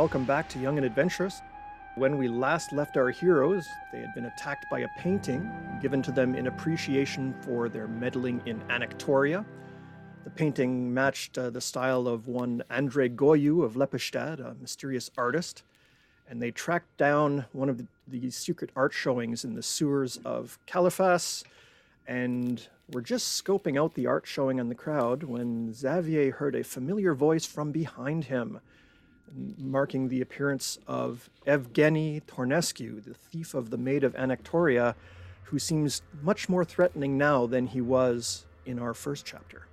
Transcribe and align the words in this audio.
Welcome 0.00 0.24
back 0.24 0.48
to 0.48 0.58
Young 0.58 0.78
and 0.78 0.86
Adventurous. 0.86 1.42
When 1.94 2.16
we 2.16 2.26
last 2.26 2.72
left 2.72 2.96
our 2.96 3.10
heroes, 3.10 3.68
they 3.92 4.00
had 4.00 4.14
been 4.14 4.24
attacked 4.24 4.64
by 4.70 4.78
a 4.78 4.88
painting 4.96 5.52
given 5.82 6.00
to 6.00 6.10
them 6.10 6.34
in 6.34 6.46
appreciation 6.46 7.34
for 7.42 7.68
their 7.68 7.86
meddling 7.86 8.40
in 8.46 8.62
Anactoria. 8.70 9.44
The 10.24 10.30
painting 10.30 10.94
matched 10.94 11.36
uh, 11.36 11.50
the 11.50 11.60
style 11.60 12.08
of 12.08 12.28
one 12.28 12.62
Andrei 12.70 13.10
Goyu 13.10 13.62
of 13.62 13.74
Lepidstadt, 13.74 14.40
a 14.40 14.56
mysterious 14.58 15.10
artist, 15.18 15.64
and 16.30 16.40
they 16.40 16.50
tracked 16.50 16.96
down 16.96 17.44
one 17.52 17.68
of 17.68 17.76
the, 17.76 17.86
the 18.08 18.30
secret 18.30 18.70
art 18.74 18.94
showings 18.94 19.44
in 19.44 19.54
the 19.54 19.62
sewers 19.62 20.18
of 20.24 20.58
Caliphas 20.64 21.44
and 22.06 22.68
were 22.90 23.02
just 23.02 23.44
scoping 23.44 23.78
out 23.78 23.92
the 23.92 24.06
art 24.06 24.26
showing 24.26 24.60
in 24.60 24.70
the 24.70 24.74
crowd 24.74 25.24
when 25.24 25.74
Xavier 25.74 26.32
heard 26.32 26.54
a 26.54 26.64
familiar 26.64 27.12
voice 27.12 27.44
from 27.44 27.70
behind 27.70 28.24
him 28.24 28.60
marking 29.58 30.08
the 30.08 30.20
appearance 30.20 30.78
of 30.86 31.30
Evgeny 31.46 32.22
Tornescu, 32.24 33.04
the 33.04 33.14
thief 33.14 33.54
of 33.54 33.70
the 33.70 33.78
Maid 33.78 34.04
of 34.04 34.14
Anactoria, 34.14 34.94
who 35.44 35.58
seems 35.58 36.02
much 36.22 36.48
more 36.48 36.64
threatening 36.64 37.18
now 37.18 37.46
than 37.46 37.66
he 37.66 37.80
was 37.80 38.46
in 38.66 38.78
our 38.78 38.94
first 38.94 39.24
chapter. 39.24 39.66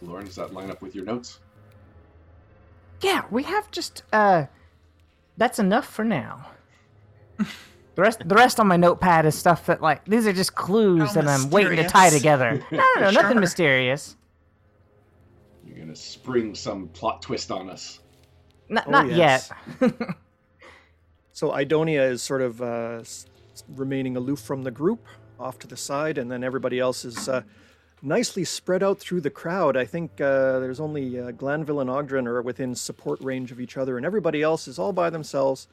Lauren, 0.00 0.26
does 0.26 0.36
that 0.36 0.52
line 0.52 0.70
up 0.70 0.82
with 0.82 0.94
your 0.94 1.04
notes? 1.04 1.38
Yeah, 3.00 3.24
we 3.30 3.42
have 3.44 3.70
just 3.70 4.02
uh 4.12 4.46
that's 5.36 5.58
enough 5.58 5.86
for 5.86 6.04
now. 6.04 6.46
the 7.38 7.46
rest 8.02 8.26
the 8.28 8.34
rest 8.34 8.60
on 8.60 8.66
my 8.66 8.76
notepad 8.76 9.26
is 9.26 9.36
stuff 9.36 9.66
that 9.66 9.80
like 9.80 10.04
these 10.04 10.26
are 10.26 10.32
just 10.32 10.54
clues 10.54 11.08
How 11.08 11.22
that 11.22 11.28
I'm 11.28 11.50
waiting 11.50 11.76
to 11.76 11.88
tie 11.88 12.10
together. 12.10 12.64
No, 12.70 12.84
no, 12.96 13.00
no, 13.02 13.10
nothing 13.10 13.40
mysterious. 13.40 14.16
You're 15.92 15.96
gonna 15.96 15.96
spring 15.96 16.54
some 16.54 16.88
plot 16.88 17.22
twist 17.22 17.50
on 17.50 17.68
us. 17.70 18.00
N- 18.70 18.82
Oh, 18.86 18.90
not 18.90 19.10
yes. 19.10 19.50
yet. 19.80 19.92
So 21.34 21.48
Idonia 21.50 22.10
is 22.10 22.22
sort 22.22 22.42
of 22.42 22.60
uh, 22.60 23.02
remaining 23.68 24.18
aloof 24.18 24.38
from 24.40 24.64
the 24.64 24.70
group, 24.70 25.06
off 25.40 25.58
to 25.60 25.66
the 25.66 25.78
side, 25.78 26.18
and 26.18 26.30
then 26.30 26.44
everybody 26.44 26.78
else 26.78 27.06
is 27.06 27.26
uh, 27.26 27.42
nicely 28.02 28.44
spread 28.44 28.82
out 28.82 28.98
through 28.98 29.22
the 29.22 29.30
crowd. 29.30 29.74
I 29.74 29.86
think 29.86 30.20
uh, 30.20 30.58
there's 30.58 30.78
only 30.78 31.18
uh, 31.18 31.30
Glanville 31.30 31.80
and 31.80 31.88
Ogden 31.88 32.26
are 32.26 32.42
within 32.42 32.74
support 32.74 33.18
range 33.22 33.50
of 33.50 33.60
each 33.60 33.78
other, 33.78 33.96
and 33.96 34.04
everybody 34.04 34.42
else 34.42 34.68
is 34.68 34.78
all 34.78 34.92
by 34.92 35.08
themselves. 35.08 35.68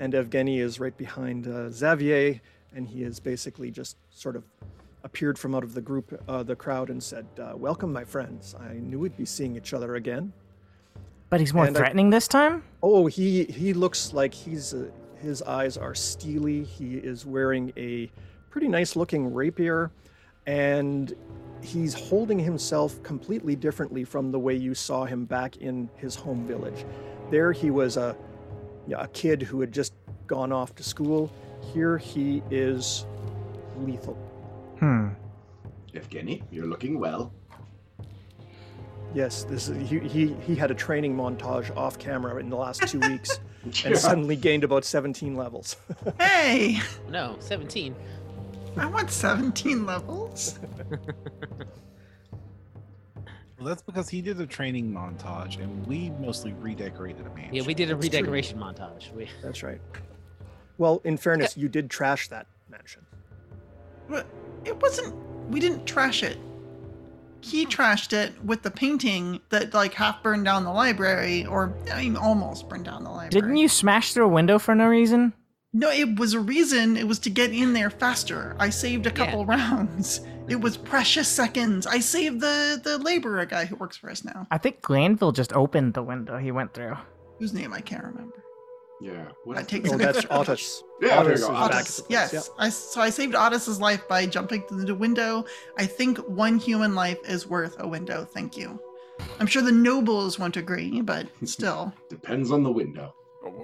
And 0.00 0.12
Evgeny 0.12 0.58
is 0.58 0.80
right 0.80 0.96
behind 0.96 1.46
uh, 1.46 1.70
Xavier, 1.70 2.40
and 2.74 2.88
he 2.88 3.04
is 3.04 3.20
basically 3.20 3.70
just 3.70 3.96
sort 4.10 4.34
of 4.34 4.42
appeared 5.04 5.38
from 5.38 5.54
out 5.54 5.64
of 5.64 5.74
the 5.74 5.80
group, 5.80 6.20
uh, 6.28 6.42
the 6.42 6.56
crowd, 6.56 6.90
and 6.90 7.02
said, 7.02 7.26
uh, 7.38 7.52
"Welcome, 7.56 7.92
my 7.92 8.04
friends. 8.04 8.54
I 8.58 8.74
knew 8.74 8.98
we'd 9.00 9.16
be 9.16 9.24
seeing 9.26 9.56
each 9.56 9.72
other 9.74 9.94
again." 9.96 10.32
but 11.30 11.40
he's 11.40 11.54
more 11.54 11.64
And 11.64 11.74
I- 11.74 11.80
threatening 11.80 12.10
this 12.10 12.28
time? 12.28 12.62
Oh, 12.82 13.06
he 13.06 13.44
he 13.44 13.72
looks 13.72 14.12
like 14.12 14.34
he's 14.34 14.74
uh, 14.74 14.90
his 15.16 15.40
eyes 15.42 15.78
are 15.78 15.94
steely. 15.94 16.62
He 16.64 16.96
is 16.98 17.24
wearing 17.24 17.72
a 17.76 18.10
pretty 18.50 18.68
nice 18.68 18.96
looking 18.96 19.32
rapier, 19.32 19.90
and 20.46 21.14
he's 21.62 21.94
holding 21.94 22.38
himself 22.38 23.02
completely 23.02 23.56
differently 23.56 24.04
from 24.04 24.30
the 24.30 24.38
way 24.38 24.54
you 24.54 24.74
saw 24.74 25.04
him 25.06 25.24
back 25.24 25.56
in 25.56 25.88
his 25.96 26.14
home 26.16 26.46
village. 26.46 26.84
There, 27.30 27.52
he 27.52 27.70
was 27.70 27.96
a 27.96 28.14
a 28.94 29.08
kid 29.08 29.40
who 29.40 29.60
had 29.60 29.72
just 29.72 29.94
gone 30.26 30.52
off 30.52 30.74
to 30.74 30.82
school. 30.82 31.32
Here, 31.72 31.96
he 31.96 32.42
is 32.50 33.06
lethal. 33.78 34.18
Hmm. 34.82 35.10
Evgeny, 35.94 36.42
you're 36.50 36.66
looking 36.66 36.98
well. 36.98 37.32
Yes, 39.14 39.44
this 39.44 39.68
is, 39.68 39.88
he, 39.88 40.00
he 40.00 40.34
he 40.44 40.56
had 40.56 40.72
a 40.72 40.74
training 40.74 41.14
montage 41.16 41.74
off 41.76 42.00
camera 42.00 42.40
in 42.40 42.50
the 42.50 42.56
last 42.56 42.82
two 42.88 42.98
weeks, 43.08 43.38
Yeah. 43.64 43.90
and 43.90 43.96
suddenly 43.96 44.34
gained 44.34 44.64
about 44.64 44.84
17 44.84 45.36
levels. 45.36 45.76
Hey, 46.18 46.80
No, 47.08 47.36
17. 47.38 47.94
I 48.76 48.86
want 48.86 49.08
17 49.12 49.86
levels. 49.86 50.58
Well, 53.58 53.68
that's 53.68 53.82
because 53.82 54.08
he 54.08 54.20
did 54.22 54.40
a 54.40 54.46
training 54.46 54.90
montage, 54.92 55.62
and 55.62 55.86
we 55.86 56.10
mostly 56.18 56.52
redecorated 56.54 57.24
a 57.24 57.30
mansion. 57.30 57.54
Yeah, 57.54 57.62
we 57.62 57.74
did 57.74 57.92
a 57.92 57.94
That's 57.94 58.08
true. 58.08 58.18
redecoration 58.18 58.58
montage. 58.58 59.12
We, 59.14 59.28
That's 59.40 59.62
right. 59.62 59.80
Well, 60.78 61.00
in 61.04 61.16
fairness, 61.16 61.56
you 61.56 61.68
did 61.68 61.88
trash 61.88 62.26
that 62.30 62.48
mansion. 62.68 63.06
But 64.08 64.26
it 64.64 64.80
wasn't. 64.80 65.14
We 65.48 65.60
didn't 65.60 65.86
trash 65.86 66.22
it. 66.22 66.38
He 67.40 67.64
hmm. 67.64 67.70
trashed 67.70 68.12
it 68.12 68.32
with 68.44 68.62
the 68.62 68.70
painting 68.70 69.40
that 69.50 69.74
like 69.74 69.94
half 69.94 70.22
burned 70.22 70.44
down 70.44 70.64
the 70.64 70.72
library, 70.72 71.46
or 71.46 71.74
I 71.92 72.02
mean, 72.02 72.16
almost 72.16 72.68
burned 72.68 72.84
down 72.84 73.04
the 73.04 73.10
library. 73.10 73.30
Didn't 73.30 73.56
you 73.56 73.68
smash 73.68 74.12
through 74.12 74.26
a 74.26 74.28
window 74.28 74.58
for 74.58 74.74
no 74.74 74.86
reason? 74.86 75.32
No, 75.74 75.90
it 75.90 76.18
was 76.18 76.34
a 76.34 76.40
reason. 76.40 76.96
It 76.98 77.08
was 77.08 77.18
to 77.20 77.30
get 77.30 77.50
in 77.50 77.72
there 77.72 77.88
faster. 77.88 78.54
I 78.58 78.68
saved 78.68 79.06
a 79.06 79.10
couple 79.10 79.46
rounds. 79.56 80.20
It 80.48 80.60
was 80.60 80.76
precious 80.76 81.28
seconds. 81.28 81.86
I 81.86 82.00
saved 82.00 82.40
the 82.40 82.80
the 82.82 82.98
laborer 82.98 83.46
guy 83.46 83.64
who 83.64 83.76
works 83.76 83.96
for 83.96 84.10
us 84.10 84.24
now, 84.24 84.46
I 84.50 84.58
think 84.58 84.82
Glanville 84.82 85.32
just 85.32 85.52
opened 85.52 85.94
the 85.94 86.02
window 86.02 86.38
he 86.38 86.52
went 86.52 86.74
through. 86.74 86.96
whose 87.38 87.52
name 87.52 87.72
I 87.72 87.80
can't 87.80 88.04
remember. 88.04 88.42
Yeah. 89.02 89.28
What 89.44 89.58
I 89.58 89.62
is 89.62 89.66
take 89.66 89.82
the- 89.82 89.90
Oh, 89.90 89.96
the- 89.98 90.04
that's 90.12 90.26
Otis. 90.30 90.82
Yeah, 91.00 91.08
there 91.22 91.32
Otis 91.32 91.40
you 91.40 91.46
go. 91.48 91.52
is 91.54 91.58
back 91.60 91.70
at 91.72 91.80
Otis, 91.80 92.02
yes. 92.08 92.32
yeah. 92.32 92.40
I, 92.58 92.68
so 92.68 93.00
I 93.00 93.10
saved 93.10 93.34
Otis's 93.34 93.80
life 93.80 94.06
by 94.06 94.26
jumping 94.26 94.62
through 94.62 94.84
the 94.84 94.94
window. 94.94 95.44
I 95.76 95.86
think 95.86 96.18
one 96.28 96.58
human 96.58 96.94
life 96.94 97.18
is 97.28 97.46
worth 97.48 97.76
a 97.80 97.88
window. 97.88 98.24
Thank 98.24 98.56
you. 98.56 98.78
I'm 99.40 99.46
sure 99.46 99.62
the 99.62 99.72
nobles 99.72 100.38
won't 100.38 100.56
agree, 100.56 101.00
but 101.00 101.26
still. 101.44 101.92
Depends 102.08 102.50
on 102.52 102.62
the 102.62 102.70
window. 102.70 103.14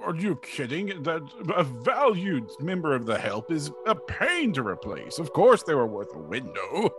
Are 0.03 0.15
you 0.15 0.35
kidding? 0.41 1.03
That 1.03 1.21
a 1.55 1.63
valued 1.63 2.49
member 2.59 2.93
of 2.93 3.05
the 3.05 3.17
help 3.17 3.49
is 3.49 3.71
a 3.87 3.95
pain 3.95 4.51
to 4.53 4.61
replace. 4.61 5.19
Of 5.19 5.31
course, 5.31 5.63
they 5.63 5.73
were 5.73 5.87
worth 5.87 6.13
a 6.13 6.17
window. 6.19 6.89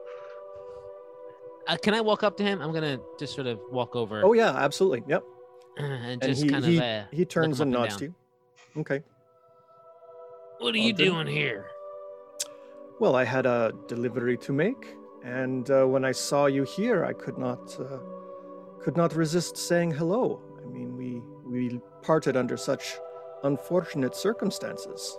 uh, 1.69 1.77
can 1.77 1.93
I 1.95 2.01
walk 2.01 2.23
up 2.23 2.37
to 2.39 2.43
him? 2.43 2.61
I'm 2.63 2.73
gonna 2.73 2.99
just 3.19 3.35
sort 3.35 3.47
of 3.47 3.61
walk 3.71 3.95
over 3.97 4.23
Oh 4.25 4.33
yeah, 4.33 4.51
absolutely. 4.57 5.03
Yep. 5.09 5.25
and 5.77 6.23
And 6.25 6.37
he 6.37 6.49
kind 6.49 6.65
he, 6.65 6.77
of. 6.79 6.83
Uh, 6.83 7.03
he 7.13 7.25
turns 7.27 7.61
and 7.61 7.75
up 7.75 7.81
and 7.83 7.91
nods 7.91 7.97
to 7.99 8.05
you. 8.07 8.15
Okay. 8.77 9.03
what 10.59 10.75
are 10.75 10.79
you 10.79 10.93
Ogden? 10.93 11.07
doing 11.07 11.27
here? 11.27 11.67
Well, 13.01 13.17
I 13.17 13.25
had 13.25 13.47
a 13.47 13.73
delivery 13.89 14.37
to 14.39 14.53
make, 14.53 14.95
and 15.25 15.69
uh, 15.71 15.87
when 15.87 16.05
I 16.05 16.13
saw 16.13 16.47
you 16.47 16.65
here, 16.65 17.05
I 17.05 17.13
could 17.13 17.39
not 17.39 17.77
uh, 17.81 17.99
could 18.83 18.97
not 18.97 19.15
resist 19.15 19.57
saying 19.57 19.93
hello. 19.93 20.41
I 20.63 20.67
mean, 20.69 20.97
we 20.97 21.21
we 21.51 21.81
parted 22.03 22.37
under 22.37 22.57
such 22.57 22.99
unfortunate 23.43 24.15
circumstances. 24.15 25.19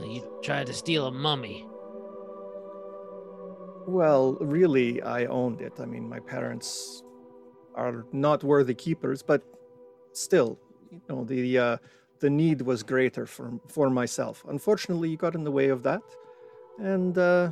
You 0.00 0.22
tried 0.42 0.66
to 0.66 0.72
steal 0.72 1.06
a 1.06 1.10
mummy. 1.12 1.66
Well, 3.86 4.36
really, 4.40 5.02
I 5.02 5.24
owned 5.26 5.60
it. 5.60 5.74
I 5.80 5.84
mean, 5.86 6.08
my 6.08 6.20
parents 6.20 7.02
are 7.74 8.04
not 8.12 8.44
worthy 8.44 8.74
keepers, 8.74 9.22
but 9.22 9.42
still, 10.12 10.58
you 10.90 11.00
know, 11.08 11.24
the 11.24 11.58
uh, 11.58 11.76
the 12.20 12.30
need 12.30 12.62
was 12.62 12.82
greater 12.82 13.26
for 13.26 13.52
for 13.68 13.90
myself. 13.90 14.44
Unfortunately, 14.48 15.08
you 15.10 15.16
got 15.16 15.34
in 15.34 15.44
the 15.44 15.50
way 15.50 15.68
of 15.68 15.82
that, 15.82 16.02
and 16.78 17.16
uh, 17.18 17.50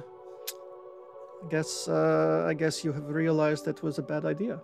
I 1.44 1.48
guess 1.48 1.88
uh, 1.88 2.44
I 2.48 2.54
guess 2.54 2.84
you 2.84 2.92
have 2.92 3.08
realized 3.08 3.64
that 3.64 3.82
was 3.82 3.98
a 3.98 4.02
bad 4.02 4.24
idea. 4.24 4.60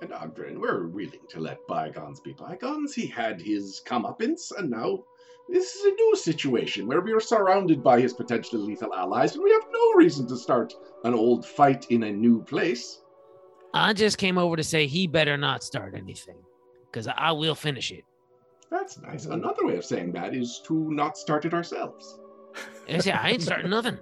And 0.00 0.12
Ogdrin, 0.12 0.58
we're 0.58 0.86
willing 0.86 1.26
to 1.28 1.40
let 1.40 1.66
bygones 1.66 2.20
be 2.20 2.32
bygones. 2.32 2.94
He 2.94 3.06
had 3.06 3.40
his 3.40 3.82
comeuppance, 3.84 4.52
and 4.56 4.70
now 4.70 5.04
this 5.48 5.74
is 5.74 5.84
a 5.86 5.90
new 5.90 6.14
situation 6.14 6.86
where 6.86 7.00
we 7.00 7.12
are 7.12 7.20
surrounded 7.20 7.82
by 7.82 8.00
his 8.00 8.12
potentially 8.12 8.62
lethal 8.62 8.94
allies, 8.94 9.34
and 9.34 9.42
we 9.42 9.50
have 9.50 9.66
no 9.72 9.94
reason 9.94 10.28
to 10.28 10.36
start 10.36 10.72
an 11.04 11.14
old 11.14 11.44
fight 11.44 11.86
in 11.90 12.04
a 12.04 12.12
new 12.12 12.42
place. 12.44 13.00
I 13.74 13.92
just 13.92 14.18
came 14.18 14.38
over 14.38 14.56
to 14.56 14.62
say 14.62 14.86
he 14.86 15.06
better 15.06 15.36
not 15.36 15.64
start 15.64 15.94
anything, 15.94 16.38
because 16.86 17.08
I 17.08 17.32
will 17.32 17.56
finish 17.56 17.90
it. 17.90 18.04
That's 18.70 19.00
nice. 19.00 19.26
Another 19.26 19.64
way 19.64 19.76
of 19.76 19.84
saying 19.84 20.12
that 20.12 20.34
is 20.34 20.60
to 20.66 20.90
not 20.92 21.16
start 21.16 21.44
it 21.44 21.54
ourselves. 21.54 22.18
I 22.88 22.98
say 22.98 23.12
I 23.12 23.30
ain't 23.30 23.42
starting 23.42 23.70
nothing. 23.70 23.98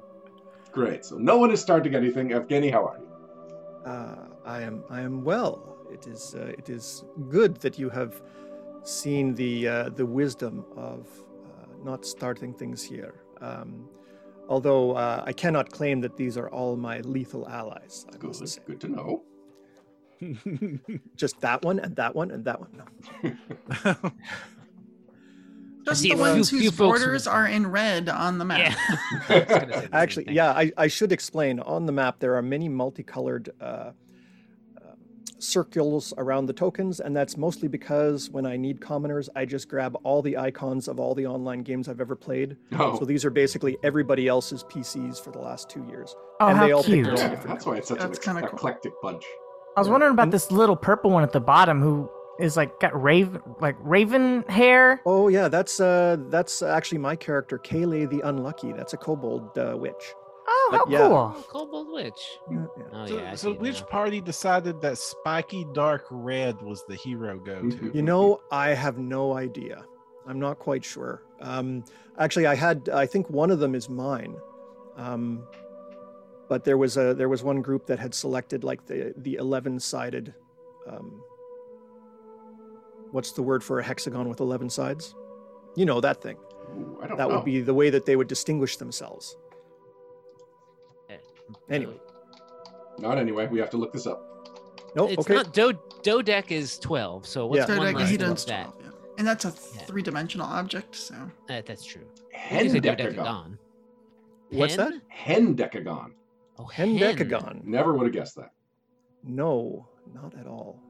Great. 0.72 1.04
So 1.04 1.16
no 1.16 1.38
one 1.38 1.50
is 1.50 1.60
starting 1.60 1.94
anything. 1.94 2.30
Evgeny, 2.30 2.70
how 2.70 2.84
are 2.86 2.98
you? 2.98 3.90
Uh, 3.90 4.26
I 4.44 4.62
am 4.62 4.84
I 4.90 5.00
am 5.00 5.22
well. 5.24 5.76
It 5.90 6.06
is 6.06 6.34
uh, 6.34 6.52
it 6.58 6.68
is 6.68 7.04
good 7.28 7.56
that 7.56 7.78
you 7.78 7.88
have 7.90 8.20
seen 8.82 9.34
the 9.34 9.68
uh, 9.68 9.88
the 9.90 10.04
wisdom 10.04 10.64
of 10.76 11.06
uh, 11.44 11.66
not 11.84 12.04
starting 12.04 12.52
things 12.52 12.82
here. 12.82 13.14
Um, 13.40 13.88
although 14.48 14.92
uh, 14.92 15.22
I 15.24 15.32
cannot 15.32 15.70
claim 15.70 16.00
that 16.00 16.16
these 16.16 16.36
are 16.36 16.50
all 16.50 16.76
my 16.76 17.00
lethal 17.00 17.48
allies. 17.48 18.06
I 18.12 18.16
Good. 18.16 18.26
must 18.26 18.48
say. 18.48 18.60
Good 18.66 18.80
to 18.80 18.88
know. 18.88 19.22
Just 21.16 21.40
that 21.40 21.62
one 21.62 21.78
and 21.78 21.94
that 21.96 22.14
one 22.14 22.30
and 22.30 22.44
that 22.44 22.58
one. 22.60 22.82
No. 23.22 24.12
Just 25.86 26.02
the 26.02 26.14
ones 26.14 26.50
few 26.50 26.58
whose 26.60 26.68
folks 26.70 27.00
borders 27.00 27.26
with- 27.26 27.34
are 27.34 27.46
in 27.46 27.66
red 27.68 28.08
on 28.08 28.38
the 28.38 28.44
map. 28.44 28.58
Yeah. 28.58 28.74
I 29.28 29.38
was 29.38 29.44
gonna 29.44 29.60
say 29.60 29.66
the 29.66 29.80
same 29.80 29.88
Actually, 29.92 30.24
thing. 30.26 30.34
yeah, 30.34 30.50
I, 30.52 30.72
I 30.76 30.86
should 30.88 31.12
explain. 31.12 31.60
On 31.60 31.86
the 31.86 31.92
map, 31.92 32.18
there 32.18 32.34
are 32.36 32.42
many 32.42 32.68
multicolored 32.68 33.50
uh, 33.60 33.64
uh, 33.64 33.92
circles 35.38 36.12
around 36.18 36.46
the 36.46 36.52
tokens, 36.52 37.00
and 37.00 37.14
that's 37.14 37.36
mostly 37.36 37.68
because 37.68 38.30
when 38.30 38.46
I 38.46 38.56
need 38.56 38.80
commoners, 38.80 39.28
I 39.36 39.44
just 39.44 39.68
grab 39.68 39.96
all 40.02 40.22
the 40.22 40.36
icons 40.38 40.88
of 40.88 40.98
all 40.98 41.14
the 41.14 41.26
online 41.26 41.62
games 41.62 41.88
I've 41.88 42.00
ever 42.00 42.16
played. 42.16 42.56
Oh, 42.72 42.98
So 42.98 43.04
these 43.04 43.24
are 43.24 43.30
basically 43.30 43.76
everybody 43.82 44.28
else's 44.28 44.64
PCs 44.64 45.22
for 45.22 45.30
the 45.30 45.38
last 45.38 45.68
two 45.68 45.84
years. 45.88 46.14
Oh, 46.40 46.48
and 46.48 46.58
how 46.58 46.66
they 46.66 46.72
all 46.72 46.82
cute. 46.82 47.06
picked 47.06 47.18
yeah, 47.18 47.24
all 47.24 47.30
different 47.30 47.48
that's 47.54 47.66
why 47.66 47.76
it's 47.76 47.88
such 47.88 47.98
That's 47.98 48.18
an 48.18 48.24
kinda 48.34 48.48
cool. 48.48 48.58
eclectic 48.58 48.92
bunch. 49.02 49.24
I 49.76 49.80
was 49.80 49.88
wondering 49.88 50.12
about 50.12 50.24
And- 50.24 50.32
this 50.32 50.50
little 50.50 50.76
purple 50.76 51.10
one 51.10 51.22
at 51.22 51.32
the 51.32 51.40
bottom 51.40 51.80
who 51.82 52.10
is 52.38 52.56
like 52.56 52.78
got 52.80 53.00
raven 53.00 53.40
like 53.60 53.76
raven 53.80 54.42
hair. 54.48 55.00
Oh 55.06 55.28
yeah, 55.28 55.48
that's 55.48 55.80
uh 55.80 56.16
that's 56.28 56.62
actually 56.62 56.98
my 56.98 57.16
character, 57.16 57.58
Kaylee 57.58 58.08
the 58.08 58.20
Unlucky. 58.22 58.72
That's 58.72 58.92
a 58.92 58.96
kobold 58.96 59.56
uh, 59.58 59.76
witch. 59.76 60.14
Oh, 60.48 60.68
But 60.70 60.78
how 60.78 60.84
yeah. 60.88 60.98
cool. 60.98 61.34
Oh, 61.36 61.44
Kobold 61.48 61.88
Witch. 61.92 62.38
Yeah, 62.50 62.66
yeah. 62.76 62.84
Oh 62.92 63.06
so 63.06 63.16
yeah. 63.18 63.32
I 63.32 63.34
so 63.34 63.54
which 63.54 63.80
now. 63.80 63.86
party 63.86 64.20
decided 64.20 64.80
that 64.80 64.96
spiky 64.96 65.66
dark 65.72 66.06
red 66.10 66.60
was 66.62 66.84
the 66.88 66.94
hero 66.94 67.38
go 67.38 67.68
to? 67.68 67.90
You 67.92 68.02
know, 68.02 68.40
I 68.52 68.68
have 68.70 68.98
no 68.98 69.32
idea. 69.34 69.84
I'm 70.26 70.38
not 70.38 70.58
quite 70.60 70.84
sure. 70.84 71.22
Um, 71.40 71.84
actually, 72.18 72.46
I 72.46 72.54
had 72.54 72.88
I 72.90 73.06
think 73.06 73.28
one 73.28 73.50
of 73.50 73.58
them 73.58 73.74
is 73.74 73.88
mine. 73.88 74.36
Um, 74.96 75.46
but 76.48 76.64
there 76.64 76.78
was 76.78 76.96
a 76.96 77.12
there 77.12 77.28
was 77.28 77.42
one 77.42 77.60
group 77.60 77.86
that 77.86 77.98
had 77.98 78.14
selected 78.14 78.62
like 78.62 78.86
the 78.86 79.14
the 79.16 79.34
11 79.34 79.80
sided. 79.80 80.32
Um, 80.88 81.22
what's 83.12 83.32
the 83.32 83.42
word 83.42 83.62
for 83.64 83.78
a 83.80 83.82
hexagon 83.84 84.28
with 84.28 84.40
11 84.40 84.70
sides? 84.70 85.14
You 85.76 85.84
know 85.86 86.00
that 86.00 86.22
thing. 86.22 86.36
Ooh, 86.76 86.98
I 87.02 87.06
don't 87.06 87.16
That 87.16 87.28
know. 87.28 87.36
would 87.36 87.44
be 87.44 87.60
the 87.60 87.74
way 87.74 87.90
that 87.90 88.06
they 88.06 88.16
would 88.16 88.28
distinguish 88.28 88.76
themselves. 88.76 89.36
Eh, 91.10 91.16
Anyway. 91.70 92.00
Not 92.98 93.18
anyway. 93.18 93.46
We 93.46 93.58
have 93.58 93.70
to 93.70 93.76
look 93.76 93.92
this 93.92 94.06
up. 94.06 94.22
No, 94.96 95.06
It's 95.06 95.18
okay. 95.20 95.34
not 95.34 95.52
do 95.52 95.72
Dodec 96.02 96.50
is 96.50 96.78
twelve. 96.78 97.26
So 97.26 97.46
what's 97.46 97.58
Yeah. 97.60 97.66
So 97.66 97.76
one 97.78 97.86
like, 97.88 97.96
less 97.96 98.10
he 98.10 98.16
than 98.16 98.30
does 98.30 98.44
that? 98.46 98.64
12, 98.72 98.80
yeah. 98.82 98.90
And 99.18 99.26
that's 99.26 99.44
a 99.44 99.48
Yeah. 99.48 99.82
three-dimensional 99.84 100.46
object, 100.46 100.94
so 100.94 101.14
Uh, 101.50 101.62
that's 101.66 101.84
true. 101.84 102.02
You 102.32 102.38
can 102.48 102.70
say 102.70 102.80
Hendecagon. 102.80 103.58
What's 104.50 104.76
that? 104.76 104.92
Hendecagon. 105.14 106.12
Oh, 106.58 106.64
hen. 106.64 106.96
Hendecagon. 106.96 107.64
Never 107.64 107.92
would 107.92 108.04
have 108.06 108.12
guessed 108.14 108.36
that. 108.36 108.52
No, 109.22 109.86
not 110.14 110.34
at 110.38 110.46
all. 110.46 110.80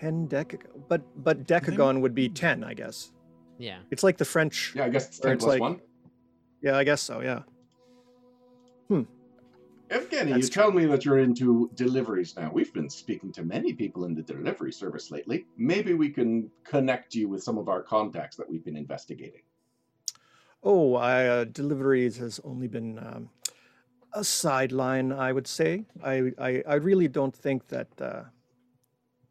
Hendecagon. 0.00 0.82
But 0.88 1.02
but 1.24 1.46
decagon 1.46 2.00
would 2.00 2.14
be 2.14 2.28
10, 2.28 2.64
I 2.64 2.74
guess. 2.74 3.12
Yeah. 3.58 3.78
It's 3.90 4.02
like 4.02 4.16
the 4.18 4.24
French. 4.24 4.72
Yeah, 4.74 4.84
I 4.84 4.88
guess 4.88 5.08
it's 5.08 5.18
10 5.18 5.32
it's 5.32 5.44
plus 5.44 5.52
like- 5.54 5.60
1. 5.60 5.80
Yeah, 6.62 6.76
I 6.76 6.84
guess 6.84 7.00
so. 7.00 7.20
Yeah. 7.20 7.42
Evgeny, 9.90 10.30
That's 10.32 10.42
you 10.44 10.48
tell 10.50 10.70
me 10.70 10.84
that 10.84 11.04
you're 11.06 11.18
into 11.20 11.70
deliveries 11.74 12.36
now. 12.36 12.50
We've 12.52 12.72
been 12.74 12.90
speaking 12.90 13.32
to 13.32 13.42
many 13.42 13.72
people 13.72 14.04
in 14.04 14.14
the 14.14 14.22
delivery 14.22 14.70
service 14.72 15.10
lately. 15.10 15.46
Maybe 15.56 15.94
we 15.94 16.10
can 16.10 16.50
connect 16.62 17.14
you 17.14 17.28
with 17.28 17.42
some 17.42 17.56
of 17.56 17.70
our 17.70 17.82
contacts 17.82 18.36
that 18.36 18.48
we've 18.50 18.64
been 18.64 18.76
investigating. 18.76 19.40
Oh, 20.62 20.94
I, 20.96 21.26
uh, 21.26 21.44
deliveries 21.44 22.18
has 22.18 22.38
only 22.44 22.68
been 22.68 22.98
um, 22.98 23.30
a 24.12 24.22
sideline, 24.22 25.10
I 25.10 25.32
would 25.32 25.46
say. 25.46 25.86
I, 26.04 26.32
I, 26.38 26.62
I 26.68 26.74
really 26.74 27.08
don't 27.08 27.34
think 27.34 27.66
that 27.68 27.88
uh, 27.98 28.24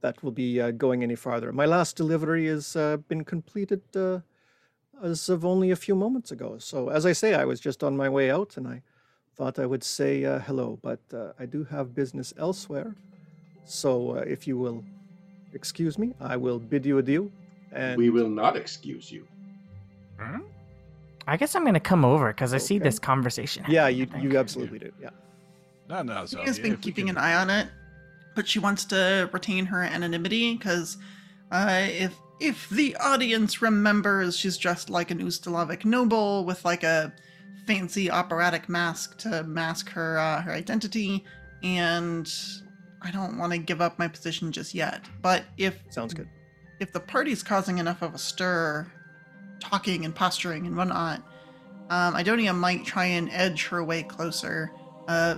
that 0.01 0.21
will 0.23 0.31
be 0.31 0.61
uh, 0.61 0.71
going 0.71 1.03
any 1.03 1.15
farther. 1.15 1.51
My 1.51 1.65
last 1.65 1.95
delivery 1.95 2.47
has 2.47 2.75
uh, 2.75 2.97
been 3.07 3.23
completed 3.23 3.81
uh, 3.95 4.19
as 5.01 5.29
of 5.29 5.43
only 5.45 5.71
a 5.71 5.75
few 5.75 5.95
moments 5.95 6.31
ago. 6.31 6.57
So, 6.59 6.89
as 6.89 7.05
I 7.05 7.13
say, 7.13 7.33
I 7.33 7.45
was 7.45 7.59
just 7.59 7.83
on 7.83 7.97
my 7.97 8.09
way 8.09 8.29
out 8.29 8.57
and 8.57 8.67
I 8.67 8.81
thought 9.35 9.59
I 9.59 9.65
would 9.65 9.83
say 9.83 10.25
uh, 10.25 10.39
hello, 10.39 10.79
but 10.81 10.99
uh, 11.13 11.31
I 11.39 11.45
do 11.45 11.63
have 11.65 11.95
business 11.95 12.33
elsewhere. 12.37 12.95
So, 13.65 14.17
uh, 14.17 14.21
if 14.21 14.47
you 14.47 14.57
will 14.57 14.83
excuse 15.53 15.97
me, 15.97 16.13
I 16.19 16.37
will 16.37 16.59
bid 16.59 16.85
you 16.85 16.97
adieu. 16.97 17.31
And 17.71 17.97
we 17.97 18.09
will 18.09 18.29
not 18.29 18.55
excuse 18.55 19.11
you. 19.11 19.27
Huh? 20.19 20.39
I 21.27 21.35
guess 21.35 21.55
I'm 21.55 21.65
gonna 21.65 21.79
come 21.79 22.05
over 22.05 22.27
because 22.29 22.53
I 22.53 22.57
see 22.57 22.79
this 22.79 22.99
conversation. 22.99 23.65
yeah, 23.67 23.87
you, 23.89 24.07
you 24.19 24.37
absolutely 24.37 24.79
do. 24.79 24.91
Yeah. 25.01 25.09
No, 25.89 26.01
no. 26.01 26.25
she 26.25 26.35
So 26.35 26.41
has 26.43 26.59
been 26.59 26.77
keeping 26.77 27.09
an 27.09 27.17
eye 27.17 27.35
on 27.35 27.49
it, 27.49 27.67
but 28.37 28.47
she 28.47 28.59
wants 28.59 28.85
to 28.85 29.27
retain 29.33 29.65
her 29.65 29.81
anonymity 29.81 30.55
because 30.55 30.97
uh, 31.51 31.87
if 31.89 32.15
if 32.39 32.69
the 32.69 32.95
audience 32.97 33.63
remembers, 33.63 34.37
she's 34.37 34.57
dressed 34.59 34.91
like 34.91 35.09
an 35.09 35.17
Ustalavic 35.17 35.83
noble 35.85 36.45
with 36.45 36.63
like 36.63 36.83
a 36.83 37.11
fancy 37.65 38.11
operatic 38.11 38.69
mask 38.69 39.17
to 39.17 39.41
mask 39.43 39.89
her 39.89 40.19
uh, 40.19 40.39
her 40.43 40.51
identity, 40.51 41.25
and 41.63 42.31
I 43.01 43.09
don't 43.09 43.39
want 43.39 43.53
to 43.53 43.57
give 43.57 43.81
up 43.81 43.97
my 43.97 44.07
position 44.07 44.51
just 44.51 44.75
yet. 44.75 45.01
But 45.23 45.45
if 45.57 45.81
Sounds 45.89 46.13
good. 46.13 46.29
if 46.79 46.93
the 46.93 46.99
party's 46.99 47.41
causing 47.41 47.79
enough 47.79 48.03
of 48.03 48.13
a 48.13 48.19
stir, 48.19 48.85
talking 49.59 50.05
and 50.05 50.13
posturing 50.13 50.67
and 50.67 50.77
whatnot, 50.77 51.23
um, 51.89 52.13
Idonia 52.13 52.55
might 52.55 52.85
try 52.85 53.05
and 53.05 53.31
edge 53.31 53.65
her 53.65 53.83
way 53.83 54.03
closer, 54.03 54.71
uh, 55.07 55.37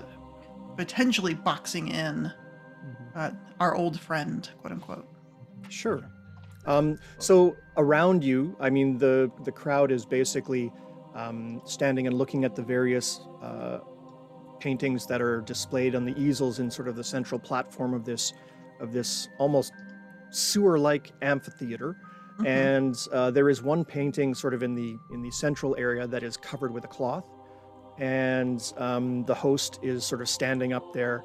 potentially 0.75 1.33
boxing 1.33 1.87
in 1.87 2.29
uh, 3.19 3.31
our 3.59 3.75
old 3.75 3.99
friend, 3.99 4.49
quote 4.61 4.71
unquote. 4.71 5.07
Sure. 5.67 6.01
Um, 6.65 6.97
so 7.17 7.55
around 7.77 8.23
you, 8.23 8.55
I 8.59 8.69
mean, 8.69 8.97
the 8.97 9.31
the 9.43 9.51
crowd 9.51 9.91
is 9.91 10.05
basically 10.05 10.71
um, 11.15 11.61
standing 11.65 12.07
and 12.07 12.17
looking 12.17 12.45
at 12.45 12.55
the 12.55 12.61
various 12.61 13.21
uh, 13.41 13.79
paintings 14.59 15.05
that 15.07 15.21
are 15.21 15.41
displayed 15.41 15.95
on 15.95 16.05
the 16.05 16.17
easels 16.17 16.59
in 16.59 16.71
sort 16.71 16.87
of 16.87 16.95
the 16.95 17.03
central 17.03 17.39
platform 17.39 17.93
of 17.93 18.05
this 18.05 18.33
of 18.79 18.93
this 18.93 19.27
almost 19.37 19.73
sewer-like 20.29 21.11
amphitheater. 21.21 21.97
Mhm. 22.37 22.47
And 22.47 23.07
uh, 23.11 23.31
there 23.31 23.49
is 23.49 23.61
one 23.61 23.83
painting 23.83 24.33
sort 24.33 24.53
of 24.53 24.63
in 24.63 24.75
the 24.75 24.97
in 25.13 25.21
the 25.21 25.31
central 25.31 25.75
area 25.77 26.07
that 26.07 26.23
is 26.23 26.37
covered 26.37 26.71
with 26.73 26.85
a 26.85 26.87
cloth, 26.87 27.25
and 27.97 28.61
um, 28.77 29.25
the 29.25 29.35
host 29.35 29.79
is 29.81 30.05
sort 30.05 30.21
of 30.21 30.29
standing 30.29 30.71
up 30.71 30.93
there 30.93 31.23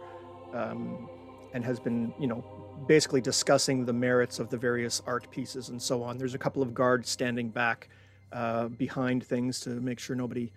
um, 0.52 1.08
and 1.54 1.64
has 1.64 1.80
been, 1.80 2.12
you 2.18 2.26
know, 2.26 2.44
basically 2.86 3.20
discussing 3.20 3.86
the 3.86 3.92
merits 3.92 4.38
of 4.38 4.50
the 4.50 4.58
various 4.58 5.00
art 5.06 5.30
pieces 5.30 5.70
and 5.70 5.80
so 5.80 6.02
on. 6.02 6.18
There's 6.18 6.34
a 6.34 6.38
couple 6.38 6.62
of 6.62 6.74
guards 6.74 7.08
standing 7.08 7.48
back 7.48 7.88
uh, 8.32 8.68
behind 8.68 9.24
things 9.24 9.60
to 9.60 9.70
make 9.70 9.98
sure 9.98 10.14
nobody 10.14 10.52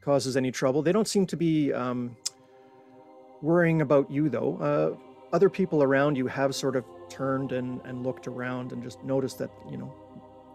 causes 0.00 0.36
any 0.36 0.50
trouble. 0.50 0.80
They 0.82 0.92
don't 0.92 1.08
seem 1.08 1.26
to 1.26 1.36
be 1.36 1.72
um, 1.72 2.16
worrying 3.42 3.82
about 3.82 4.10
you, 4.10 4.30
though. 4.30 4.56
Uh, 4.56 5.34
other 5.34 5.50
people 5.50 5.82
around 5.82 6.16
you 6.16 6.28
have 6.28 6.54
sort 6.54 6.76
of 6.76 6.84
turned 7.10 7.52
and, 7.52 7.80
and 7.84 8.04
looked 8.04 8.28
around 8.28 8.72
and 8.72 8.82
just 8.82 9.02
noticed 9.02 9.38
that, 9.38 9.50
you 9.70 9.76
know, 9.76 9.92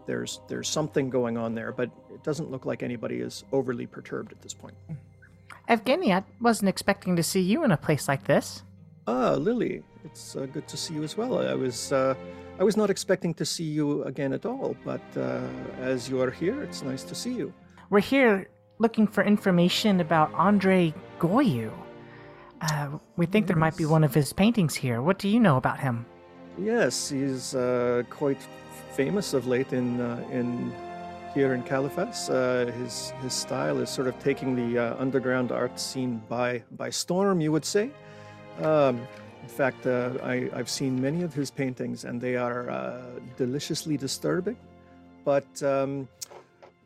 there's 0.06 0.40
there's 0.48 0.68
something 0.68 1.10
going 1.10 1.36
on 1.36 1.54
there, 1.54 1.70
but 1.70 1.90
it 2.12 2.24
doesn't 2.24 2.50
look 2.50 2.66
like 2.66 2.82
anybody 2.82 3.20
is 3.20 3.44
overly 3.52 3.86
perturbed 3.86 4.32
at 4.32 4.42
this 4.42 4.54
point. 4.54 4.74
Evgeny, 5.68 6.12
I 6.12 6.24
wasn't 6.40 6.70
expecting 6.70 7.14
to 7.16 7.22
see 7.22 7.40
you 7.40 7.62
in 7.62 7.70
a 7.70 7.76
place 7.76 8.08
like 8.08 8.24
this. 8.24 8.64
Ah, 9.06 9.32
Lily, 9.32 9.82
it's 10.04 10.36
uh, 10.36 10.46
good 10.46 10.68
to 10.68 10.76
see 10.76 10.94
you 10.94 11.02
as 11.02 11.16
well. 11.16 11.38
I 11.38 11.54
was 11.54 11.92
uh, 11.92 12.14
I 12.60 12.64
was 12.64 12.76
not 12.76 12.90
expecting 12.90 13.34
to 13.34 13.44
see 13.44 13.64
you 13.64 14.04
again 14.04 14.32
at 14.32 14.46
all, 14.46 14.76
but 14.84 15.02
uh, 15.16 15.40
as 15.80 16.08
you 16.08 16.20
are 16.20 16.30
here, 16.30 16.62
it's 16.62 16.82
nice 16.82 17.02
to 17.04 17.14
see 17.14 17.32
you. 17.32 17.52
We're 17.90 18.00
here 18.00 18.48
looking 18.78 19.06
for 19.06 19.24
information 19.24 20.00
about 20.00 20.32
Andre 20.34 20.94
Goyu. 21.18 21.72
Uh, 22.60 22.98
we 23.16 23.26
think 23.26 23.48
there 23.48 23.56
might 23.56 23.76
be 23.76 23.86
one 23.86 24.04
of 24.04 24.14
his 24.14 24.32
paintings 24.32 24.74
here. 24.74 25.02
What 25.02 25.18
do 25.18 25.28
you 25.28 25.40
know 25.40 25.56
about 25.56 25.80
him? 25.80 26.06
Yes, 26.58 27.08
he's 27.10 27.54
uh, 27.54 28.04
quite 28.08 28.40
famous 28.92 29.34
of 29.34 29.46
late 29.46 29.72
in 29.72 30.00
uh, 30.00 30.24
in 30.30 30.72
here 31.34 31.54
in 31.54 31.62
Caliphas. 31.62 32.28
Uh, 32.28 32.70
his 32.78 33.12
his 33.22 33.32
style 33.32 33.78
is 33.78 33.90
sort 33.90 34.06
of 34.06 34.18
taking 34.20 34.54
the 34.54 34.78
uh, 34.78 34.96
underground 34.98 35.50
art 35.50 35.80
scene 35.80 36.22
by 36.28 36.62
by 36.72 36.90
storm, 36.90 37.40
you 37.40 37.50
would 37.50 37.64
say. 37.64 37.90
Um, 38.60 39.06
in 39.42 39.48
fact, 39.48 39.86
uh, 39.86 40.10
I, 40.22 40.48
I've 40.54 40.70
seen 40.70 41.00
many 41.00 41.22
of 41.22 41.34
his 41.34 41.50
paintings, 41.50 42.04
and 42.04 42.20
they 42.20 42.36
are 42.36 42.70
uh, 42.70 43.02
deliciously 43.36 43.96
disturbing. 43.96 44.56
But 45.24 45.62
um, 45.62 46.08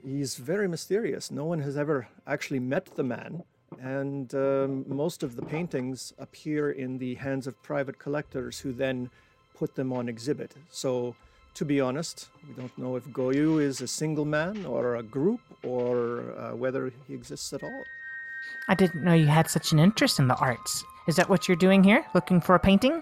he's 0.04 0.36
very 0.36 0.68
mysterious. 0.68 1.30
No 1.30 1.44
one 1.44 1.60
has 1.60 1.76
ever 1.76 2.08
actually 2.26 2.60
met 2.60 2.86
the 2.96 3.02
man, 3.02 3.42
and 3.80 4.34
um, 4.34 4.84
most 4.88 5.22
of 5.22 5.36
the 5.36 5.42
paintings 5.42 6.12
appear 6.18 6.70
in 6.70 6.98
the 6.98 7.14
hands 7.16 7.46
of 7.46 7.60
private 7.62 7.98
collectors 7.98 8.58
who 8.58 8.72
then 8.72 9.10
put 9.54 9.74
them 9.74 9.92
on 9.92 10.08
exhibit. 10.08 10.54
So, 10.70 11.14
to 11.54 11.64
be 11.64 11.80
honest, 11.80 12.28
we 12.46 12.54
don't 12.54 12.76
know 12.78 12.96
if 12.96 13.04
Goyu 13.08 13.62
is 13.62 13.80
a 13.80 13.88
single 13.88 14.26
man 14.26 14.66
or 14.66 14.96
a 14.96 15.02
group 15.02 15.40
or 15.62 16.34
uh, 16.38 16.54
whether 16.54 16.92
he 17.06 17.14
exists 17.14 17.52
at 17.52 17.62
all. 17.62 17.84
I 18.68 18.74
didn't 18.74 19.02
know 19.02 19.14
you 19.14 19.26
had 19.26 19.48
such 19.48 19.72
an 19.72 19.78
interest 19.78 20.18
in 20.18 20.28
the 20.28 20.36
arts. 20.36 20.84
Is 21.06 21.14
that 21.16 21.28
what 21.28 21.46
you're 21.46 21.56
doing 21.56 21.84
here? 21.84 22.04
Looking 22.14 22.40
for 22.40 22.56
a 22.56 22.58
painting? 22.58 23.00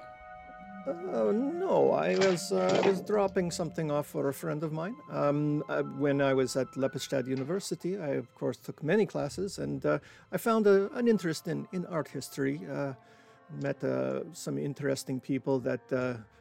Uh, 0.86 1.32
no, 1.32 1.92
I 1.92 2.18
was 2.18 2.52
uh, 2.52 2.82
I 2.84 2.86
was 2.86 3.00
dropping 3.00 3.50
something 3.50 3.90
off 3.90 4.06
for 4.06 4.28
a 4.28 4.34
friend 4.34 4.62
of 4.62 4.72
mine. 4.72 4.96
Um, 5.10 5.64
uh, 5.70 5.82
when 5.82 6.20
I 6.20 6.34
was 6.34 6.56
at 6.56 6.70
Lepidstadt 6.76 7.26
University, 7.26 7.96
I 7.96 8.08
of 8.08 8.34
course 8.34 8.58
took 8.58 8.82
many 8.82 9.06
classes, 9.06 9.58
and 9.58 9.86
uh, 9.86 9.98
I 10.30 10.36
found 10.36 10.66
a, 10.66 10.92
an 10.92 11.08
interest 11.08 11.48
in, 11.48 11.66
in 11.72 11.86
art 11.86 12.08
history. 12.08 12.60
Uh, 12.70 12.92
met 13.62 13.82
uh, 13.82 14.20
some 14.32 14.58
interesting 14.58 15.20
people 15.20 15.58
that 15.60 15.80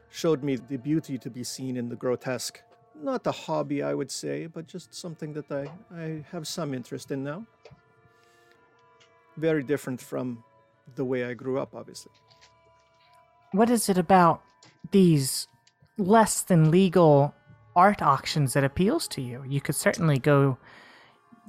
showed 0.09 0.43
me 0.43 0.57
the 0.57 0.77
beauty 0.77 1.17
to 1.17 1.29
be 1.29 1.43
seen 1.43 1.77
in 1.77 1.87
the 1.87 1.95
grotesque. 1.95 2.59
Not 3.01 3.25
a 3.25 3.31
hobby, 3.31 3.81
I 3.81 3.93
would 3.93 4.11
say, 4.11 4.47
but 4.47 4.67
just 4.67 4.93
something 4.93 5.33
that 5.33 5.51
I, 5.51 5.69
I 5.95 6.25
have 6.31 6.47
some 6.47 6.73
interest 6.73 7.11
in 7.11 7.23
now. 7.23 7.45
Very 9.37 9.63
different 9.63 10.01
from 10.01 10.43
the 10.95 11.05
way 11.05 11.25
I 11.25 11.33
grew 11.33 11.59
up, 11.59 11.73
obviously. 11.75 12.11
What 13.51 13.69
is 13.69 13.89
it 13.89 13.97
about 13.97 14.41
these 14.91 15.47
less 15.97 16.41
than 16.41 16.71
legal 16.71 17.33
art 17.75 18.01
auctions 18.01 18.53
that 18.53 18.63
appeals 18.63 19.07
to 19.09 19.21
you? 19.21 19.43
You 19.47 19.61
could 19.61 19.75
certainly 19.75 20.19
go 20.19 20.57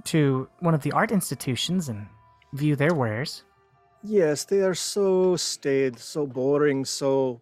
to 0.04 0.48
one 0.60 0.74
of 0.74 0.82
the 0.82 0.92
art 0.92 1.12
institutions 1.12 1.88
and 1.88 2.06
view 2.52 2.76
their 2.76 2.94
wares. 2.94 3.44
Yes, 4.02 4.44
they 4.44 4.60
are 4.60 4.74
so 4.74 5.36
staid, 5.36 5.98
so 5.98 6.26
boring, 6.26 6.84
so 6.84 7.40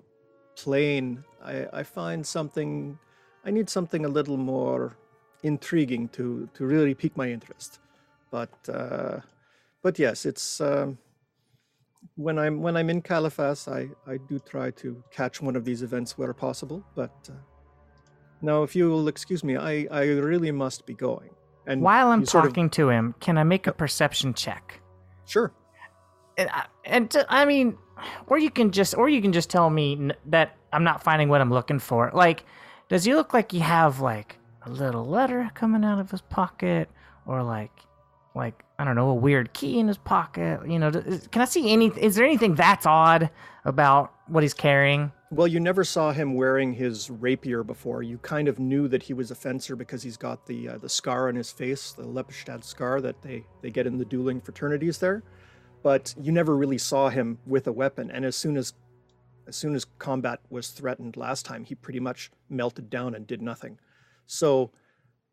plain. 0.56 1.25
I, 1.44 1.66
I 1.72 1.82
find 1.82 2.25
something, 2.25 2.99
I 3.44 3.50
need 3.50 3.68
something 3.68 4.04
a 4.04 4.08
little 4.08 4.37
more 4.37 4.96
intriguing 5.42 6.08
to, 6.11 6.49
to 6.54 6.64
really 6.64 6.94
pique 6.94 7.16
my 7.16 7.30
interest. 7.30 7.80
But, 8.30 8.52
uh, 8.68 9.20
but 9.82 9.99
yes, 9.99 10.25
it's, 10.25 10.61
um, 10.61 10.99
when 12.16 12.38
I'm 12.38 12.61
when 12.61 12.76
I'm 12.76 12.90
in 12.90 13.00
Caliphas, 13.02 13.68
I, 13.68 13.88
I 14.06 14.16
do 14.28 14.38
try 14.38 14.71
to 14.73 15.02
catch 15.11 15.40
one 15.40 15.56
of 15.56 15.64
these 15.64 15.82
events 15.82 16.18
where 16.18 16.32
possible. 16.35 16.85
But 16.94 17.12
uh, 17.30 17.35
now, 18.40 18.62
if 18.62 18.75
you 18.76 18.88
will 18.90 19.09
excuse 19.09 19.42
me, 19.44 19.56
I, 19.56 19.87
I 19.90 20.04
really 20.04 20.50
must 20.52 20.85
be 20.87 20.94
going. 20.94 21.30
And 21.66 21.80
While 21.80 22.09
I'm 22.09 22.26
sort 22.26 22.44
of- 22.44 22.50
talking 22.50 22.71
to 22.71 22.88
him, 22.90 23.14
can 23.21 23.38
I 23.38 23.44
make 23.44 23.66
a 23.66 23.71
uh, 23.71 23.75
perception 23.75 24.35
check? 24.35 24.80
sure. 25.26 25.52
And, 26.37 26.49
I- 26.50 26.66
and 26.85 27.11
t- 27.11 27.21
I 27.28 27.44
mean, 27.44 27.76
or 28.26 28.38
you 28.38 28.50
can 28.50 28.71
just, 28.73 28.97
or 28.97 29.09
you 29.09 29.21
can 29.23 29.32
just 29.32 29.49
tell 29.50 29.68
me 29.71 29.92
n- 29.94 30.12
that 30.26 30.56
I'm 30.73 30.82
not 30.82 31.02
finding 31.04 31.28
what 31.28 31.40
I'm 31.40 31.50
looking 31.50 31.78
for. 31.78 32.11
Like, 32.14 32.44
does 32.88 33.04
he 33.04 33.14
look 33.14 33.32
like 33.35 33.52
he 33.52 33.59
have 33.61 34.00
like 34.00 34.38
a 34.62 34.71
little 34.71 35.06
letter 35.06 35.50
coming 35.54 35.85
out 35.85 35.99
of 36.00 36.11
his 36.11 36.23
pocket, 36.23 36.90
or 37.26 37.42
like, 37.42 37.71
like 38.34 38.64
I 38.78 38.84
don't 38.84 38.96
know, 38.96 39.10
a 39.10 39.14
weird 39.14 39.52
key 39.52 39.78
in 39.78 39.88
his 39.88 39.98
pocket? 39.98 40.60
You 40.66 40.78
know, 40.78 40.90
can 40.90 41.42
I 41.42 41.44
see 41.44 41.72
any? 41.72 41.86
Is 41.88 42.16
there 42.16 42.24
anything 42.24 42.54
that's 42.54 42.86
odd 42.86 43.30
about 43.64 44.12
what 44.26 44.42
he's 44.42 44.54
carrying? 44.54 45.12
Well, 45.30 45.46
you 45.46 45.60
never 45.60 45.82
saw 45.84 46.12
him 46.12 46.34
wearing 46.34 46.74
his 46.74 47.08
rapier 47.08 47.62
before. 47.62 48.02
You 48.02 48.18
kind 48.18 48.48
of 48.48 48.58
knew 48.58 48.86
that 48.88 49.02
he 49.02 49.14
was 49.14 49.30
a 49.30 49.34
fencer 49.34 49.76
because 49.76 50.02
he's 50.02 50.16
got 50.16 50.46
the 50.46 50.70
uh, 50.70 50.78
the 50.78 50.88
scar 50.88 51.28
on 51.28 51.36
his 51.36 51.50
face, 51.50 51.92
the 51.92 52.02
Lepidstadt 52.02 52.64
scar 52.64 53.00
that 53.00 53.22
they 53.22 53.44
they 53.62 53.70
get 53.70 53.86
in 53.86 53.98
the 53.98 54.04
dueling 54.04 54.40
fraternities 54.40 54.98
there. 54.98 55.22
But 55.82 56.14
you 56.20 56.32
never 56.32 56.56
really 56.56 56.78
saw 56.78 57.08
him 57.08 57.38
with 57.46 57.66
a 57.66 57.72
weapon. 57.72 58.10
And 58.10 58.24
as 58.24 58.36
soon 58.36 58.56
as 58.56 58.74
as 59.46 59.56
soon 59.56 59.74
as 59.74 59.84
combat 59.98 60.40
was 60.50 60.68
threatened 60.68 61.16
last 61.16 61.44
time, 61.44 61.64
he 61.64 61.74
pretty 61.74 62.00
much 62.00 62.30
melted 62.48 62.90
down 62.90 63.14
and 63.14 63.26
did 63.26 63.42
nothing. 63.42 63.78
So 64.26 64.70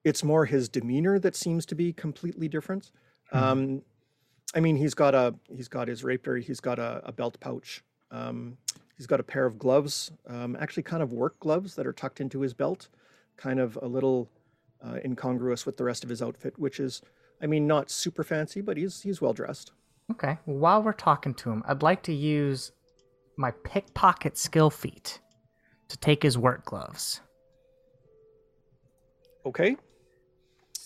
it's 0.04 0.24
more 0.24 0.46
his 0.46 0.70
demeanor 0.70 1.20
that 1.20 1.36
seems 1.36 1.66
to 1.68 1.76
be 1.76 1.94
completely 1.94 2.48
different. 2.48 2.92
Um, 3.32 3.82
I 4.56 4.60
mean, 4.60 4.76
he's 4.76 4.94
got 4.94 5.14
a 5.14 5.36
he's 5.56 5.68
got 5.68 5.88
his 5.88 6.04
rapier, 6.04 6.38
he's 6.38 6.60
got 6.60 6.80
a, 6.80 7.02
a 7.06 7.12
belt 7.12 7.40
pouch. 7.40 7.84
Um, 8.12 8.58
He's 9.00 9.08
got 9.08 9.22
a 9.22 9.24
pair 9.24 9.46
of 9.46 9.58
gloves, 9.58 10.12
um, 10.28 10.58
actually 10.60 10.84
kind 10.84 11.02
of 11.02 11.14
work 11.14 11.40
gloves 11.40 11.74
that 11.76 11.88
are 11.88 11.94
tucked 11.94 12.20
into 12.20 12.42
his 12.42 12.54
belt, 12.54 12.90
kind 13.38 13.58
of 13.58 13.80
a 13.82 13.88
little 13.88 14.30
uh, 14.86 14.98
incongruous 15.06 15.66
with 15.66 15.78
the 15.78 15.86
rest 15.86 16.04
of 16.04 16.10
his 16.10 16.22
outfit, 16.22 16.60
which 16.60 16.82
is, 16.82 17.02
I 17.42 17.48
mean, 17.48 17.66
not 17.66 17.90
super 17.90 18.26
fancy, 18.26 18.60
but 18.60 18.76
he's 18.76 19.02
he's 19.02 19.22
well 19.22 19.32
dressed. 19.32 19.72
Okay. 20.12 20.38
While 20.44 20.84
we're 20.84 20.92
talking 20.92 21.34
to 21.36 21.50
him, 21.50 21.64
I'd 21.66 21.82
like 21.82 22.04
to 22.04 22.14
use 22.14 22.74
my 23.38 23.52
pickpocket 23.64 24.38
skill 24.38 24.70
feat 24.70 25.22
to 25.88 25.98
take 25.98 26.22
his 26.22 26.38
work 26.38 26.66
gloves. 26.66 27.22
Okay. 29.46 29.78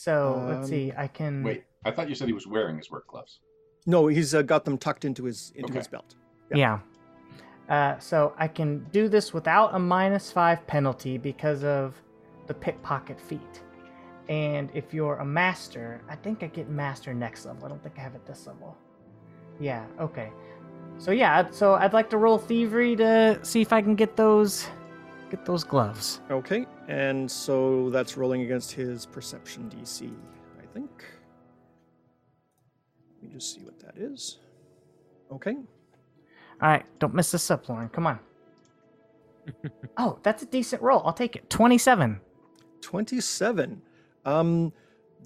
So 0.04 0.44
let's 0.50 0.66
Um, 0.66 0.66
see. 0.68 0.92
I 0.98 1.08
can. 1.08 1.44
Wait, 1.44 1.64
I 1.86 1.92
thought 1.92 2.10
you 2.10 2.16
said 2.16 2.28
he 2.28 2.34
was 2.34 2.46
wearing 2.46 2.78
his 2.78 2.92
work 2.92 3.08
gloves. 3.08 3.40
No, 3.86 4.08
he's 4.08 4.36
uh, 4.36 4.42
got 4.42 4.66
them 4.66 4.78
tucked 4.78 5.06
into 5.06 5.24
his 5.24 5.52
into 5.56 5.70
Okay. 5.72 5.80
his 5.80 5.88
belt. 5.88 6.16
Yeah. 6.54 6.80
Uh, 7.70 7.98
so 8.00 8.34
I 8.38 8.48
can 8.50 8.86
do 8.92 9.08
this 9.08 9.34
without 9.34 9.74
a 9.74 9.80
minus 9.80 10.30
five 10.32 10.66
penalty 10.68 11.18
because 11.18 11.64
of 11.64 11.96
the 12.48 12.54
pickpocket 12.54 13.20
feat. 13.20 13.64
And 14.28 14.70
if 14.74 14.94
you're 14.94 15.18
a 15.18 15.26
master, 15.26 16.02
I 16.10 16.16
think 16.18 16.44
I 16.44 16.48
get 16.48 16.70
master 16.70 17.14
next 17.14 17.46
level. 17.46 17.66
I 17.66 17.70
don't 17.70 17.82
think 17.82 17.96
I 17.98 18.02
have 18.02 18.16
it 18.16 18.26
this 18.26 18.46
level. 18.48 18.76
Yeah. 19.60 19.86
Okay. 20.02 20.30
So 20.98 21.12
yeah. 21.12 21.50
So 21.52 21.76
I'd 21.76 21.94
like 21.94 22.10
to 22.10 22.18
roll 22.18 22.38
thievery 22.38 22.96
to 22.98 23.40
see 23.42 23.62
if 23.62 23.72
I 23.72 23.82
can 23.82 23.96
get 23.96 24.18
those, 24.18 24.68
get 25.34 25.46
those 25.46 25.64
gloves. 25.64 26.22
Okay, 26.30 26.68
and 26.88 27.30
so 27.30 27.90
that's 27.90 28.18
rolling 28.18 28.44
against 28.44 28.72
his 28.72 29.08
perception 29.08 29.68
DC, 29.76 30.14
I 30.62 30.66
think. 30.68 30.92
Let 33.16 33.30
me 33.30 33.34
just 33.34 33.56
see 33.56 33.62
what 33.62 33.80
that 33.80 33.98
is. 33.98 34.38
Okay. 35.32 35.56
All 36.62 36.70
right. 36.70 36.86
Don't 37.00 37.16
miss 37.16 37.32
this 37.32 37.50
up, 37.50 37.68
Lauren. 37.68 37.90
Come 37.90 38.06
on. 38.06 38.20
oh, 39.98 40.20
that's 40.22 40.44
a 40.44 40.46
decent 40.46 40.84
roll. 40.84 41.02
I'll 41.04 41.14
take 41.14 41.36
it. 41.36 41.50
Twenty-seven. 41.50 42.22
27. 42.82 43.82
Um, 44.26 44.74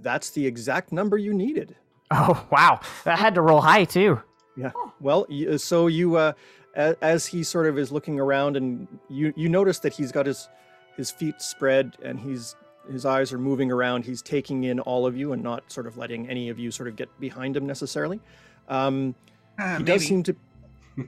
that's 0.01 0.29
the 0.29 0.45
exact 0.45 0.91
number 0.91 1.17
you 1.17 1.33
needed. 1.33 1.75
Oh 2.11 2.47
wow. 2.49 2.79
That 3.03 3.19
had 3.19 3.35
to 3.35 3.41
roll 3.41 3.59
high 3.59 3.83
too. 3.83 4.21
Yeah. 4.55 4.71
Well, 5.01 5.27
uh, 5.29 5.57
so 5.57 5.87
you, 5.87 6.15
uh, 6.15 6.33
a- 6.77 6.95
as 7.03 7.25
he 7.25 7.43
sort 7.43 7.67
of 7.67 7.77
is 7.77 7.91
looking 7.91 8.19
around, 8.19 8.55
and 8.55 8.87
you 9.09 9.33
you 9.35 9.49
notice 9.49 9.79
that 9.79 9.91
he's 9.93 10.11
got 10.13 10.25
his 10.25 10.47
his 10.95 11.11
feet 11.11 11.41
spread, 11.41 11.97
and 12.03 12.19
he's 12.19 12.55
his 12.91 13.05
eyes 13.05 13.33
are 13.33 13.37
moving 13.39 13.69
around. 13.71 14.05
He's 14.05 14.21
taking 14.21 14.63
in 14.63 14.79
all 14.79 15.05
of 15.05 15.17
you, 15.17 15.33
and 15.33 15.43
not 15.43 15.69
sort 15.71 15.87
of 15.87 15.97
letting 15.97 16.29
any 16.29 16.47
of 16.49 16.57
you 16.57 16.71
sort 16.71 16.87
of 16.87 16.95
get 16.95 17.09
behind 17.19 17.57
him 17.57 17.65
necessarily. 17.67 18.21
Um, 18.69 19.13
Uh, 19.59 19.63
he 19.63 19.83
maybe. 19.83 19.83
does 19.85 20.05
seem 20.05 20.23
to. 20.23 20.35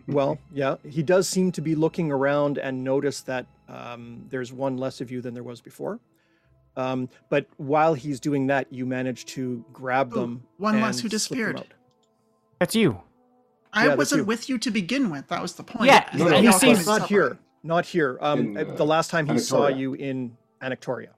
Well, 0.07 0.37
yeah, 0.53 0.75
he 0.87 1.01
does 1.01 1.27
seem 1.27 1.51
to 1.53 1.61
be 1.61 1.73
looking 1.73 2.11
around 2.11 2.59
and 2.59 2.83
notice 2.83 3.21
that 3.21 3.47
um, 3.67 4.23
there's 4.29 4.53
one 4.53 4.77
less 4.77 5.01
of 5.01 5.09
you 5.09 5.19
than 5.19 5.33
there 5.33 5.41
was 5.41 5.61
before. 5.61 5.99
Um, 6.77 7.09
but 7.29 7.47
while 7.57 7.95
he's 7.95 8.19
doing 8.19 8.45
that, 8.47 8.71
you 8.71 8.85
manage 8.85 9.25
to 9.33 9.65
grab 9.73 10.11
Ooh, 10.13 10.19
them. 10.19 10.43
one 10.57 10.79
less 10.79 10.99
who 10.99 11.09
disappeared. 11.09 11.63
That's 12.59 12.75
you. 12.75 13.01
I 13.73 13.87
Yeah, 13.87 13.95
wasn't 13.95 14.21
you. 14.21 14.25
with 14.25 14.49
you 14.49 14.57
to 14.57 14.71
begin 14.71 15.09
with. 15.09 15.27
That 15.27 15.41
was 15.41 15.53
the 15.53 15.63
point. 15.63 15.85
Yeah, 15.85 16.09
is 16.13 16.19
No, 16.19 16.25
no, 16.27 16.37
he 16.37 16.43
y'all 16.43 16.51
not, 16.53 16.61
sees- 16.61 16.85
not 16.87 17.07
here. 17.07 17.37
Not 17.61 17.85
here. 17.85 18.17
Um, 18.21 18.57
In, 18.57 18.71
uh, 18.71 18.75
the 18.75 18.85
last 18.85 19.11
time 19.11 19.27
he 19.27 19.37
saw 19.37 19.67
you 19.67 19.93
in 19.93 20.37
Anactoria. 20.61 21.09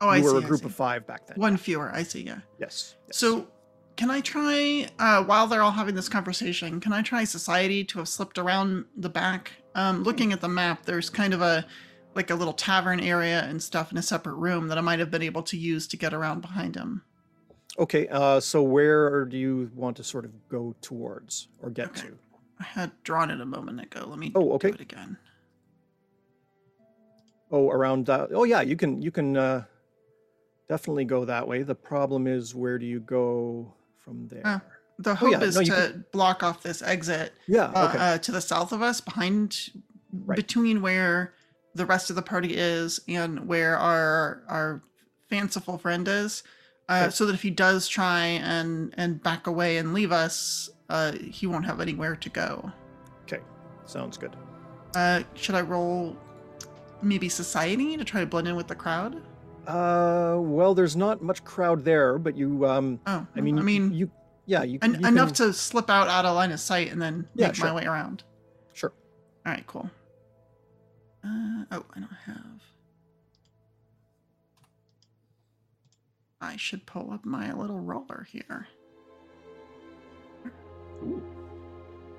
Oh, 0.00 0.08
I 0.08 0.18
you 0.18 0.22
see. 0.22 0.32
were 0.34 0.38
a 0.40 0.42
I 0.44 0.46
group 0.46 0.64
of 0.64 0.74
five 0.74 1.06
back 1.06 1.26
then. 1.26 1.36
One 1.38 1.56
fewer. 1.56 1.90
I 1.92 2.02
see. 2.04 2.22
Yeah. 2.22 2.38
Yes. 2.60 2.94
yes. 3.06 3.16
So, 3.16 3.48
can 3.96 4.10
I 4.10 4.20
try 4.20 4.86
uh, 5.00 5.24
while 5.24 5.46
they're 5.48 5.62
all 5.62 5.72
having 5.72 5.94
this 5.96 6.08
conversation? 6.08 6.78
Can 6.78 6.92
I 6.92 7.02
try 7.02 7.24
society 7.24 7.82
to 7.84 7.98
have 7.98 8.08
slipped 8.08 8.38
around 8.38 8.84
the 8.96 9.08
back? 9.08 9.50
Um, 9.74 10.04
looking 10.04 10.32
at 10.32 10.40
the 10.40 10.48
map, 10.48 10.84
there's 10.84 11.10
kind 11.10 11.34
of 11.34 11.42
a 11.42 11.66
like 12.14 12.30
a 12.30 12.34
little 12.34 12.52
tavern 12.52 13.00
area 13.00 13.42
and 13.44 13.62
stuff 13.62 13.90
in 13.92 13.98
a 13.98 14.02
separate 14.02 14.34
room 14.34 14.68
that 14.68 14.78
I 14.78 14.80
might 14.82 14.98
have 14.98 15.10
been 15.10 15.22
able 15.22 15.42
to 15.44 15.56
use 15.56 15.86
to 15.88 15.96
get 15.96 16.12
around 16.14 16.40
behind 16.42 16.74
him. 16.76 17.02
Okay. 17.78 18.08
Uh, 18.08 18.40
so 18.40 18.62
where 18.62 19.24
do 19.24 19.36
you 19.36 19.70
want 19.74 19.96
to 19.98 20.04
sort 20.04 20.24
of 20.24 20.32
go 20.48 20.74
towards 20.80 21.48
or 21.62 21.70
get 21.70 21.88
Okay. 21.88 22.08
to? 22.08 22.18
I 22.60 22.64
had 22.64 22.90
drawn 23.04 23.30
it 23.30 23.40
a 23.40 23.46
moment 23.46 23.80
ago. 23.80 24.06
Let 24.08 24.18
me 24.18 24.32
Oh, 24.34 24.52
okay. 24.54 24.68
do 24.70 24.74
it 24.74 24.80
again. 24.80 25.16
Oh, 27.50 27.70
around 27.70 28.06
that. 28.06 28.30
Oh, 28.34 28.44
yeah. 28.44 28.60
You 28.60 28.76
can. 28.76 29.00
You 29.00 29.10
can 29.10 29.36
uh, 29.36 29.64
definitely 30.68 31.04
go 31.06 31.24
that 31.24 31.46
way. 31.46 31.62
The 31.62 31.74
problem 31.74 32.26
is, 32.26 32.54
where 32.54 32.78
do 32.78 32.84
you 32.84 33.00
go 33.00 33.72
from 34.04 34.28
there? 34.28 34.42
Uh, 34.46 34.58
The 34.98 35.12
Oh, 35.12 35.14
hope 35.14 35.30
yeah, 35.32 35.42
is 35.42 35.54
no, 35.56 35.62
to 35.62 36.04
block 36.12 36.42
off 36.42 36.62
this 36.62 36.82
exit 36.82 37.32
yeah. 37.46 37.66
uh, 37.74 37.88
Okay. 37.88 37.98
uh, 37.98 38.18
to 38.18 38.32
the 38.32 38.40
south 38.40 38.72
of 38.72 38.82
us, 38.82 39.00
behind, 39.00 39.70
Right. 40.12 40.36
between 40.36 40.82
where 40.82 41.34
the 41.74 41.86
rest 41.86 42.10
of 42.10 42.16
the 42.16 42.22
party 42.22 42.54
is 42.56 42.98
and 43.06 43.46
where 43.46 43.76
our 43.76 44.42
our 44.48 44.82
fanciful 45.30 45.78
friend 45.78 46.08
is, 46.08 46.42
uh, 46.88 47.10
so 47.10 47.26
that 47.26 47.34
if 47.34 47.42
he 47.42 47.50
does 47.50 47.86
try 47.88 48.24
and 48.26 48.94
and 48.96 49.22
back 49.22 49.46
away 49.46 49.76
and 49.78 49.92
leave 49.94 50.12
us, 50.12 50.70
uh, 50.88 51.12
he 51.12 51.46
won't 51.46 51.64
have 51.66 51.80
anywhere 51.80 52.16
to 52.16 52.28
go. 52.28 52.72
okay. 53.22 53.42
Sounds 53.86 54.16
good. 54.16 54.34
Uh, 54.94 55.22
should 55.34 55.54
I 55.54 55.60
roll 55.60 56.16
maybe 57.02 57.28
society 57.28 57.96
to 57.96 58.04
try 58.04 58.20
to 58.20 58.26
blend 58.26 58.48
in 58.48 58.56
with 58.56 58.68
the 58.68 58.74
crowd? 58.74 59.22
Uh, 59.66 60.36
well, 60.40 60.74
there's 60.74 60.96
not 60.96 61.22
much 61.22 61.44
crowd 61.44 61.84
there, 61.84 62.18
but 62.18 62.34
you. 62.36 62.64
Um, 62.66 62.98
Oh, 63.06 63.26
I 63.36 63.40
mean, 63.40 63.58
I 63.58 63.62
mean, 63.62 63.92
you. 63.92 64.10
Yeah, 64.46 64.62
you. 64.62 64.78
en- 64.80 64.98
you 65.00 65.06
enough 65.06 65.34
to 65.34 65.52
slip 65.52 65.90
out 65.90 66.08
out 66.08 66.24
of 66.24 66.34
line 66.34 66.52
of 66.52 66.60
sight 66.60 66.90
and 66.90 67.02
then 67.02 67.28
Yeah, 67.34 67.48
make 67.48 67.58
my 67.60 67.74
way 67.74 67.84
around. 67.84 68.24
Sure. 68.72 68.92
All 69.44 69.52
right, 69.52 69.66
cool. 69.66 69.90
Uh, 71.22 71.64
oh, 71.72 71.84
I 71.94 72.00
don't 72.00 72.08
have. 72.24 72.62
I 76.48 76.56
should 76.56 76.86
pull 76.86 77.10
up 77.10 77.26
my 77.26 77.52
little 77.52 77.78
roller 77.78 78.26
here. 78.32 78.66
Ooh. 81.02 81.22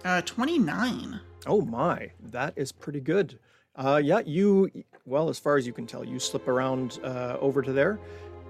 Uh, 0.05 0.21
29. 0.21 1.19
Oh 1.47 1.61
my, 1.61 2.11
that 2.21 2.53
is 2.55 2.71
pretty 2.71 2.99
good. 2.99 3.39
Uh, 3.75 3.99
yeah, 4.03 4.19
you, 4.19 4.69
well, 5.05 5.29
as 5.29 5.39
far 5.39 5.57
as 5.57 5.65
you 5.65 5.73
can 5.73 5.87
tell, 5.87 6.05
you 6.05 6.19
slip 6.19 6.47
around 6.47 6.99
uh, 7.03 7.37
over 7.41 7.63
to 7.63 7.73
there 7.73 7.99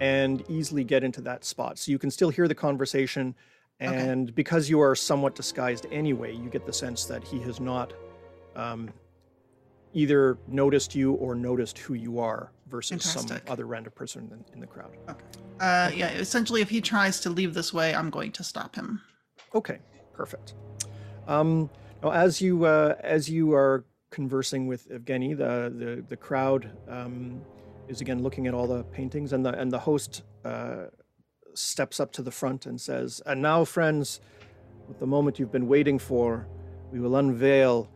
and 0.01 0.43
easily 0.49 0.83
get 0.83 1.01
into 1.01 1.21
that 1.21 1.45
spot. 1.45 1.79
So 1.79 1.91
you 1.91 1.97
can 1.97 2.11
still 2.11 2.29
hear 2.29 2.49
the 2.49 2.55
conversation. 2.55 3.33
Okay. 3.81 3.95
And 3.95 4.35
because 4.35 4.69
you 4.69 4.81
are 4.81 4.95
somewhat 4.95 5.33
disguised 5.33 5.85
anyway, 5.93 6.35
you 6.35 6.49
get 6.49 6.65
the 6.65 6.73
sense 6.73 7.05
that 7.05 7.23
he 7.23 7.39
has 7.39 7.61
not 7.61 7.93
um, 8.57 8.89
either 9.93 10.37
noticed 10.47 10.95
you 10.95 11.13
or 11.13 11.35
noticed 11.35 11.77
who 11.77 11.93
you 11.93 12.19
are 12.19 12.51
versus 12.67 13.03
some 13.03 13.25
other 13.47 13.65
random 13.65 13.91
person 13.95 14.29
in, 14.31 14.53
in 14.53 14.59
the 14.59 14.67
crowd. 14.67 14.95
Uh, 15.59 15.91
yeah, 15.93 16.09
essentially, 16.11 16.61
if 16.61 16.69
he 16.69 16.81
tries 16.81 17.19
to 17.21 17.29
leave 17.29 17.53
this 17.53 17.73
way, 17.73 17.93
I'm 17.93 18.09
going 18.09 18.31
to 18.33 18.43
stop 18.43 18.75
him. 18.75 19.01
Okay, 19.55 19.79
perfect. 20.13 20.53
Um, 21.27 21.69
now, 22.03 22.11
as 22.11 22.41
you 22.41 22.65
uh, 22.65 22.95
as 23.01 23.29
you 23.29 23.53
are 23.53 23.83
conversing 24.11 24.67
with 24.67 24.89
Evgeny, 24.89 25.37
the 25.37 25.73
the, 25.75 26.03
the 26.07 26.17
crowd 26.17 26.71
um, 26.87 27.41
is 27.87 28.01
again 28.01 28.23
looking 28.23 28.47
at 28.47 28.53
all 28.53 28.67
the 28.67 28.83
paintings, 28.85 29.33
and 29.33 29.45
the 29.45 29.53
and 29.59 29.71
the 29.71 29.79
host 29.79 30.23
uh, 30.45 30.85
steps 31.55 31.99
up 31.99 32.11
to 32.13 32.21
the 32.21 32.31
front 32.31 32.65
and 32.65 32.79
says, 32.79 33.21
"And 33.25 33.41
now, 33.41 33.65
friends, 33.65 34.21
with 34.87 34.99
the 34.99 35.07
moment 35.07 35.39
you've 35.39 35.51
been 35.51 35.67
waiting 35.67 35.99
for, 35.99 36.47
we 36.91 36.99
will 36.99 37.15
unveil 37.15 37.89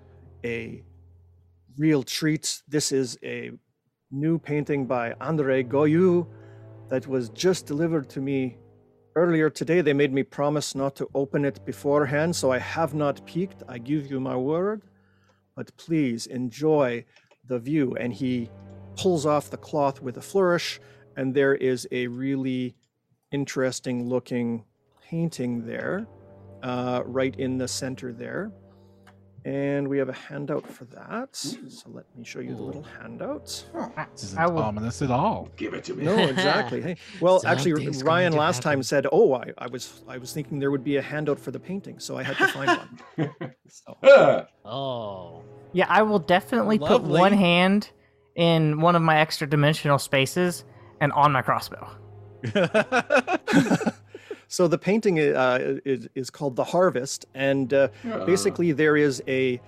a 0.44 0.84
real 1.77 2.03
treat. 2.03 2.62
This 2.68 2.92
is 2.92 3.18
a 3.24 3.51
new 4.12 4.38
painting 4.38 4.86
by 4.86 5.13
Andre 5.22 5.63
Goyu 5.63 6.27
that 6.89 7.08
was 7.08 7.30
just 7.30 7.65
delivered 7.65 8.10
to 8.10 8.22
me 8.22 8.58
Earlier 9.15 9.51
today, 9.51 9.82
they 9.82 9.94
made 9.94 10.12
me 10.12 10.24
promise 10.24 10.74
not 10.74 10.96
to 10.96 11.08
open 11.13 11.46
it 11.46 11.63
beforehand, 11.65 12.36
so 12.36 12.51
I 12.51 12.58
have 12.58 12.96
not 12.96 13.24
peeked. 13.27 13.62
I 13.68 13.77
give 13.77 14.10
you 14.10 14.20
my 14.20 14.36
word. 14.36 14.82
But 15.56 15.75
please 15.77 16.25
enjoy 16.25 17.06
the 17.46 17.60
view. 17.60 17.96
And 18.00 18.12
he 18.12 18.50
pulls 18.98 19.27
off 19.27 19.51
the 19.51 19.58
cloth 19.58 20.01
with 20.01 20.18
a 20.18 20.22
flourish, 20.22 20.80
and 21.15 21.32
there 21.32 21.53
is 21.53 21.88
a 21.92 22.08
really 22.08 22.75
interesting 23.32 24.10
looking 24.10 24.63
painting 25.08 25.63
there, 25.63 26.08
uh, 26.63 27.03
right 27.06 27.36
in 27.36 27.60
the 27.60 27.68
center 27.68 28.13
there. 28.13 28.51
And 29.46 29.88
we 29.90 29.98
have 29.98 30.08
a 30.08 30.14
handout 30.14 30.66
for 30.66 30.86
that. 30.86 31.36
So 31.36 31.90
let 31.92 32.06
me 32.16 32.24
show 32.24 32.40
you 32.40 32.56
the 32.56 32.62
little 32.62 32.84
handout. 32.84 33.66
Oh, 33.76 33.92
I, 33.98 34.06
This 34.14 34.24
isn't 34.24 34.40
I 34.40 34.48
will. 34.48 34.60
ominous 34.64 35.02
at 35.02 35.12
all. 35.12 35.50
Give 35.58 35.74
it 35.74 35.84
to 35.86 35.94
me. 35.96 36.06
No, 36.06 36.16
exactly. 36.18 36.82
Hey, 36.82 36.96
well, 37.20 37.42
actually, 37.46 37.74
Ryan 38.04 38.34
last 38.34 38.58
happen. 38.64 38.72
time 38.72 38.84
said, 38.84 39.06
"Oh, 39.12 39.34
I, 39.34 39.52
I 39.58 39.68
was, 39.68 40.02
I 40.08 40.18
was 40.18 40.32
thinking 40.32 40.60
there 40.60 40.72
would 40.72 40.84
be 40.86 40.96
a 40.96 41.02
handout 41.02 41.40
for 41.40 41.52
the 41.52 41.60
painting, 41.60 42.00
so 42.00 42.18
I 42.18 42.24
had 42.24 42.38
to 42.38 42.48
find 42.48 42.80
one." 43.18 43.36
So, 43.70 43.98
Oh. 44.66 45.42
Yeah, 45.74 45.88
I 45.90 46.04
will 46.04 46.20
definitely 46.20 46.78
put 46.80 47.02
one 47.04 47.34
hand 47.34 47.89
in 48.36 48.80
one 48.80 48.96
of 48.96 49.02
my 49.02 49.17
extra 49.17 49.48
dimensional 49.50 49.98
spaces 49.98 50.63
and 51.02 51.12
on 51.13 51.32
my 51.32 51.41
crossbow. 51.41 51.89
so 54.54 54.68
the 54.68 54.78
painting 54.78 55.18
uh, 55.18 55.80
is, 55.84 56.08
is 56.13 56.30
called 56.30 56.56
the 56.56 56.63
Harvest, 56.63 57.26
and 57.34 57.74
uh, 57.74 57.88
ah. 58.08 58.24
basically 58.24 58.72
there 58.72 58.96
is 58.96 59.20
a 59.28 59.60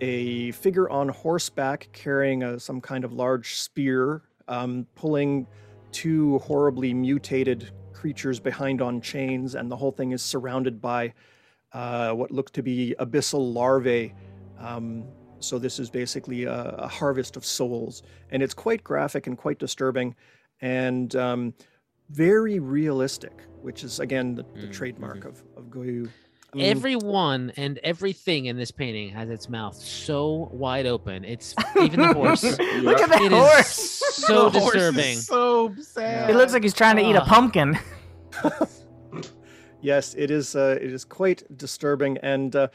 a 0.00 0.50
figure 0.52 0.88
on 0.88 1.10
horseback 1.10 1.90
carrying 1.92 2.42
a, 2.42 2.58
some 2.58 2.80
kind 2.80 3.04
of 3.04 3.12
large 3.12 3.56
spear, 3.56 4.22
um, 4.48 4.86
pulling 4.94 5.46
two 5.92 6.38
horribly 6.38 6.94
mutated 6.94 7.70
creatures 7.92 8.40
behind 8.40 8.80
on 8.80 9.02
chains, 9.02 9.56
and 9.56 9.70
the 9.70 9.76
whole 9.76 9.92
thing 9.92 10.12
is 10.12 10.22
surrounded 10.22 10.80
by 10.80 11.12
uh, 11.74 12.12
what 12.12 12.30
look 12.30 12.50
to 12.52 12.62
be 12.62 12.94
abyssal 12.98 13.52
larvae. 13.52 14.14
Um, 14.58 15.04
so 15.40 15.58
this 15.58 15.78
is 15.78 15.90
basically 15.90 16.44
a, 16.44 16.76
a 16.78 16.88
harvest 16.88 17.36
of 17.36 17.44
souls, 17.44 18.04
and 18.30 18.42
it's 18.42 18.54
quite 18.54 18.82
graphic 18.82 19.26
and 19.26 19.36
quite 19.36 19.58
disturbing, 19.58 20.14
and 20.62 21.14
um, 21.14 21.52
very 22.10 22.58
realistic, 22.58 23.32
which 23.62 23.84
is 23.84 24.00
again 24.00 24.34
the, 24.34 24.42
the 24.54 24.66
Mm, 24.68 24.72
trademark 24.72 25.24
of 25.24 25.42
of 25.56 25.64
Goyu. 25.66 26.08
Um, 26.52 26.60
Everyone 26.60 27.52
and 27.56 27.78
everything 27.84 28.46
in 28.46 28.56
this 28.56 28.72
painting 28.72 29.10
has 29.10 29.30
its 29.30 29.48
mouth 29.48 29.76
so 29.76 30.48
wide 30.52 30.84
open. 30.86 31.24
It's 31.24 31.54
even 31.80 32.00
the 32.00 32.12
horse. 32.12 32.42
Look 32.58 33.00
at 33.00 33.08
that 33.10 33.22
It 33.22 33.32
is 33.32 33.38
horse. 33.38 33.68
so 34.16 34.50
The 34.50 34.58
horse 34.58 34.74
is 34.74 34.82
disturbing. 34.94 35.16
so 35.18 35.74
sad. 35.80 36.30
It 36.30 36.34
looks 36.36 36.52
like 36.52 36.64
he's 36.64 36.74
trying 36.74 36.96
to 36.96 37.02
eat 37.08 37.14
a 37.14 37.22
Ah. 37.22 37.26
pumpkin. 37.26 37.78
Yes, 39.82 40.14
it 40.18 40.30
is. 40.30 40.54
Uh, 40.56 40.76
it 40.80 40.92
is 40.92 41.04
quite 41.06 41.42
disturbing, 41.56 42.18
and 42.18 42.54
uh, 42.54 42.68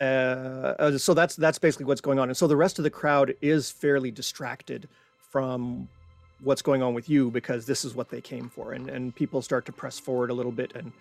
uh, 0.00 0.04
uh, 0.04 0.98
so 0.98 1.12
that's 1.12 1.36
that's 1.36 1.58
basically 1.58 1.84
what's 1.84 2.00
going 2.00 2.18
on. 2.18 2.28
And 2.30 2.36
so 2.36 2.46
the 2.46 2.56
rest 2.56 2.78
of 2.78 2.82
the 2.84 2.90
crowd 2.90 3.34
is 3.42 3.70
fairly 3.70 4.10
distracted 4.10 4.88
from 5.18 5.88
what's 6.42 6.62
going 6.62 6.82
on 6.82 6.94
with 6.94 7.08
you 7.08 7.30
because 7.30 7.66
this 7.66 7.84
is 7.84 7.94
what 7.94 8.08
they 8.08 8.20
came 8.20 8.48
for, 8.48 8.72
and 8.72 8.88
and 8.88 9.14
people 9.14 9.42
start 9.42 9.66
to 9.66 9.72
press 9.72 9.98
forward 9.98 10.30
a 10.30 10.34
little 10.34 10.52
bit 10.52 10.72
and 10.74 10.92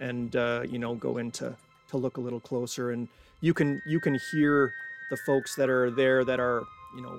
and 0.00 0.36
uh, 0.36 0.62
you 0.68 0.78
know 0.78 0.94
go 0.94 1.18
into 1.18 1.54
to 1.90 1.96
look 1.96 2.16
a 2.16 2.20
little 2.20 2.40
closer, 2.40 2.90
and 2.90 3.08
you 3.40 3.54
can 3.54 3.80
you 3.86 4.00
can 4.00 4.18
hear 4.32 4.72
the 5.10 5.16
folks 5.26 5.54
that 5.56 5.68
are 5.68 5.90
there 5.90 6.24
that 6.24 6.40
are 6.40 6.64
you 6.94 7.02
know 7.02 7.18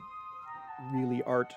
really 0.94 1.22
art 1.24 1.54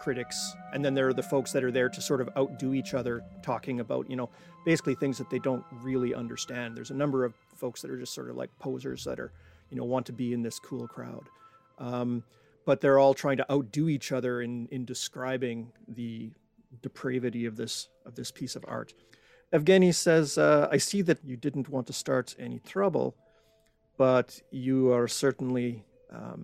critics. 0.00 0.54
And 0.72 0.84
then 0.84 0.94
there 0.94 1.08
are 1.08 1.12
the 1.12 1.22
folks 1.22 1.52
that 1.52 1.64
are 1.64 1.72
there 1.72 1.88
to 1.88 2.00
sort 2.00 2.20
of 2.20 2.30
outdo 2.36 2.74
each 2.74 2.94
other 2.94 3.22
talking 3.42 3.80
about 3.80 4.08
you 4.08 4.16
know 4.16 4.28
basically 4.64 4.94
things 4.94 5.18
that 5.18 5.30
they 5.30 5.38
don't 5.38 5.64
really 5.82 6.14
understand. 6.14 6.76
There's 6.76 6.90
a 6.90 6.94
number 6.94 7.24
of 7.24 7.34
folks 7.56 7.82
that 7.82 7.90
are 7.90 7.98
just 7.98 8.14
sort 8.14 8.30
of 8.30 8.36
like 8.36 8.50
posers 8.58 9.04
that 9.04 9.18
are 9.18 9.32
you 9.70 9.76
know 9.76 9.84
want 9.84 10.06
to 10.06 10.12
be 10.12 10.32
in 10.32 10.42
this 10.42 10.58
cool 10.58 10.86
crowd. 10.86 11.24
Um, 11.78 12.24
but 12.68 12.82
they're 12.82 12.98
all 12.98 13.14
trying 13.14 13.38
to 13.42 13.46
outdo 13.50 13.88
each 13.96 14.08
other 14.12 14.42
in 14.46 14.68
in 14.76 14.84
describing 14.84 15.58
the 16.00 16.30
depravity 16.86 17.46
of 17.50 17.54
this 17.56 17.74
of 18.08 18.12
this 18.18 18.30
piece 18.38 18.54
of 18.58 18.62
art 18.68 18.90
evgeny 19.56 19.92
says 20.06 20.26
uh, 20.36 20.68
i 20.76 20.78
see 20.90 21.00
that 21.08 21.18
you 21.30 21.36
didn't 21.46 21.68
want 21.74 21.86
to 21.86 21.94
start 22.04 22.26
any 22.46 22.58
trouble 22.74 23.08
but 23.96 24.28
you 24.66 24.92
are 24.96 25.08
certainly 25.08 25.70
um, 26.18 26.42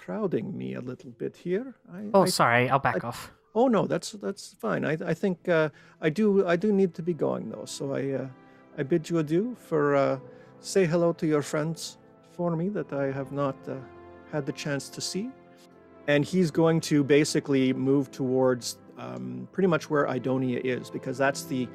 crowding 0.00 0.46
me 0.62 0.68
a 0.74 0.84
little 0.90 1.12
bit 1.22 1.34
here 1.46 1.66
I, 1.98 2.00
Oh, 2.16 2.24
I 2.24 2.26
sorry. 2.42 2.64
I'll 2.70 2.84
back 2.90 3.02
off. 3.10 3.20
Oh 3.60 3.68
no, 3.76 3.82
that's 3.92 4.08
that's 4.26 4.44
fine. 4.66 4.82
I 4.92 4.94
I 5.12 5.14
think 5.22 5.36
uh, 5.48 5.68
I 6.06 6.08
do 6.20 6.26
I 6.54 6.56
do 6.64 6.68
need 6.80 6.92
to 6.98 7.02
be 7.10 7.14
going 7.26 7.44
though, 7.52 7.68
so 7.76 7.82
I 8.00 8.02
uh, 8.22 8.28
I 8.78 8.82
bid 8.92 9.02
you 9.08 9.16
adieu. 9.22 9.44
For 9.68 9.82
uh, 10.04 10.18
say 10.72 10.82
hello 10.92 11.08
to 11.20 11.26
your 11.26 11.42
friends 11.52 11.98
for 12.36 12.50
me 12.60 12.66
that 12.78 12.90
I 12.92 13.06
have 13.18 13.30
not 13.32 13.56
uh, 13.68 13.74
had 14.32 14.44
the 14.46 14.56
chance 14.64 14.84
to 14.96 15.00
see. 15.00 15.26
And 16.06 16.24
he's 16.24 16.50
going 16.50 16.80
to 16.82 17.02
basically 17.02 17.72
move 17.72 18.10
towards 18.10 18.78
um, 18.98 19.48
pretty 19.52 19.66
much 19.66 19.90
where 19.90 20.06
Idonia 20.06 20.60
is 20.64 20.90
because 20.90 21.18
that's 21.18 21.44
the 21.44 21.68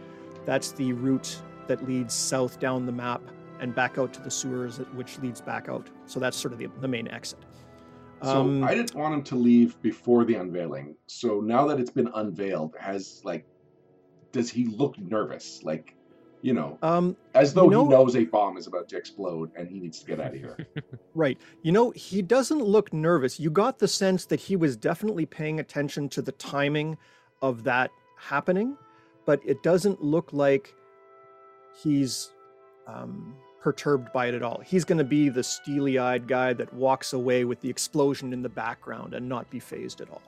that's 0.46 0.72
the 0.74 0.94
route 0.94 1.42
that 1.68 1.88
leads 1.88 2.14
south 2.14 2.60
down 2.60 2.86
the 2.86 2.92
map 2.92 3.22
and 3.60 3.76
back 3.76 3.98
out 3.98 4.14
to 4.14 4.22
the 4.22 4.32
sewers, 4.32 4.78
which 4.94 5.20
leads 5.20 5.42
back 5.42 5.68
out. 5.68 5.90
So 6.06 6.20
that's 6.20 6.38
sort 6.38 6.54
of 6.54 6.60
the, 6.60 6.68
the 6.80 6.88
main 6.88 7.08
exit. 7.10 7.40
So 8.24 8.42
Um, 8.42 8.64
I 8.64 8.74
didn't 8.74 8.96
want 8.96 9.14
him 9.14 9.24
to 9.24 9.36
leave 9.36 9.82
before 9.82 10.26
the 10.26 10.36
unveiling. 10.36 10.96
So 11.08 11.40
now 11.40 11.68
that 11.68 11.80
it's 11.80 11.92
been 11.92 12.10
unveiled, 12.16 12.76
has 12.80 13.22
like, 13.24 13.46
does 14.32 14.50
he 14.50 14.66
look 14.66 14.98
nervous? 14.98 15.62
Like, 15.64 15.96
you 16.42 16.54
know, 16.54 16.78
um, 16.82 17.16
as 17.34 17.54
though 17.54 17.68
know- 17.68 17.84
he 17.86 17.90
knows 17.90 18.16
a 18.16 18.24
bomb 18.26 18.58
is 18.58 18.66
about 18.68 18.88
to 18.90 18.98
explode 18.98 19.52
and 19.56 19.68
he 19.70 19.80
needs 19.80 20.00
to 20.00 20.06
get 20.06 20.20
out 20.20 20.34
of 20.34 20.40
here. 20.40 20.68
Right. 21.16 21.38
You 21.64 21.72
know, 21.74 21.92
he 21.92 22.22
doesn't 22.22 22.62
look 22.64 22.94
nervous. 22.94 23.40
You 23.40 23.50
got 23.50 23.80
the 23.80 23.88
sense 23.88 24.26
that 24.28 24.40
he 24.40 24.56
was 24.56 24.78
definitely 24.78 25.26
paying 25.26 25.60
attention 25.60 26.08
to 26.10 26.22
the 26.22 26.32
timing 26.34 26.98
of 27.42 27.64
that 27.64 27.92
happening, 28.18 28.78
but 29.26 29.42
it 29.46 29.62
doesn't 29.64 30.02
look 30.02 30.32
like 30.32 30.74
he's 31.84 32.32
um, 32.88 33.36
perturbed 33.62 34.12
by 34.14 34.28
it 34.28 34.34
at 34.34 34.44
all. 34.44 34.62
He's 34.66 34.86
going 34.86 34.98
to 35.00 35.04
be 35.04 35.30
the 35.30 35.44
steely 35.44 35.98
eyed 35.98 36.28
guy 36.28 36.54
that 36.54 36.74
walks 36.74 37.14
away 37.14 37.44
with 37.46 37.60
the 37.62 37.70
explosion 37.70 38.32
in 38.34 38.42
the 38.42 38.50
background 38.50 39.14
and 39.14 39.28
not 39.28 39.50
be 39.50 39.60
phased 39.60 40.00
at 40.02 40.10
all. 40.10 40.22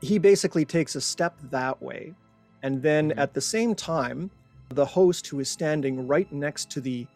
He 0.00 0.18
basically 0.18 0.64
takes 0.64 0.96
a 0.96 1.00
step 1.00 1.36
that 1.50 1.80
way. 1.80 2.14
And 2.62 2.82
then 2.82 3.10
Mhm. 3.10 3.18
at 3.18 3.34
the 3.34 3.40
same 3.40 3.74
time, 3.74 4.30
the 4.74 4.84
host 4.86 5.26
who 5.26 5.40
is 5.40 5.48
standing 5.50 6.06
right 6.06 6.30
next 6.32 6.70
to 6.70 6.80
the 6.80 7.06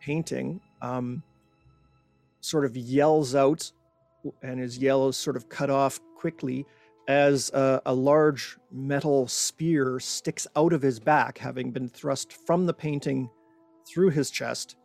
painting 0.00 0.60
um, 0.82 1.22
sort 2.40 2.64
of 2.64 2.76
yells 2.76 3.34
out, 3.34 3.70
and 4.42 4.60
his 4.60 4.78
yell 4.78 5.08
is 5.08 5.16
sort 5.16 5.36
of 5.36 5.48
cut 5.48 5.70
off 5.70 5.98
quickly 6.16 6.66
as 7.08 7.50
a, 7.50 7.82
a 7.86 7.92
large 7.94 8.56
metal 8.72 9.28
spear 9.28 10.00
sticks 10.00 10.46
out 10.56 10.72
of 10.72 10.80
his 10.82 10.98
back, 10.98 11.36
having 11.38 11.70
been 11.70 11.88
thrust 11.88 12.32
from 12.32 12.64
the 12.66 12.72
painting 12.72 13.28
through 13.86 14.08
his 14.10 14.30
chest. 14.30 14.76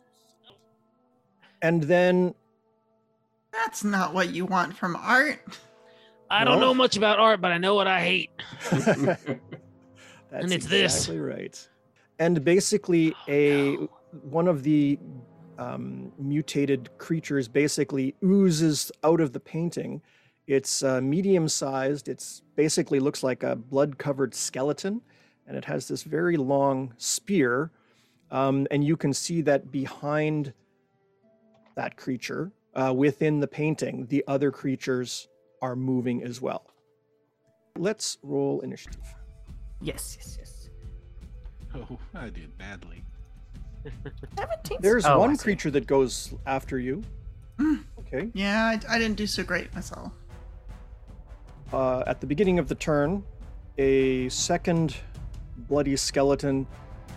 And 1.62 1.82
then, 1.84 2.34
That's 3.52 3.84
not 3.84 4.12
what 4.14 4.30
you 4.34 4.44
want 4.46 4.76
from 4.76 4.96
art. 4.96 5.38
I 6.30 6.44
don't 6.44 6.58
Well- 6.60 6.68
know 6.68 6.74
much 6.74 6.96
about 6.96 7.18
art, 7.18 7.40
but 7.40 7.52
I 7.52 7.58
know 7.58 7.74
what 7.74 7.86
I 7.86 8.00
hate. 8.00 8.30
that's 8.70 10.52
it's 10.52 10.66
this. 10.66 10.94
exactly 10.94 11.18
right. 11.18 11.68
And 12.20 12.44
basically, 12.44 13.14
a 13.28 13.76
one 14.22 14.46
of 14.46 14.62
the 14.62 14.98
um, 15.58 16.12
mutated 16.18 16.90
creatures 16.98 17.48
basically 17.48 18.14
oozes 18.22 18.92
out 19.02 19.20
of 19.20 19.32
the 19.32 19.40
painting. 19.40 20.02
It's 20.46 20.82
uh, 20.82 21.00
medium 21.00 21.48
sized. 21.48 22.08
It's 22.08 22.42
basically 22.56 23.00
looks 23.00 23.22
like 23.22 23.42
a 23.42 23.56
blood 23.56 23.98
covered 23.98 24.34
skeleton, 24.34 25.00
and 25.46 25.56
it 25.56 25.64
has 25.64 25.88
this 25.88 26.02
very 26.02 26.36
long 26.36 26.92
spear. 26.98 27.70
Um, 28.30 28.66
and 28.70 28.84
you 28.84 28.96
can 28.96 29.14
see 29.14 29.40
that 29.42 29.72
behind 29.72 30.52
that 31.74 31.96
creature, 31.96 32.52
uh, 32.74 32.92
within 32.94 33.40
the 33.40 33.48
painting, 33.48 34.06
the 34.08 34.22
other 34.28 34.50
creatures 34.50 35.26
are 35.62 35.74
moving 35.74 36.22
as 36.22 36.40
well. 36.40 36.66
Let's 37.78 38.18
roll 38.22 38.60
initiative. 38.60 39.02
Yes, 39.80 40.16
yes, 40.18 40.36
yes. 40.38 40.59
Oh, 41.74 41.98
I 42.14 42.28
did 42.30 42.56
badly. 42.58 43.04
17. 44.36 44.78
There's 44.80 45.06
Oh, 45.06 45.14
I 45.14 45.16
one 45.16 45.36
see. 45.36 45.42
creature 45.44 45.70
that 45.70 45.86
goes 45.86 46.34
after 46.46 46.78
you. 46.78 47.02
Mm. 47.58 47.84
Okay. 48.00 48.30
Yeah, 48.34 48.66
I, 48.66 48.94
I 48.94 48.98
didn't 48.98 49.16
do 49.16 49.26
so 49.26 49.42
great 49.42 49.72
myself. 49.74 50.12
Uh, 51.72 52.02
at 52.06 52.20
the 52.20 52.26
beginning 52.26 52.58
of 52.58 52.68
the 52.68 52.74
turn, 52.74 53.22
a 53.78 54.28
second 54.28 54.96
bloody 55.68 55.96
skeleton 55.96 56.66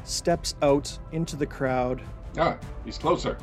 steps 0.04 0.56
out 0.62 0.98
into 1.12 1.36
the 1.36 1.46
crowd. 1.46 2.02
Ah, 2.38 2.58
he's 2.86 2.98
closer. 2.98 3.38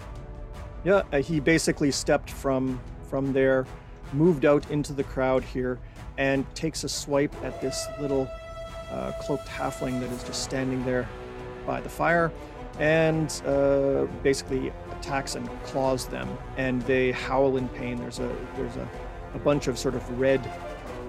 Yeah, 0.85 1.03
uh, 1.13 1.19
he 1.19 1.41
basically 1.41 1.91
stepped 1.91 2.31
from 2.31 2.81
from 3.09 3.33
there, 3.33 3.67
moved 4.13 4.45
out 4.45 4.71
into 4.71 4.93
the 4.93 5.03
crowd 5.03 5.43
here, 5.43 5.81
and 6.17 6.45
takes 6.55 6.85
a 6.85 6.89
swipe 6.89 7.35
at 7.45 7.61
this 7.61 7.87
little 8.01 8.31
uh, 8.91 9.13
cloaked 9.13 9.47
halfling 9.47 10.01
that 10.01 10.11
is 10.11 10.23
just 10.25 10.43
standing 10.43 10.85
there 10.85 11.09
by 11.67 11.81
the 11.81 11.89
fire, 11.89 12.33
and 12.79 13.43
uh, 13.47 14.07
basically 14.23 14.73
attacks 14.93 15.35
and 15.35 15.49
claws 15.65 16.07
them, 16.07 16.29
and 16.57 16.83
they 16.83 17.13
howl 17.13 17.57
in 17.57 17.69
pain. 17.71 17.99
There's 17.99 18.19
a 18.19 18.37
there's 18.57 18.77
a, 18.77 18.89
a 19.35 19.39
bunch 19.39 19.67
of 19.69 19.79
sort 19.79 19.95
of 19.95 20.21
red, 20.21 20.41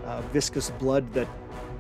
uh, 0.06 0.22
viscous 0.34 0.70
blood 0.72 1.12
that 1.14 1.28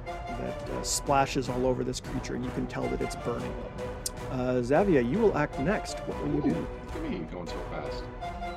that 0.06 0.70
uh, 0.70 0.82
splashes 0.82 1.50
all 1.50 1.66
over 1.68 1.84
this 1.84 2.00
creature, 2.00 2.36
and 2.36 2.44
you 2.44 2.52
can 2.52 2.68
tell 2.68 2.88
that 2.88 3.02
it's 3.02 3.16
burning. 3.18 3.54
Uh, 4.32 4.62
Xavier, 4.62 5.02
you 5.02 5.20
will 5.20 5.38
act 5.38 5.60
next. 5.60 6.00
What 6.00 6.24
will 6.24 6.36
you 6.36 6.54
do? 6.54 6.68
Look 6.88 6.96
at 6.96 7.10
me 7.10 7.18
going 7.32 7.48
so 7.48 7.60
fast. 7.70 8.04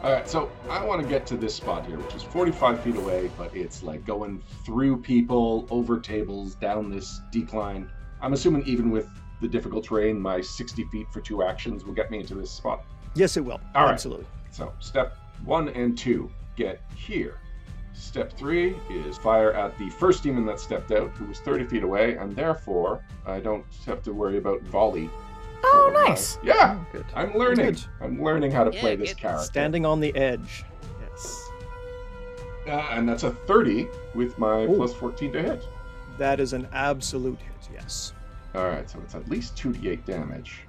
All 0.04 0.12
right, 0.12 0.28
so 0.28 0.52
I 0.68 0.84
want 0.84 1.00
to 1.00 1.08
get 1.08 1.26
to 1.28 1.36
this 1.38 1.54
spot 1.54 1.86
here, 1.86 1.96
which 1.96 2.14
is 2.14 2.22
45 2.22 2.80
feet 2.80 2.96
away, 2.96 3.30
but 3.38 3.56
it's 3.56 3.82
like 3.82 4.04
going 4.04 4.42
through 4.62 4.98
people, 4.98 5.66
over 5.70 5.98
tables, 5.98 6.56
down 6.56 6.90
this 6.90 7.22
decline. 7.32 7.88
I'm 8.20 8.34
assuming 8.34 8.64
even 8.66 8.90
with 8.90 9.08
the 9.40 9.48
difficult 9.48 9.86
terrain, 9.86 10.20
my 10.20 10.42
60 10.42 10.84
feet 10.92 11.06
for 11.10 11.22
two 11.22 11.42
actions 11.42 11.86
will 11.86 11.94
get 11.94 12.10
me 12.10 12.20
into 12.20 12.34
this 12.34 12.50
spot. 12.50 12.84
Yes, 13.14 13.38
it 13.38 13.40
will. 13.46 13.62
All 13.74 13.84
right. 13.84 13.92
Absolutely. 13.92 14.26
So 14.50 14.74
step 14.78 15.16
one 15.42 15.70
and 15.70 15.96
two 15.96 16.30
get 16.54 16.82
here. 16.94 17.38
Step 17.94 18.30
three 18.36 18.76
is 18.90 19.16
fire 19.16 19.54
at 19.54 19.78
the 19.78 19.88
first 19.88 20.22
demon 20.22 20.44
that 20.44 20.60
stepped 20.60 20.92
out, 20.92 21.12
who 21.12 21.24
was 21.24 21.40
30 21.40 21.64
feet 21.64 21.82
away, 21.82 22.16
and 22.16 22.36
therefore 22.36 23.02
I 23.24 23.40
don't 23.40 23.64
have 23.86 24.02
to 24.02 24.12
worry 24.12 24.36
about 24.36 24.60
volley. 24.64 25.08
Oh, 25.66 25.90
for 25.92 26.00
my- 26.00 26.08
nice. 26.10 26.38
Yeah, 26.42 26.78
Oh, 26.80 26.86
good. 26.92 27.04
I'm 27.14 27.34
learning. 27.34 27.66
Good. 27.66 27.80
I'm 28.00 28.22
learning 28.22 28.50
how 28.50 28.64
to 28.64 28.72
Yeah, 28.72 28.80
play 28.80 28.96
this 28.96 29.10
get 29.10 29.18
character. 29.18 29.44
Standing 29.44 29.86
on 29.86 30.00
the 30.00 30.14
edge. 30.16 30.64
Yes. 31.00 31.50
Uh, 32.66 32.70
and 32.92 33.08
that's 33.08 33.22
a 33.24 33.30
30 33.30 33.88
with 34.14 34.38
my 34.38 34.62
Ooh. 34.64 34.76
plus 34.76 34.92
14 34.94 35.32
to 35.32 35.42
hit. 35.42 35.64
That 36.18 36.40
is 36.40 36.52
an 36.52 36.68
absolute 36.72 37.38
hit. 37.40 37.68
Yes. 37.72 38.12
All 38.54 38.68
right, 38.68 38.88
so 38.88 38.98
it's 39.02 39.14
at 39.14 39.28
least 39.28 39.56
2d8 39.56 40.04
damage. 40.04 40.60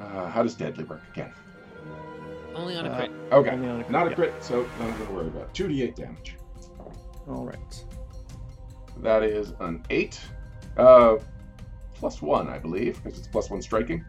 Uh, 0.00 0.28
how 0.28 0.42
does 0.42 0.54
deadly 0.54 0.84
work 0.84 1.02
again? 1.12 1.32
Only 2.54 2.76
on 2.76 2.86
a 2.86 2.90
Uh, 2.90 2.96
crit. 2.98 3.10
Okay, 3.32 3.50
Only 3.50 3.68
on 3.68 3.80
a 3.80 3.82
crit, 3.84 3.90
not 3.92 4.06
a 4.06 4.10
yeah. 4.10 4.16
crit, 4.16 4.34
so 4.40 4.66
nothing 4.80 5.06
to 5.06 5.12
worry 5.12 5.26
about. 5.26 5.52
2d8 5.54 5.94
damage. 5.96 6.36
All 7.28 7.44
right. 7.44 7.84
That 9.02 9.22
is 9.22 9.52
an 9.60 9.82
8. 9.90 10.20
Uh, 10.76 11.16
plus 11.94 12.20
1, 12.22 12.48
I 12.48 12.58
believe, 12.58 13.02
because 13.02 13.18
it's 13.18 13.28
plus 13.28 13.50
1 13.50 13.62
striking. 13.62 14.04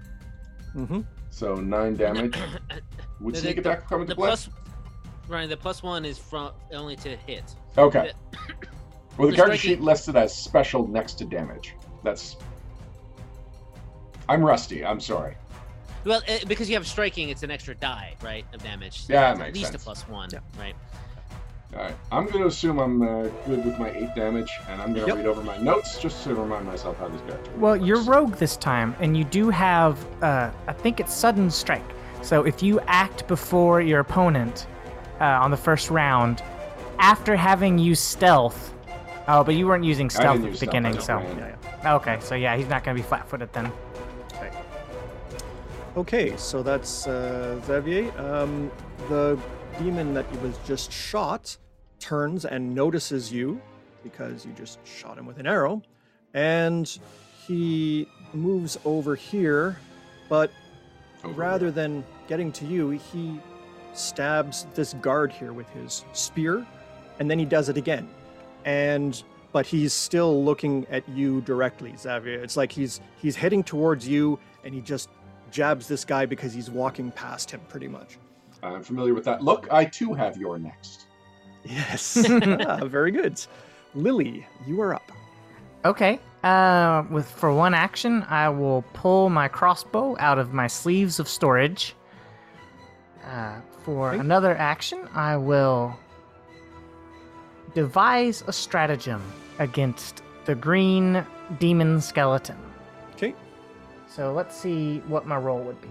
Mm-hmm. 0.76 1.02
So 1.30 1.56
9 1.56 1.96
damage. 1.96 2.38
Would 3.22 3.36
The- 3.36 3.40
sneak 3.40 3.56
the- 3.56 3.62
attack 3.62 3.88
come 3.88 4.02
into 4.02 4.12
The 4.12 4.16
play? 4.16 4.28
plus, 4.30 4.50
Ryan, 5.28 5.50
the 5.50 5.58
plus 5.58 5.82
one 5.82 6.06
is 6.06 6.18
from 6.20 6.52
only 6.72 6.96
to 6.98 7.16
hit. 7.16 7.44
Okay. 7.78 8.12
Well, 9.18 9.28
the 9.30 9.32
the 9.32 9.38
character 9.38 9.58
sheet 9.58 9.80
lists 9.80 10.10
it 10.10 10.18
as 10.18 10.36
special 10.36 10.90
next 10.90 11.14
to 11.20 11.24
damage. 11.26 11.74
That's. 12.04 12.36
I'm 14.28 14.44
rusty. 14.44 14.86
I'm 14.86 15.00
sorry. 15.00 15.38
Well, 16.04 16.22
uh, 16.28 16.40
because 16.50 16.68
you 16.70 16.76
have 16.76 16.86
striking, 16.86 17.30
it's 17.30 17.42
an 17.42 17.50
extra 17.50 17.76
die, 17.76 18.16
right, 18.22 18.46
of 18.54 18.62
damage. 18.62 19.04
So 19.06 19.14
Yeah, 19.14 19.32
it's 19.32 19.40
makes 19.40 19.48
at 19.50 19.56
least 19.56 19.72
sense. 19.72 19.82
a 19.82 19.86
plus 19.86 20.02
one, 20.10 20.30
Yeah. 20.34 20.40
right? 20.60 20.76
All 21.76 21.82
right. 21.82 21.96
I'm 22.12 22.26
going 22.26 22.40
to 22.40 22.48
assume 22.48 22.80
I'm 22.80 23.02
uh, 23.02 23.24
good 23.46 23.66
with 23.66 23.78
my 23.78 23.92
8 23.92 24.16
damage, 24.16 24.52
and 24.70 24.82
I'm 24.82 24.94
going 24.94 25.06
to 25.06 25.08
Yep. 25.08 25.18
read 25.18 25.26
over 25.26 25.44
my 25.44 25.58
notes 25.58 26.00
just 26.00 26.24
to 26.24 26.34
remind 26.34 26.66
myself 26.66 26.98
how 26.98 27.10
this 27.10 27.22
character 27.22 27.52
Well, 27.58 27.76
you're 27.76 28.02
rogue 28.04 28.36
this 28.36 28.56
time, 28.56 28.96
and 29.02 29.18
you 29.18 29.26
do 29.26 29.50
have, 29.50 29.98
uh, 30.24 30.52
I 30.68 30.74
think 30.74 31.00
it's 31.02 31.14
sudden 31.14 31.50
strike. 31.52 31.84
So 32.22 32.44
if 32.46 32.64
you 32.64 32.80
act 32.88 33.28
before 33.28 33.82
your 33.82 34.00
opponent 34.00 34.68
uh, 35.20 35.26
on 35.26 35.52
the 35.52 35.58
first 35.58 35.90
round, 35.90 36.42
after 37.00 37.36
having 37.36 37.78
used 37.78 38.04
stealth, 38.04 38.74
oh, 39.28 39.44
but 39.44 39.56
you 39.56 39.68
weren't 39.68 39.84
using 39.84 40.10
stealth 40.10 40.38
at 40.38 40.52
the 40.52 40.56
stealth, 40.56 40.72
beginning, 40.72 41.00
so. 41.00 41.20
Yeah, 41.20 41.56
yeah. 41.84 41.96
okay, 41.96 42.18
so 42.22 42.36
yeah, 42.36 42.56
he's 42.56 42.70
not 42.70 42.86
gonna 42.86 42.96
be 42.96 43.02
flat-footed 43.04 43.52
then. 43.52 43.72
Okay, 45.98 46.36
so 46.36 46.62
that's 46.62 47.08
uh, 47.08 47.60
Xavier. 47.66 48.12
Um, 48.20 48.70
the 49.08 49.40
demon 49.80 50.14
that 50.14 50.30
was 50.42 50.58
just 50.66 50.92
shot 50.92 51.58
turns 52.06 52.46
and 52.46 52.76
notices 52.76 53.32
you 53.34 53.60
because 54.04 54.46
you 54.46 54.52
just 54.54 54.78
shot 54.86 55.18
him 55.18 55.26
with 55.26 55.40
an 55.40 55.48
arrow, 55.48 55.82
and 56.36 57.00
he 57.48 58.08
moves 58.34 58.78
over 58.86 59.16
here, 59.16 59.80
but 60.30 60.52
Over 61.24 61.34
rather 61.34 61.72
there. 61.72 61.88
than 61.88 62.04
getting 62.28 62.52
to 62.52 62.66
you, 62.66 62.90
he 62.92 63.40
stabs 63.94 64.68
this 64.76 64.94
guard 64.96 65.32
here 65.32 65.52
with 65.54 65.68
his 65.70 66.06
spear, 66.14 66.64
and 67.20 67.30
then 67.32 67.40
he 67.40 67.46
does 67.46 67.70
it 67.70 67.78
again. 67.78 68.08
And 68.66 69.22
but 69.52 69.66
he's 69.66 69.94
still 69.94 70.44
looking 70.44 70.86
at 70.92 71.08
you 71.10 71.42
directly, 71.42 71.96
Xavier. 71.98 72.44
It's 72.44 72.58
like 72.58 72.72
he's 72.72 73.00
he's 73.20 73.36
heading 73.36 73.64
towards 73.64 74.08
you, 74.08 74.38
and 74.64 74.76
he 74.76 74.82
just 74.82 75.10
jabs 75.50 75.88
this 75.88 76.06
guy 76.06 76.28
because 76.28 76.54
he's 76.54 76.70
walking 76.70 77.10
past 77.12 77.50
him, 77.50 77.62
pretty 77.70 77.88
much. 77.88 78.20
I'm 78.62 78.84
familiar 78.84 79.16
with 79.16 79.26
that 79.26 79.42
look. 79.44 79.68
I 79.72 79.86
too 79.86 80.14
have 80.14 80.38
your 80.38 80.60
next. 80.60 81.05
Yes, 81.66 82.18
ah, 82.30 82.86
very 82.86 83.12
good. 83.12 83.44
Lily, 83.94 84.46
you 84.68 84.80
are 84.82 84.94
up. 84.94 85.12
Okay. 85.84 86.20
Uh, 86.44 87.04
with 87.10 87.28
for 87.30 87.52
one 87.54 87.74
action, 87.74 88.24
I 88.30 88.50
will 88.50 88.84
pull 88.94 89.30
my 89.30 89.48
crossbow 89.48 90.16
out 90.20 90.38
of 90.38 90.54
my 90.54 90.68
sleeves 90.68 91.20
of 91.20 91.28
storage. 91.28 91.96
Uh, 93.26 93.60
for 93.84 94.10
Okay. 94.10 94.20
another 94.20 94.56
action, 94.56 95.08
I 95.16 95.38
will 95.38 95.98
devise 97.74 98.44
a 98.48 98.54
stratagem 98.54 99.22
against 99.60 100.22
the 100.46 100.56
green 100.56 101.26
demon 101.60 102.00
skeleton. 102.02 102.58
Okay. 103.16 103.34
So 104.08 104.32
let's 104.34 104.56
see 104.56 105.00
what 105.08 105.26
my 105.26 105.38
roll 105.38 105.60
would 105.62 105.82
be. 105.82 105.88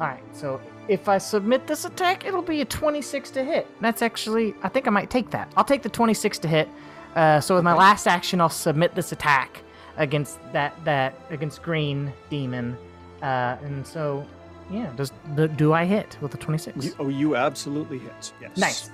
All 0.00 0.06
right. 0.06 0.22
So 0.32 0.60
if 0.88 1.08
I 1.08 1.18
submit 1.18 1.66
this 1.66 1.84
attack, 1.84 2.24
it'll 2.24 2.42
be 2.42 2.60
a 2.60 2.64
26 2.64 3.30
to 3.32 3.44
hit. 3.44 3.66
That's 3.80 4.02
actually, 4.02 4.54
I 4.62 4.68
think 4.68 4.86
I 4.86 4.90
might 4.90 5.10
take 5.10 5.30
that. 5.30 5.52
I'll 5.56 5.64
take 5.64 5.82
the 5.82 5.88
26 5.88 6.38
to 6.40 6.48
hit. 6.48 6.68
Uh, 7.14 7.40
so 7.40 7.54
with 7.54 7.64
my 7.64 7.74
last 7.74 8.06
action, 8.06 8.40
I'll 8.40 8.48
submit 8.48 8.94
this 8.94 9.12
attack 9.12 9.62
against 9.96 10.38
that 10.52 10.74
that 10.84 11.14
against 11.30 11.62
green 11.62 12.12
demon. 12.30 12.76
Uh, 13.22 13.56
and 13.62 13.86
so, 13.86 14.24
yeah, 14.70 14.90
does 14.96 15.12
do, 15.34 15.48
do 15.48 15.72
I 15.72 15.84
hit 15.84 16.16
with 16.20 16.30
the 16.30 16.38
26? 16.38 16.84
You, 16.84 16.94
oh, 16.98 17.08
you 17.08 17.36
absolutely 17.36 17.98
hit. 17.98 18.32
Yes. 18.40 18.56
Nice. 18.56 18.90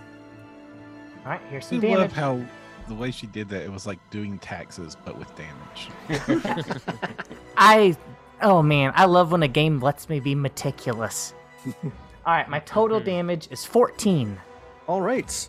All 1.25 1.33
right, 1.33 1.41
here's 1.51 1.67
I 1.67 1.81
some 1.81 1.81
love 1.81 2.13
how 2.13 2.41
the 2.89 2.95
way 2.95 3.11
she 3.11 3.27
did 3.27 3.49
that, 3.51 3.63
it 3.63 3.73
was 3.73 3.87
like 3.87 3.99
doing 4.11 4.39
taxes, 4.39 4.97
but 5.05 5.19
with 5.19 5.31
damage. 5.37 5.91
I 7.57 7.97
oh 8.43 8.63
man, 8.63 8.93
I 8.95 9.05
love 9.07 9.33
when 9.33 9.43
a 9.43 9.49
game 9.49 9.81
lets 9.81 10.09
me 10.09 10.21
be 10.21 10.35
meticulous. 10.35 11.35
All 12.27 12.33
right, 12.35 12.49
my 12.49 12.61
total 12.61 13.01
damage 13.01 13.49
is 13.51 13.65
14. 13.65 14.39
All 14.87 15.01
right. 15.03 15.49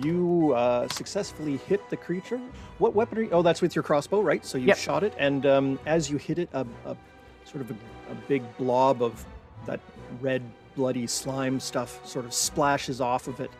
You 0.00 0.52
uh, 0.56 0.88
successfully 0.88 1.58
hit 1.58 1.88
the 1.90 1.96
creature. 1.96 2.40
What 2.78 2.94
weapon 2.94 3.18
are 3.18 3.22
you? 3.22 3.30
Oh, 3.30 3.42
that's 3.42 3.60
with 3.60 3.74
your 3.76 3.82
crossbow, 3.82 4.20
right? 4.22 4.44
So 4.44 4.56
you 4.56 4.68
Yep. 4.68 4.76
shot 4.78 5.02
it, 5.04 5.12
and 5.18 5.44
um, 5.44 5.78
as 5.84 6.10
you 6.10 6.16
hit 6.16 6.38
it, 6.38 6.48
a, 6.54 6.66
a 6.86 6.96
sort 7.44 7.60
of 7.60 7.70
a, 7.70 7.74
a 8.10 8.14
big 8.26 8.42
blob 8.56 9.02
of 9.02 9.24
that 9.66 9.80
red, 10.22 10.42
bloody 10.74 11.06
slime 11.06 11.60
stuff 11.60 12.04
sort 12.06 12.24
of 12.24 12.32
splashes 12.32 13.00
off 13.02 13.28
of 13.28 13.40
it. 13.40 13.50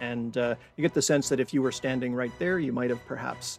And 0.00 0.36
uh, 0.38 0.54
you 0.76 0.82
get 0.82 0.94
the 0.94 1.02
sense 1.02 1.28
that 1.28 1.40
if 1.40 1.52
you 1.52 1.60
were 1.62 1.72
standing 1.72 2.14
right 2.14 2.32
there, 2.38 2.58
you 2.60 2.72
might 2.72 2.90
have 2.90 3.04
perhaps 3.06 3.58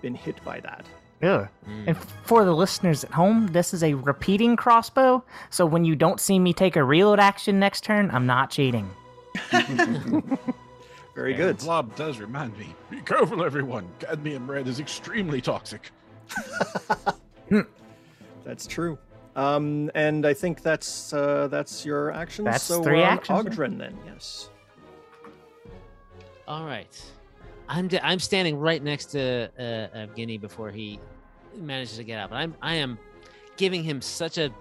been 0.00 0.14
hit 0.14 0.42
by 0.44 0.60
that. 0.60 0.86
Ugh. 1.22 1.48
Mm. 1.68 1.88
And 1.88 1.96
for 2.24 2.44
the 2.44 2.54
listeners 2.54 3.04
at 3.04 3.10
home, 3.10 3.48
this 3.48 3.74
is 3.74 3.82
a 3.82 3.94
repeating 3.94 4.56
crossbow. 4.56 5.22
So 5.50 5.66
when 5.66 5.84
you 5.84 5.94
don't 5.94 6.18
see 6.20 6.38
me 6.38 6.52
take 6.52 6.76
a 6.76 6.84
reload 6.84 7.20
action 7.20 7.58
next 7.58 7.84
turn, 7.84 8.10
I'm 8.10 8.26
not 8.26 8.50
cheating. 8.50 8.90
Very 9.50 11.34
And 11.34 11.36
good. 11.36 11.58
Blob 11.58 11.94
does 11.96 12.18
remind 12.18 12.56
me. 12.58 12.74
Be 12.88 13.00
careful, 13.00 13.44
everyone. 13.44 13.88
Cadmium 13.98 14.50
red 14.50 14.66
is 14.66 14.80
extremely 14.80 15.40
toxic. 15.40 15.90
That's 18.44 18.66
true. 18.66 18.98
Um, 19.36 19.90
and 19.94 20.26
I 20.26 20.34
think 20.34 20.62
that's 20.62 21.12
uh, 21.12 21.46
that's 21.48 21.84
your 21.84 22.10
action. 22.10 22.44
That's 22.44 22.64
so 22.64 22.82
three 22.82 23.00
um, 23.00 23.08
actions, 23.08 23.44
yeah. 23.44 23.50
Ogdren 23.50 23.78
then, 23.78 23.96
yes. 24.06 24.50
All 26.48 26.64
right. 26.64 27.00
I'm 27.68 27.86
d- 27.86 28.00
I'm 28.02 28.18
standing 28.18 28.58
right 28.58 28.82
next 28.82 29.06
to 29.12 29.48
uh, 29.56 29.96
Evgeny 29.96 30.40
before 30.40 30.72
he 30.72 30.98
manages 31.56 31.96
to 31.96 32.04
get 32.04 32.18
out, 32.18 32.30
but 32.30 32.36
I'm 32.36 32.54
I 32.62 32.74
am 32.74 32.98
giving 33.56 33.82
him 33.82 34.00
such 34.00 34.38
a 34.38 34.52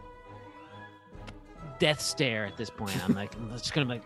death 1.80 2.02
stare 2.02 2.45
at 2.45 2.58
this 2.58 2.69
point. 2.69 2.97
I'm 3.04 3.13
like 3.15 3.36
I'm 3.36 3.49
just 3.52 3.73
gonna 3.73 3.86
be 3.86 3.93
like, 3.93 4.04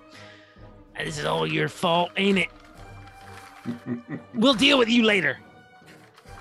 this 0.98 1.18
is 1.18 1.26
all 1.26 1.48
your 1.48 1.70
fault, 1.70 2.12
ain't 2.18 2.40
it? 2.40 2.50
we'll 4.34 4.54
deal 4.54 4.78
with 4.78 4.90
you 4.90 5.04
later. 5.04 5.38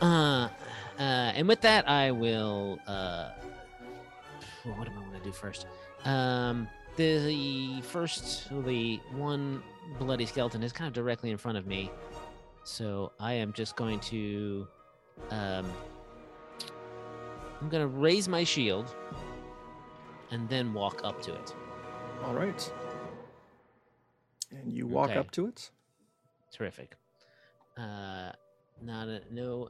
Uh, 0.00 0.48
uh, 0.98 1.32
and 1.34 1.48
with 1.48 1.60
that, 1.62 1.88
I 1.88 2.10
will. 2.10 2.78
Uh, 2.86 3.30
what 4.64 4.88
am 4.88 4.98
I 4.98 5.00
going 5.02 5.18
to 5.18 5.24
do 5.24 5.32
first? 5.32 5.66
Um, 6.04 6.68
the 6.96 7.80
first, 7.82 8.48
the 8.64 9.00
one 9.14 9.62
bloody 9.98 10.26
skeleton 10.26 10.62
is 10.62 10.72
kind 10.72 10.88
of 10.88 10.94
directly 10.94 11.30
in 11.30 11.36
front 11.36 11.58
of 11.58 11.66
me, 11.66 11.90
so 12.64 13.12
I 13.18 13.34
am 13.34 13.52
just 13.52 13.76
going 13.76 14.00
to. 14.00 14.66
Um, 15.30 15.70
I'm 17.62 17.68
going 17.68 17.80
to 17.82 17.96
raise 17.96 18.28
my 18.28 18.42
shield 18.42 18.92
and 20.32 20.48
then 20.48 20.72
walk 20.74 21.00
up 21.04 21.22
to 21.22 21.32
it. 21.34 21.54
All 22.24 22.34
right. 22.34 22.72
And 24.50 24.72
you 24.72 24.86
walk 24.88 25.10
Okay. 25.10 25.18
up 25.18 25.30
to 25.32 25.46
it. 25.46 25.70
Terrific. 26.52 26.96
Uh, 27.78 28.32
not 28.82 29.06
a 29.08 29.20
no. 29.30 29.68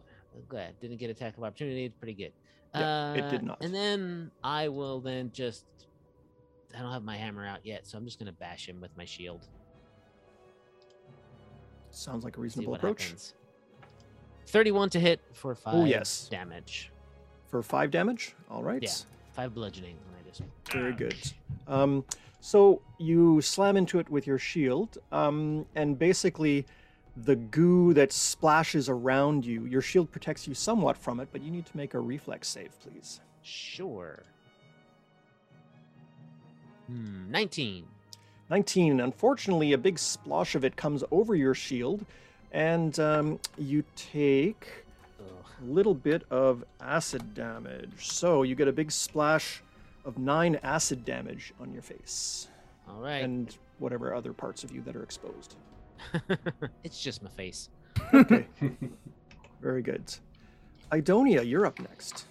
Glad 0.48 0.80
didn't 0.80 0.96
get 0.96 1.10
attack 1.10 1.36
of 1.36 1.44
opportunity. 1.44 1.84
It's 1.84 1.96
pretty 1.96 2.14
good. 2.14 2.32
Yeah, 2.74 3.12
it 3.12 3.24
Uh, 3.24 3.30
did 3.30 3.42
not. 3.42 3.62
And 3.62 3.74
then 3.74 4.30
I 4.42 4.68
will 4.68 5.00
then 5.00 5.30
just. 5.32 5.66
I 6.74 6.80
don't 6.80 6.90
have 6.90 7.04
my 7.04 7.18
hammer 7.18 7.46
out 7.46 7.64
yet, 7.66 7.86
so 7.86 7.98
I'm 7.98 8.06
just 8.06 8.18
gonna 8.18 8.32
bash 8.32 8.66
him 8.66 8.80
with 8.80 8.96
my 8.96 9.04
shield. 9.04 9.46
Sounds 11.90 12.24
like 12.24 12.38
a 12.38 12.40
reasonable 12.40 12.74
approach. 12.74 13.02
happens. 13.02 13.34
Thirty-one 14.46 14.88
to 14.90 14.98
hit 15.00 15.20
for 15.34 15.54
five. 15.54 15.74
Oh, 15.74 15.84
yes. 15.84 16.28
damage. 16.30 16.90
For 17.52 17.62
five 17.62 17.90
damage. 17.90 18.34
All 18.50 18.62
right. 18.62 18.82
Yeah. 18.82 18.88
Five 19.34 19.54
bludgeoning. 19.54 19.94
and 20.08 20.16
I 20.16 20.26
just 20.26 20.42
Very 20.72 20.94
good. 20.94 21.14
Um, 21.68 22.02
so 22.40 22.80
you 22.98 23.42
slam 23.42 23.76
into 23.76 23.98
it 23.98 24.08
with 24.08 24.26
your 24.26 24.38
shield, 24.38 24.96
um, 25.12 25.66
and 25.76 25.98
basically, 25.98 26.64
the 27.14 27.36
goo 27.36 27.92
that 27.92 28.10
splashes 28.10 28.88
around 28.88 29.44
you, 29.44 29.66
your 29.66 29.82
shield 29.82 30.10
protects 30.10 30.48
you 30.48 30.54
somewhat 30.54 30.96
from 30.96 31.20
it, 31.20 31.28
but 31.30 31.42
you 31.42 31.50
need 31.50 31.66
to 31.66 31.76
make 31.76 31.92
a 31.92 32.00
reflex 32.00 32.48
save, 32.48 32.70
please. 32.80 33.20
sure. 33.42 34.22
Hmm. 36.86 37.30
Nineteen. 37.30 37.86
19. 38.48 39.00
Unfortunately, 39.00 39.74
a 39.74 39.78
big 39.78 39.96
splosh 39.96 40.54
of 40.54 40.64
it 40.64 40.74
comes 40.76 41.04
over 41.10 41.34
your 41.34 41.54
shield, 41.54 42.06
and 42.50 42.98
um, 42.98 43.38
you 43.58 43.84
take 43.94 44.84
little 45.62 45.94
bit 45.94 46.22
of 46.30 46.64
acid 46.80 47.34
damage. 47.34 48.10
So 48.10 48.42
you 48.42 48.54
get 48.54 48.68
a 48.68 48.72
big 48.72 48.90
splash 48.90 49.62
of 50.04 50.18
nine 50.18 50.58
acid 50.62 51.04
damage 51.04 51.52
on 51.60 51.72
your 51.72 51.82
face, 51.82 52.48
All 52.88 53.00
right. 53.00 53.22
and 53.22 53.56
whatever 53.78 54.14
other 54.14 54.32
parts 54.32 54.64
of 54.64 54.72
you 54.72 54.80
that 54.82 54.96
are 54.96 55.02
exposed. 55.02 55.56
it's 56.84 57.00
just 57.00 57.22
my 57.22 57.30
face. 57.30 57.68
Okay. 58.12 58.46
Very 59.60 59.82
good. 59.82 60.14
Idonia, 60.90 61.48
you're 61.48 61.66
up 61.66 61.78
next. 61.78 62.26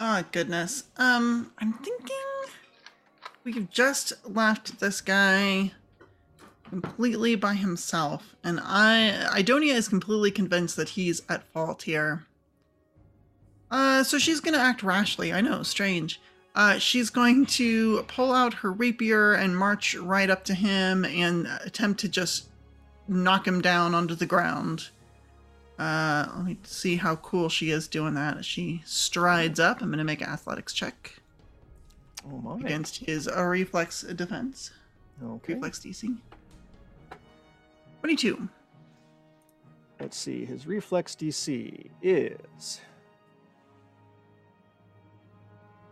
Oh 0.00 0.22
goodness. 0.32 0.84
Um, 0.96 1.52
I'm 1.58 1.72
thinking 1.74 2.16
we've 3.44 3.70
just 3.70 4.12
left 4.28 4.80
this 4.80 5.00
guy 5.00 5.72
completely 6.68 7.34
by 7.34 7.54
himself, 7.54 8.36
and 8.44 8.60
I 8.62 9.26
Idonia 9.32 9.74
is 9.74 9.88
completely 9.88 10.30
convinced 10.30 10.76
that 10.76 10.90
he's 10.90 11.22
at 11.28 11.44
fault 11.52 11.82
here. 11.82 12.26
Uh, 13.70 14.02
so 14.02 14.18
she's 14.18 14.40
gonna 14.40 14.58
act 14.58 14.82
rashly. 14.82 15.32
I 15.32 15.40
know, 15.40 15.62
strange. 15.62 16.20
Uh, 16.54 16.78
she's 16.78 17.10
going 17.10 17.46
to 17.46 18.02
pull 18.04 18.32
out 18.32 18.52
her 18.54 18.72
rapier 18.72 19.34
and 19.34 19.56
march 19.56 19.94
right 19.94 20.28
up 20.28 20.44
to 20.44 20.54
him 20.54 21.04
and 21.04 21.46
attempt 21.64 22.00
to 22.00 22.08
just 22.08 22.48
knock 23.06 23.46
him 23.46 23.60
down 23.60 23.94
onto 23.94 24.14
the 24.16 24.26
ground. 24.26 24.88
Uh, 25.78 26.26
let 26.36 26.44
me 26.44 26.58
see 26.64 26.96
how 26.96 27.14
cool 27.16 27.48
she 27.48 27.70
is 27.70 27.86
doing 27.86 28.14
that. 28.14 28.44
She 28.44 28.82
strides 28.84 29.60
up, 29.60 29.80
I'm 29.80 29.88
going 29.88 29.98
to 29.98 30.04
make 30.04 30.20
an 30.20 30.28
athletics 30.30 30.72
check 30.72 31.20
Oh 32.26 32.38
my. 32.38 32.56
against 32.56 32.96
his 33.04 33.28
uh, 33.28 33.44
reflex 33.44 34.02
defense. 34.02 34.72
Okay. 35.22 35.54
Reflex 35.54 35.78
DC. 35.78 36.16
22. 38.00 38.48
Let's 40.00 40.16
see. 40.16 40.44
His 40.44 40.66
reflex 40.66 41.14
DC 41.14 41.90
is 42.02 42.80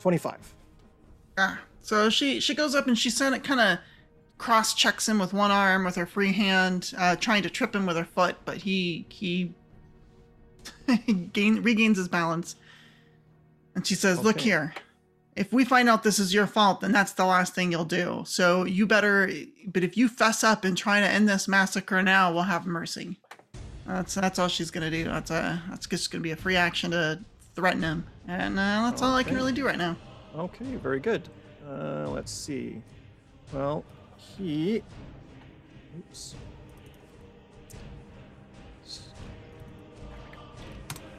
25. 0.01 0.55
Ah, 1.38 1.61
so 1.83 2.09
she 2.09 2.40
she 2.40 2.55
goes 2.55 2.75
up 2.75 2.87
and 2.87 2.97
she 2.97 3.11
kind 3.11 3.35
of 3.35 3.42
kind 3.42 3.61
of 3.61 3.79
cross 4.38 4.75
checks 4.75 5.09
him 5.09 5.19
with 5.19 5.33
one 5.33 5.51
arm 5.51 5.85
with 5.85 5.97
her 5.97 6.07
free 6.07 6.33
hand, 6.33 6.92
uh, 6.97 7.16
trying 7.16 7.42
to 7.42 7.51
trip 7.51 7.75
him 7.75 7.87
with 7.87 7.97
her 7.97 8.05
foot, 8.05 8.37
but 8.45 8.59
he 8.59 9.07
he 9.09 9.53
gain, 11.33 11.62
regains 11.62 11.99
his 11.99 12.09
balance. 12.09 12.57
And 13.75 13.87
she 13.87 13.95
says, 13.95 14.21
"Look 14.21 14.40
here, 14.40 14.73
if 15.37 15.53
we 15.53 15.64
find 15.64 15.88
out 15.88 16.03
this 16.03 16.18
is 16.18 16.33
your 16.33 16.46
fault, 16.46 16.81
then 16.81 16.92
that's 16.92 17.12
the 17.12 17.27
last 17.27 17.55
thing 17.55 17.70
you'll 17.70 17.85
do. 17.85 18.25
So 18.27 18.64
you 18.64 18.87
better. 18.87 19.31
But 19.66 19.85
if 19.85 19.96
you 19.96 20.09
fess 20.09 20.42
up 20.42 20.64
and 20.64 20.77
try 20.77 21.01
to 21.01 21.07
end 21.07 21.29
this 21.29 21.46
massacre 21.46 22.03
now, 22.03 22.33
we'll 22.33 22.42
have 22.44 22.66
mercy." 22.66 23.20
That's 23.87 24.14
that's 24.14 24.38
all 24.38 24.49
she's 24.49 24.70
gonna 24.70 24.90
do. 24.90 25.05
That's 25.05 25.31
a 25.31 25.62
that's 25.68 25.87
just 25.87 26.11
gonna 26.11 26.22
be 26.22 26.33
a 26.33 26.37
free 26.37 26.57
action 26.57 26.90
to 26.90 27.20
threaten 27.55 27.83
him, 27.83 28.07
and 28.27 28.59
uh, 28.59 28.83
that's 28.90 29.03
all 29.03 29.14
I 29.14 29.22
can 29.22 29.37
really 29.37 29.53
do 29.53 29.64
right 29.64 29.79
now. 29.79 29.96
Okay, 30.37 30.64
very 30.77 31.01
good. 31.01 31.29
Uh, 31.68 32.09
let's 32.09 32.33
see. 32.33 32.83
Well, 33.53 33.85
he. 34.16 34.83
Oops. 35.99 36.35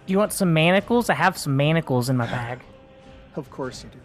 Do 0.06 0.14
you 0.14 0.18
want 0.18 0.34
some 0.34 0.54
manacles? 0.54 1.10
I 1.10 1.16
have 1.16 1.38
some 1.38 1.58
manacles 1.58 2.10
in 2.10 2.16
my 2.16 2.26
bag. 2.28 2.62
Of 3.36 3.50
course 3.52 3.84
you 3.84 3.90
do. 3.90 4.00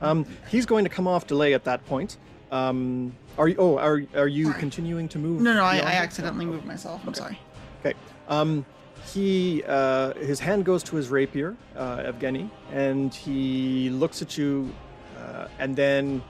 Um, 0.00 0.26
he's 0.48 0.66
going 0.66 0.84
to 0.84 0.90
come 0.90 1.06
off 1.06 1.26
delay 1.26 1.54
at 1.54 1.64
that 1.64 1.84
point. 1.86 2.16
Um, 2.52 3.14
are 3.38 3.48
you? 3.48 3.56
Oh, 3.58 3.76
are 3.78 4.02
are 4.14 4.28
you 4.28 4.52
continuing 4.54 5.08
to 5.08 5.18
move? 5.18 5.40
No, 5.42 5.52
no, 5.54 5.64
I, 5.64 5.76
I 5.78 5.92
accidentally 5.94 6.46
moved 6.46 6.64
myself. 6.64 7.02
I'm 7.06 7.14
sorry. 7.14 7.38
Okay. 7.80 7.94
Um, 8.28 8.64
he 9.12 9.62
uh, 9.66 10.14
his 10.14 10.40
hand 10.40 10.64
goes 10.64 10.82
to 10.84 10.96
his 10.96 11.08
rapier, 11.08 11.56
uh, 11.76 11.98
Evgeny, 12.12 12.50
and 12.72 13.12
he 13.14 13.90
looks 13.90 14.22
at 14.22 14.36
you, 14.38 14.72
uh, 15.18 15.48
and 15.58 15.74
then 15.76 16.22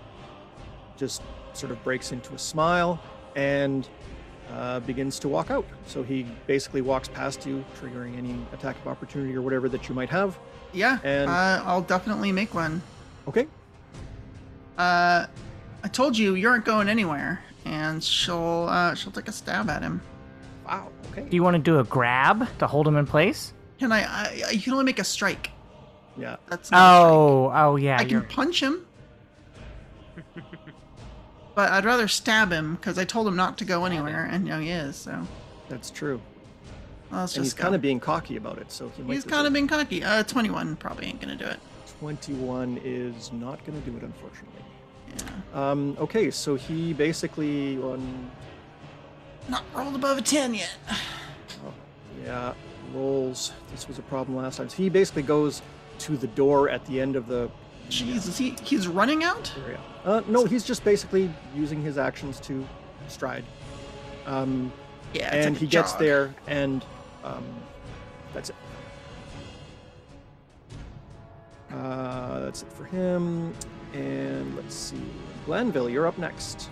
just 0.96 1.22
sort 1.52 1.72
of 1.72 1.82
breaks 1.84 2.12
into 2.12 2.34
a 2.34 2.38
smile 2.38 3.00
and 3.34 3.88
uh, 4.52 4.80
begins 4.80 5.18
to 5.20 5.28
walk 5.28 5.50
out. 5.50 5.66
So 5.86 6.02
he 6.02 6.26
basically 6.46 6.80
walks 6.82 7.08
past 7.08 7.46
you, 7.46 7.64
triggering 7.80 8.16
any 8.16 8.36
attack 8.52 8.76
of 8.80 8.86
opportunity 8.88 9.34
or 9.34 9.42
whatever 9.42 9.68
that 9.68 9.88
you 9.88 9.94
might 9.94 10.10
have. 10.10 10.38
Yeah, 10.72 10.98
And- 11.04 11.30
uh, 11.30 11.62
I'll 11.64 11.82
definitely 11.82 12.32
make 12.32 12.54
one. 12.54 12.82
Okay. 13.28 13.46
Uh, 14.78 15.26
I 15.82 15.88
told 15.88 16.16
you 16.18 16.34
you 16.34 16.48
aren't 16.48 16.64
going 16.64 16.88
anywhere, 16.88 17.40
and 17.64 18.02
she'll 18.02 18.66
uh, 18.68 18.94
she'll 18.94 19.12
take 19.12 19.28
a 19.28 19.32
stab 19.32 19.70
at 19.70 19.82
him. 19.82 20.00
Wow. 20.66 20.90
Okay. 21.12 21.28
Do 21.28 21.36
you 21.36 21.42
want 21.42 21.54
to 21.54 21.62
do 21.62 21.78
a 21.78 21.84
grab 21.84 22.46
to 22.58 22.66
hold 22.66 22.86
him 22.88 22.96
in 22.96 23.06
place? 23.06 23.52
Can 23.78 23.92
I? 23.92 24.02
I, 24.02 24.42
I 24.48 24.50
you 24.50 24.60
can 24.60 24.72
only 24.72 24.84
make 24.84 24.98
a 24.98 25.04
strike. 25.04 25.50
Yeah. 26.18 26.36
That's 26.48 26.70
not 26.70 26.76
a 26.78 26.98
strike. 27.00 27.12
Oh, 27.12 27.52
oh 27.54 27.76
yeah. 27.76 27.96
I 27.96 28.00
can 28.04 28.10
you're- 28.10 28.26
punch 28.26 28.62
him, 28.62 28.86
but 31.54 31.70
I'd 31.72 31.84
rather 31.84 32.08
stab 32.08 32.50
him 32.50 32.74
because 32.76 32.98
I 32.98 33.04
told 33.04 33.26
him 33.26 33.36
not 33.36 33.58
to 33.58 33.64
go 33.64 33.84
anywhere, 33.84 34.28
and 34.30 34.44
now 34.44 34.58
he 34.60 34.70
is. 34.70 34.96
So 34.96 35.26
That's 35.68 35.90
true. 35.90 36.20
well, 37.10 37.20
let's 37.20 37.36
And 37.36 37.44
he's 37.44 37.52
just 37.52 37.58
go. 37.58 37.62
kind 37.64 37.74
of 37.74 37.80
being 37.82 38.00
cocky 38.00 38.36
about 38.36 38.58
it, 38.58 38.70
so 38.70 38.88
he 38.96 39.02
might. 39.02 39.14
He's 39.14 39.24
kind 39.24 39.46
of 39.46 39.52
being 39.52 39.68
cocky. 39.68 40.02
Uh, 40.04 40.22
21 40.22 40.76
probably 40.76 41.06
ain't 41.06 41.20
gonna 41.20 41.36
do 41.36 41.46
it. 41.46 41.58
21 42.00 42.80
is 42.84 43.32
not 43.32 43.64
going 43.64 43.80
to 43.82 43.90
do 43.90 43.96
it, 43.96 44.02
unfortunately. 44.02 44.60
Yeah. 45.16 45.70
Um, 45.70 45.96
okay, 46.00 46.30
so 46.30 46.54
he 46.54 46.92
basically 46.92 47.78
on 47.78 48.30
Not 49.48 49.64
rolled 49.74 49.94
above 49.94 50.18
a 50.18 50.22
10 50.22 50.54
yet. 50.54 50.76
yeah 52.24 52.52
rolls. 52.94 53.52
This 53.72 53.88
was 53.88 53.98
a 53.98 54.02
problem 54.02 54.36
last 54.36 54.56
time. 54.58 54.68
So 54.68 54.76
he 54.76 54.88
basically 54.88 55.22
goes 55.22 55.62
to 56.00 56.16
the 56.16 56.28
door 56.28 56.68
at 56.68 56.84
the 56.86 57.00
end 57.00 57.16
of 57.16 57.26
the 57.26 57.50
Jesus, 57.88 58.36
he 58.36 58.50
he's 58.62 58.86
running 58.88 59.22
out. 59.24 59.52
area. 59.64 59.80
Uh, 60.04 60.22
no, 60.28 60.44
he's 60.44 60.64
just 60.64 60.84
basically 60.84 61.30
using 61.54 61.82
his 61.82 61.98
actions 61.98 62.40
to 62.40 62.66
stride. 63.08 63.44
Um, 64.26 64.72
Yeah, 65.14 65.32
and 65.34 65.54
like 65.54 65.60
he 65.60 65.66
gets 65.68 65.92
jog. 65.92 66.00
there, 66.00 66.34
and 66.48 66.84
um, 67.24 67.44
that's 68.34 68.50
it. 68.50 68.56
Uh, 71.72 72.40
that's 72.40 72.62
it 72.62 72.72
for 72.72 72.84
him. 72.84 73.52
And 73.96 74.54
let's 74.54 74.74
see, 74.74 75.00
Glanville, 75.46 75.88
you're 75.88 76.06
up 76.06 76.18
next. 76.18 76.68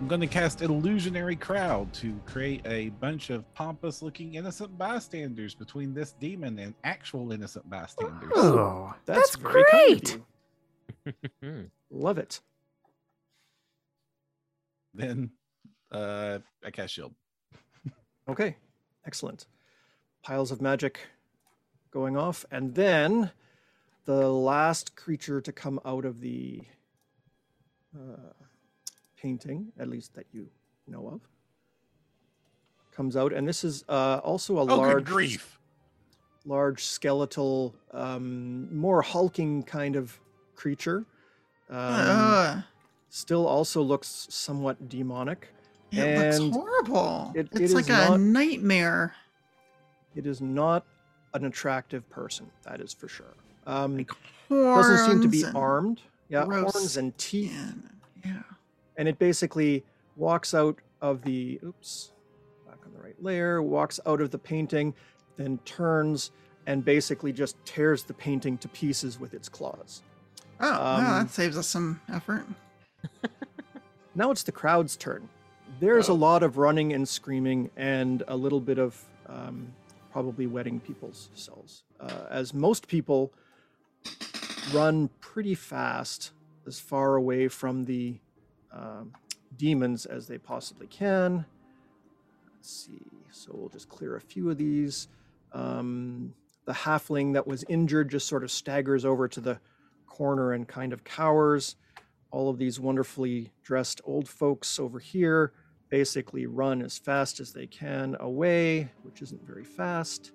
I'm 0.00 0.08
going 0.08 0.20
to 0.20 0.26
cast 0.26 0.60
Illusionary 0.60 1.36
Crowd 1.36 1.92
to 1.94 2.18
create 2.26 2.62
a 2.66 2.88
bunch 2.88 3.30
of 3.30 3.44
pompous 3.54 4.02
looking 4.02 4.34
innocent 4.34 4.76
bystanders 4.76 5.54
between 5.54 5.94
this 5.94 6.14
demon 6.18 6.58
and 6.58 6.74
actual 6.82 7.30
innocent 7.30 7.70
bystanders. 7.70 8.32
Oh, 8.34 8.92
That's, 9.06 9.36
that's, 9.36 9.36
very 9.36 9.64
kind 9.70 10.18
of 11.04 11.14
great. 11.42 11.70
Love 11.92 12.18
it. 12.18 12.40
Then 14.94 15.30
uh, 15.92 16.40
I 16.66 16.70
cast 16.72 16.94
Shield. 16.94 17.14
Okay, 18.28 18.56
excellent. 19.06 19.46
Piles 20.24 20.50
of 20.50 20.60
magic 20.60 20.98
going 21.92 22.16
off, 22.16 22.44
and 22.50 22.74
then 22.74 23.30
the 24.04 24.28
last 24.28 24.96
creature 24.96 25.40
to 25.40 25.52
come 25.52 25.80
out 25.84 26.04
of 26.04 26.20
the 26.20 26.62
uh, 27.96 28.32
painting, 29.16 29.72
at 29.78 29.88
least 29.88 30.14
that 30.14 30.26
you 30.32 30.48
know 30.88 31.08
of, 31.08 31.20
comes 32.94 33.16
out, 33.16 33.32
and 33.32 33.46
this 33.46 33.64
is 33.64 33.84
uh, 33.88 34.20
also 34.24 34.58
a 34.58 34.62
Oh, 34.62 34.64
large, 34.76 34.96
good 34.96 35.06
grief. 35.06 35.58
large 36.44 36.84
skeletal, 36.84 37.74
um, 37.92 38.74
more 38.74 39.02
hulking 39.02 39.62
kind 39.62 39.96
of 39.96 40.18
creature. 40.54 41.04
Um, 41.70 41.76
Uh, 41.78 42.62
still, 43.08 43.46
also 43.46 43.82
looks 43.82 44.26
somewhat 44.30 44.88
demonic. 44.88 45.48
it 45.92 45.98
and 46.00 46.44
looks 46.44 46.56
horrible. 46.56 47.32
it- 47.34 47.46
it 47.52 47.52
it's 47.52 47.60
is 47.60 47.74
like 47.74 47.88
a 47.88 48.10
not- 48.10 48.20
nightmare. 48.20 49.14
It 50.14 50.26
is 50.26 50.40
not 50.40 50.84
an 51.34 51.44
attractive 51.44 52.08
person, 52.10 52.50
that 52.64 52.80
is 52.80 52.92
for 52.92 53.08
sure. 53.08 53.34
Um, 53.66 53.96
Like 53.96 54.10
doesn't 54.48 55.10
seem 55.10 55.22
to 55.22 55.28
be 55.28 55.44
armed. 55.54 56.00
Yeah, 56.28 56.44
gross 56.44 56.72
horns 56.72 56.96
and 56.96 57.16
teeth, 57.18 57.50
skin. 57.52 57.90
Yeah. 58.24 58.42
and 58.96 59.08
it 59.08 59.18
basically 59.18 59.84
walks 60.16 60.54
out 60.54 60.78
of 61.00 61.22
the 61.22 61.58
oops, 61.64 62.12
back 62.66 62.78
on 62.86 62.92
the 62.92 63.00
right 63.00 63.20
layer, 63.22 63.62
walks 63.62 63.98
out 64.06 64.20
of 64.20 64.30
the 64.30 64.38
painting, 64.38 64.94
then 65.36 65.58
turns 65.64 66.30
and 66.66 66.84
basically 66.84 67.32
just 67.32 67.56
tears 67.64 68.04
the 68.04 68.14
painting 68.14 68.56
to 68.58 68.68
pieces 68.68 69.18
with 69.18 69.34
its 69.34 69.48
claws. 69.48 70.02
Oh, 70.60 70.70
well, 70.70 70.82
Um, 70.96 71.04
that 71.04 71.30
saves 71.30 71.56
us 71.58 71.66
some 71.68 72.00
effort. 72.12 72.44
Now 74.14 74.30
it's 74.30 74.42
the 74.42 74.52
crowd's 74.52 74.96
turn. 74.96 75.28
There's 75.80 76.08
a 76.08 76.12
Oh. 76.12 76.16
lot 76.16 76.42
of 76.42 76.58
running 76.58 76.92
and 76.92 77.08
screaming 77.08 77.70
and 77.76 78.22
a 78.28 78.36
little 78.36 78.60
bit 78.60 78.78
of 78.78 79.02
um, 79.26 79.72
probably 80.12 80.46
wetting 80.46 80.80
people's 80.80 81.30
cells. 81.34 81.84
Uh, 81.98 82.26
as 82.30 82.52
most 82.52 82.86
people 82.88 83.32
run 84.72 85.08
pretty 85.20 85.54
fast 85.54 86.32
as 86.66 86.78
far 86.78 87.16
away 87.16 87.48
from 87.48 87.84
the 87.84 88.18
um, 88.72 89.12
demons 89.56 90.06
as 90.06 90.26
they 90.26 90.38
possibly 90.38 90.86
can. 90.86 91.44
Let's 92.56 92.70
see. 92.70 93.00
So 93.30 93.50
we'll 93.54 93.68
just 93.68 93.88
clear 93.88 94.16
a 94.16 94.20
few 94.20 94.50
of 94.50 94.58
these. 94.58 95.08
Um, 95.52 96.34
the 96.64 96.72
halfling 96.72 97.32
that 97.32 97.46
was 97.46 97.64
injured 97.68 98.10
just 98.10 98.28
sort 98.28 98.44
of 98.44 98.50
staggers 98.50 99.04
over 99.04 99.26
to 99.28 99.40
the 99.40 99.58
corner 100.06 100.52
and 100.52 100.68
kind 100.68 100.92
of 100.92 101.02
cowers 101.04 101.76
all 102.30 102.48
of 102.48 102.58
these 102.58 102.80
wonderfully 102.80 103.52
dressed 103.62 104.00
old 104.04 104.28
folks 104.28 104.78
over 104.78 104.98
here 104.98 105.52
basically 105.90 106.46
run 106.46 106.80
as 106.80 106.96
fast 106.96 107.38
as 107.38 107.52
they 107.52 107.66
can 107.66 108.16
away, 108.18 108.90
which 109.02 109.20
isn't 109.20 109.46
very 109.46 109.64
fast. 109.64 110.32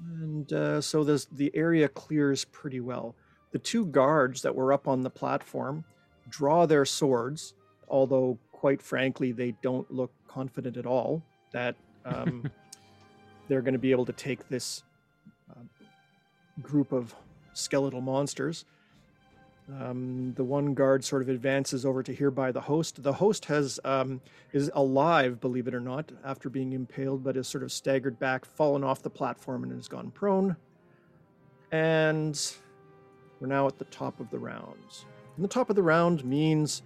And 0.00 0.52
uh, 0.52 0.80
so 0.80 1.04
this, 1.04 1.26
the 1.32 1.50
area 1.54 1.88
clears 1.88 2.44
pretty 2.44 2.80
well. 2.80 3.14
The 3.52 3.58
two 3.58 3.86
guards 3.86 4.42
that 4.42 4.54
were 4.54 4.72
up 4.72 4.88
on 4.88 5.02
the 5.02 5.10
platform 5.10 5.84
draw 6.28 6.66
their 6.66 6.84
swords, 6.84 7.54
although, 7.88 8.38
quite 8.52 8.80
frankly, 8.80 9.32
they 9.32 9.52
don't 9.62 9.90
look 9.90 10.12
confident 10.28 10.76
at 10.76 10.86
all 10.86 11.22
that 11.52 11.74
um, 12.04 12.48
they're 13.48 13.62
going 13.62 13.74
to 13.74 13.78
be 13.78 13.90
able 13.90 14.06
to 14.06 14.12
take 14.12 14.48
this 14.48 14.84
uh, 15.50 15.62
group 16.62 16.92
of 16.92 17.14
skeletal 17.52 18.00
monsters. 18.00 18.64
Um, 19.78 20.32
the 20.34 20.42
one 20.42 20.74
guard 20.74 21.04
sort 21.04 21.22
of 21.22 21.28
advances 21.28 21.84
over 21.84 22.02
to 22.02 22.14
here 22.14 22.30
by 22.30 22.50
the 22.50 22.60
host. 22.60 23.02
The 23.02 23.12
host 23.12 23.44
has 23.44 23.78
um, 23.84 24.20
is 24.52 24.70
alive, 24.74 25.40
believe 25.40 25.68
it 25.68 25.74
or 25.74 25.80
not, 25.80 26.10
after 26.24 26.48
being 26.48 26.72
impaled, 26.72 27.22
but 27.22 27.36
is 27.36 27.46
sort 27.46 27.62
of 27.62 27.70
staggered 27.70 28.18
back, 28.18 28.44
fallen 28.44 28.82
off 28.82 29.02
the 29.02 29.10
platform, 29.10 29.62
and 29.62 29.72
has 29.72 29.86
gone 29.86 30.10
prone. 30.10 30.56
And 31.70 32.40
we're 33.38 33.46
now 33.46 33.66
at 33.66 33.78
the 33.78 33.84
top 33.86 34.18
of 34.18 34.30
the 34.30 34.38
rounds. 34.38 35.04
And 35.36 35.44
the 35.44 35.48
top 35.48 35.70
of 35.70 35.76
the 35.76 35.82
round 35.82 36.24
means 36.24 36.82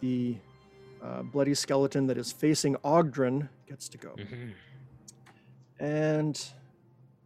the 0.00 0.36
uh, 1.02 1.22
bloody 1.22 1.54
skeleton 1.54 2.06
that 2.06 2.16
is 2.16 2.32
facing 2.32 2.76
Ogdrin 2.76 3.48
gets 3.68 3.88
to 3.90 3.98
go. 3.98 4.14
Mhm. 4.16 4.52
And 5.78 6.48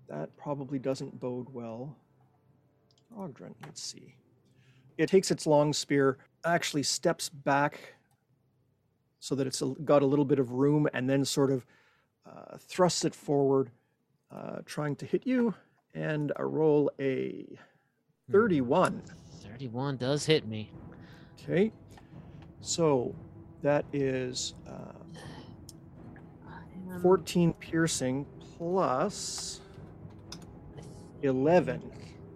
that 0.08 0.36
probably 0.36 0.78
doesn't 0.78 1.20
bode 1.20 1.48
well. 1.52 1.96
Ogdrin, 3.16 3.54
let's 3.64 3.82
see. 3.82 4.14
It 4.98 5.08
takes 5.08 5.30
its 5.30 5.46
long 5.46 5.72
spear, 5.72 6.18
actually 6.44 6.82
steps 6.82 7.28
back 7.28 7.94
so 9.18 9.34
that 9.34 9.46
it's 9.46 9.62
got 9.84 10.02
a 10.02 10.06
little 10.06 10.24
bit 10.24 10.38
of 10.38 10.52
room, 10.52 10.86
and 10.92 11.08
then 11.08 11.24
sort 11.24 11.50
of 11.50 11.64
uh, 12.26 12.56
thrusts 12.58 13.04
it 13.04 13.14
forward, 13.14 13.70
uh, 14.30 14.58
trying 14.66 14.96
to 14.96 15.06
hit 15.06 15.26
you. 15.26 15.54
And 15.94 16.32
I 16.36 16.42
roll 16.42 16.90
a 17.00 17.46
31. 18.30 19.02
31 19.42 19.96
does 19.96 20.26
hit 20.26 20.46
me. 20.46 20.70
Okay. 21.42 21.72
So 22.60 23.14
that 23.62 23.84
is 23.92 24.54
uh, 24.66 24.92
Um, 26.90 27.00
14 27.00 27.52
piercing 27.54 28.26
plus 28.58 29.60
11 31.22 31.82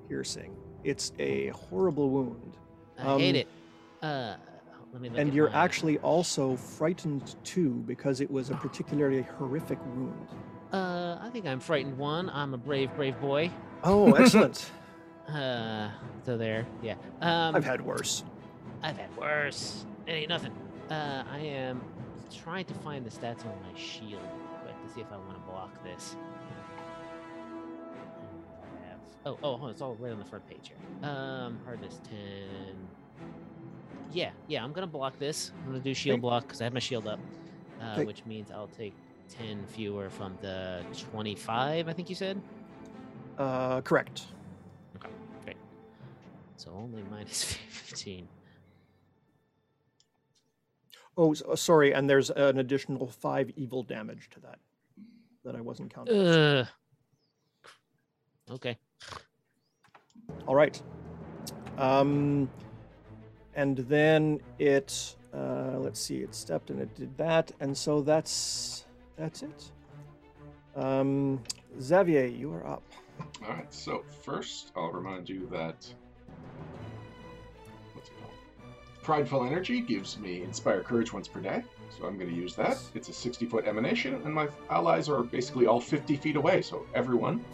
piercing. 0.09 0.57
It's 0.89 1.13
a 1.19 1.49
horrible 1.49 2.09
wound. 2.09 2.57
I 2.99 3.19
hate 3.19 3.31
um, 3.31 3.37
it. 3.37 3.49
Uh, 4.01 4.37
let 4.91 5.03
me 5.03 5.11
look 5.11 5.19
And 5.19 5.35
you're 5.35 5.55
actually 5.55 5.99
also 5.99 6.57
frightened 6.57 7.37
too 7.45 7.85
because 7.87 8.23
it 8.23 8.31
was 8.31 8.49
a 8.49 8.55
particularly 8.55 9.21
horrific 9.37 9.79
wound. 9.85 10.29
Uh, 10.73 11.19
I 11.21 11.29
think 11.31 11.45
I'm 11.45 11.61
frightened 11.61 11.99
one. 11.99 12.31
I'm 12.31 12.55
a 12.55 12.57
brave, 12.57 12.95
brave 12.97 13.21
boy. 13.21 13.51
Oh, 13.85 14.13
excellent. 14.15 14.71
Uh, 15.29 15.91
so 16.25 16.39
there, 16.39 16.67
yeah. 16.83 16.95
Um, 17.21 17.55
I've 17.55 17.67
had 17.67 17.83
worse. 17.83 18.25
I've 18.83 18.97
had 18.97 19.15
worse. 19.15 19.85
It 20.07 20.13
ain't 20.13 20.31
nothing. 20.31 20.53
Uh, 20.91 21.23
I 21.31 21.39
am 21.41 21.83
trying 22.35 22.65
to 22.65 22.75
find 22.75 23.05
the 23.05 23.11
stats 23.11 23.45
on 23.45 23.53
my 23.71 23.79
shield 23.79 24.23
quick 24.63 24.87
to 24.87 24.95
see 24.95 25.03
if 25.03 25.13
I 25.13 25.19
want 25.19 25.35
to 25.35 25.51
block 25.51 25.85
this. 25.85 26.17
And 29.25 29.27
I 29.27 29.31
have- 29.37 29.39
Oh, 29.43 29.49
oh, 29.57 29.61
oh, 29.63 29.67
it's 29.69 29.83
all 29.83 29.95
right 29.97 30.13
on 30.13 30.19
the 30.19 30.25
front 30.25 30.47
page 30.49 30.69
here. 30.69 31.09
Um, 31.09 31.59
hardness 31.65 32.01
10. 32.05 32.89
Yeah, 34.13 34.31
yeah, 34.47 34.65
I'm 34.65 34.73
gonna 34.73 34.87
block 34.87 35.19
this. 35.19 35.53
I'm 35.61 35.67
gonna 35.73 35.81
do 35.81 35.93
shield 35.95 36.21
block 36.21 36.45
because 36.45 36.61
I 36.61 36.65
have 36.65 36.73
my 36.73 36.79
shield 36.81 37.07
up, 37.07 37.21
uh, 37.81 38.03
which 38.05 38.25
means 38.25 38.51
I'll 38.51 38.69
take 38.69 38.95
10 39.29 39.67
fewer 39.67 40.09
from 40.09 40.39
the 40.41 40.83
25, 41.11 41.89
I 41.89 41.93
think 41.93 42.09
you 42.09 42.15
said. 42.15 42.41
Uh, 43.37 43.81
correct. 43.83 44.27
Okay, 44.97 45.11
great. 45.45 45.57
So 46.57 46.71
only 46.73 47.03
minus 47.11 47.45
15. 47.69 48.27
Oh, 51.17 51.35
uh, 51.47 51.57
sorry. 51.57 51.93
And 51.93 52.09
there's 52.09 52.31
an 52.31 52.59
additional 52.59 53.09
five 53.09 53.51
evil 53.57 53.83
damage 53.83 54.31
to 54.31 54.41
that 54.41 54.59
that 55.45 55.55
I 55.57 55.61
wasn't 55.61 55.93
counting. 55.93 56.17
Ugh. 56.19 56.67
Okay. 58.51 58.79
All 60.49 60.55
right. 60.55 60.81
Um, 61.77 62.51
and 63.55 63.77
then 63.77 64.41
it, 64.59 65.17
uh, 65.35 65.77
let's 65.79 66.01
see, 66.01 66.19
it 66.19 66.35
stepped 66.35 66.71
and 66.71 66.81
it 66.81 66.95
did 66.95 67.17
that, 67.19 67.53
and 67.61 67.77
so 67.77 68.01
that's 68.01 68.87
that's 69.17 69.43
it. 69.43 69.71
Um, 70.75 71.43
Xavier, 71.81 72.25
you 72.25 72.53
are 72.53 72.67
up. 72.67 72.83
All 73.43 73.51
right. 73.51 73.73
So 73.73 74.05
first, 74.23 74.73
I'll 74.75 74.91
remind 74.91 75.29
you 75.29 75.47
that 75.53 75.87
what's 77.93 78.09
it 78.09 78.15
called? 78.21 78.33
Prideful 79.03 79.45
Energy 79.45 79.81
gives 79.83 80.19
me 80.19 80.43
Inspire 80.43 80.83
Courage 80.83 81.13
once 81.13 81.29
per 81.29 81.41
day, 81.41 81.63
so 81.99 82.07
I'm 82.07 82.17
going 82.17 82.31
to 82.31 82.37
use 82.37 82.55
that. 82.57 82.79
It's 82.95 83.09
a 83.11 83.13
60 83.13 83.45
foot 83.47 83.67
emanation, 83.67 84.15
and 84.25 84.33
my 84.33 84.49
allies 84.71 85.11
are 85.11 85.23
basically 85.23 85.67
all 85.67 85.81
50 85.81 86.17
feet 86.17 86.37
away, 86.37 86.63
so 86.63 86.87
everyone 86.95 87.45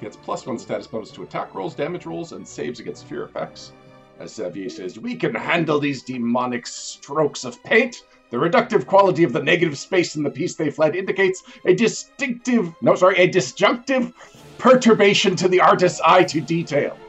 gets 0.00 0.16
plus 0.16 0.46
one 0.46 0.58
status 0.58 0.86
bonus 0.86 1.10
to 1.12 1.22
attack 1.22 1.54
rolls, 1.54 1.74
damage 1.74 2.06
rolls, 2.06 2.32
and 2.32 2.46
saves 2.46 2.80
against 2.80 3.06
fear 3.06 3.24
effects. 3.24 3.72
As 4.18 4.34
Xavier 4.34 4.68
says, 4.68 4.98
we 4.98 5.16
can 5.16 5.34
handle 5.34 5.78
these 5.78 6.02
demonic 6.02 6.66
strokes 6.66 7.44
of 7.44 7.62
paint. 7.64 8.04
The 8.30 8.36
reductive 8.36 8.86
quality 8.86 9.24
of 9.24 9.32
the 9.32 9.42
negative 9.42 9.78
space 9.78 10.14
in 10.16 10.22
the 10.22 10.30
piece 10.30 10.54
they 10.54 10.70
fled 10.70 10.94
indicates 10.94 11.42
a 11.66 11.74
distinctive, 11.74 12.72
no, 12.80 12.94
sorry, 12.94 13.16
a 13.16 13.26
disjunctive 13.26 14.12
perturbation 14.58 15.36
to 15.36 15.48
the 15.48 15.60
artist's 15.60 16.00
eye 16.04 16.24
to 16.24 16.40
detail. 16.40 16.96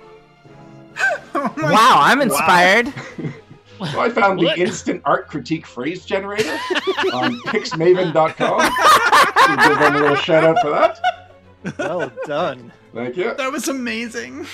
Oh 1.33 1.51
my 1.55 1.71
Wow, 1.71 1.99
I'm 2.01 2.21
inspired. 2.21 2.93
So 3.89 3.99
I 3.99 4.09
found 4.09 4.39
the 4.39 4.53
instant 4.57 5.01
art 5.05 5.27
critique 5.27 5.65
phrase 5.65 6.05
generator 6.05 6.51
on 7.13 7.39
pixmaven.com. 7.47 8.61
So 8.61 9.69
give 9.69 9.79
them 9.79 9.95
a 9.95 9.99
little 9.99 10.15
shout 10.17 10.43
out 10.43 10.57
for 10.61 10.69
that. 10.69 10.99
Well 11.77 12.11
done. 12.25 12.71
Thank 12.93 13.17
you. 13.17 13.33
That 13.35 13.51
was 13.51 13.67
amazing. 13.67 14.45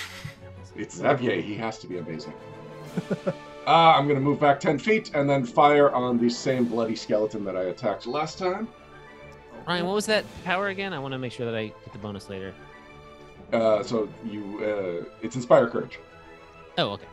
It's 0.76 0.95
Xavier. 0.97 1.41
He 1.41 1.55
has 1.55 1.78
to 1.80 1.88
be 1.88 1.97
amazing. 1.97 2.34
Uh, 3.12 3.32
I'm 3.68 4.05
going 4.05 4.16
to 4.16 4.22
move 4.22 4.39
back 4.39 4.60
10 4.60 4.78
feet 4.80 5.12
and 5.14 5.30
then 5.30 5.45
fire 5.45 5.91
on 5.91 6.18
the 6.18 6.30
same 6.30 6.66
bloody 6.66 6.95
skeleton 6.95 7.43
that 7.45 7.55
I 7.55 7.64
attacked 7.64 8.05
last 8.08 8.38
time. 8.38 8.68
Ryan, 9.68 9.86
what 9.86 9.95
was 9.95 10.05
that 10.05 10.24
power 10.43 10.68
again? 10.68 10.93
I 10.93 10.99
want 10.99 11.14
to 11.14 11.18
make 11.18 11.32
sure 11.32 11.45
that 11.45 11.55
I 11.58 11.68
get 11.68 11.91
the 11.93 11.99
bonus 11.99 12.30
later. 12.30 12.53
Uh, 13.51 13.82
so 13.84 14.08
you, 14.26 14.60
uh, 14.64 15.10
it's 15.22 15.36
Inspire 15.36 15.68
Courage. 15.70 15.99
Oh, 16.78 16.91
okay. 16.91 17.05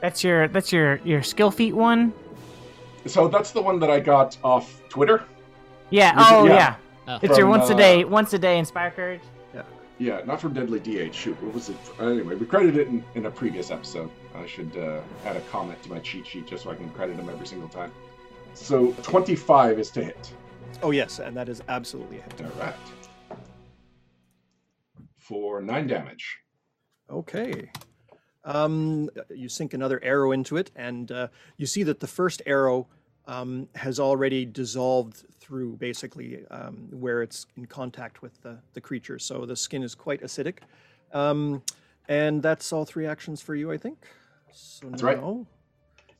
That's 0.00 0.24
your 0.24 0.48
that's 0.48 0.72
your 0.72 0.96
your 1.04 1.22
skill 1.22 1.50
feat 1.50 1.74
one. 1.74 2.12
So 3.06 3.28
that's 3.28 3.50
the 3.50 3.60
one 3.60 3.78
that 3.80 3.90
I 3.90 4.00
got 4.00 4.38
off 4.42 4.80
Twitter. 4.88 5.24
Yeah. 5.90 6.16
Was 6.16 6.26
it- 6.26 6.34
Oh 6.34 6.44
yeah. 6.46 6.54
yeah. 6.54 6.76
Oh. 7.10 7.18
It's 7.22 7.36
your 7.36 7.46
From, 7.46 7.58
once 7.58 7.70
a 7.70 7.74
uh, 7.74 7.76
day 7.76 8.04
once 8.04 8.32
a 8.34 8.38
day 8.38 8.56
inspire 8.56 8.92
courage. 8.92 9.22
Yeah, 9.52 9.62
yeah, 9.98 10.20
not 10.24 10.40
from 10.40 10.54
Deadly 10.54 10.78
DH. 10.78 11.12
Shoot, 11.12 11.42
what 11.42 11.52
was 11.52 11.68
it? 11.68 11.76
Anyway, 11.98 12.36
we 12.36 12.46
credited 12.46 12.76
it 12.76 12.86
in, 12.86 13.02
in 13.16 13.26
a 13.26 13.30
previous 13.30 13.72
episode. 13.72 14.10
I 14.36 14.46
should 14.46 14.76
uh, 14.76 15.00
add 15.24 15.34
a 15.34 15.40
comment 15.52 15.82
to 15.82 15.90
my 15.90 15.98
cheat 15.98 16.24
sheet 16.24 16.46
just 16.46 16.62
so 16.62 16.70
I 16.70 16.76
can 16.76 16.88
credit 16.90 17.16
him 17.16 17.28
every 17.28 17.48
single 17.48 17.68
time. 17.68 17.90
So 18.54 18.92
25 19.02 19.80
is 19.80 19.90
to 19.90 20.04
hit. 20.04 20.32
Oh 20.84 20.92
yes, 20.92 21.18
and 21.18 21.36
that 21.36 21.48
is 21.48 21.62
absolutely 21.68 22.18
a 22.18 22.22
hit. 22.22 22.42
All 22.42 22.64
right. 22.64 22.74
For 25.16 25.60
nine 25.60 25.88
damage. 25.88 26.38
Okay. 27.10 27.72
Um, 28.44 29.10
you 29.30 29.48
sink 29.48 29.74
another 29.74 29.98
arrow 30.04 30.30
into 30.30 30.56
it, 30.56 30.70
and 30.76 31.10
uh, 31.10 31.28
you 31.56 31.66
see 31.66 31.82
that 31.82 31.98
the 31.98 32.06
first 32.06 32.40
arrow 32.46 32.86
um, 33.26 33.68
has 33.74 34.00
already 34.00 34.44
dissolved 34.44 35.24
through 35.38 35.76
basically 35.76 36.44
um, 36.50 36.88
where 36.90 37.22
it's 37.22 37.46
in 37.56 37.66
contact 37.66 38.22
with 38.22 38.40
the, 38.42 38.58
the 38.74 38.80
creature. 38.80 39.18
So 39.18 39.44
the 39.46 39.56
skin 39.56 39.82
is 39.82 39.94
quite 39.94 40.22
acidic. 40.22 40.58
Um, 41.12 41.62
and 42.08 42.42
that's 42.42 42.72
all 42.72 42.84
three 42.84 43.06
actions 43.06 43.40
for 43.40 43.54
you, 43.54 43.70
I 43.70 43.76
think. 43.76 44.06
So 44.52 44.88
That's 44.88 45.02
right. 45.02 45.18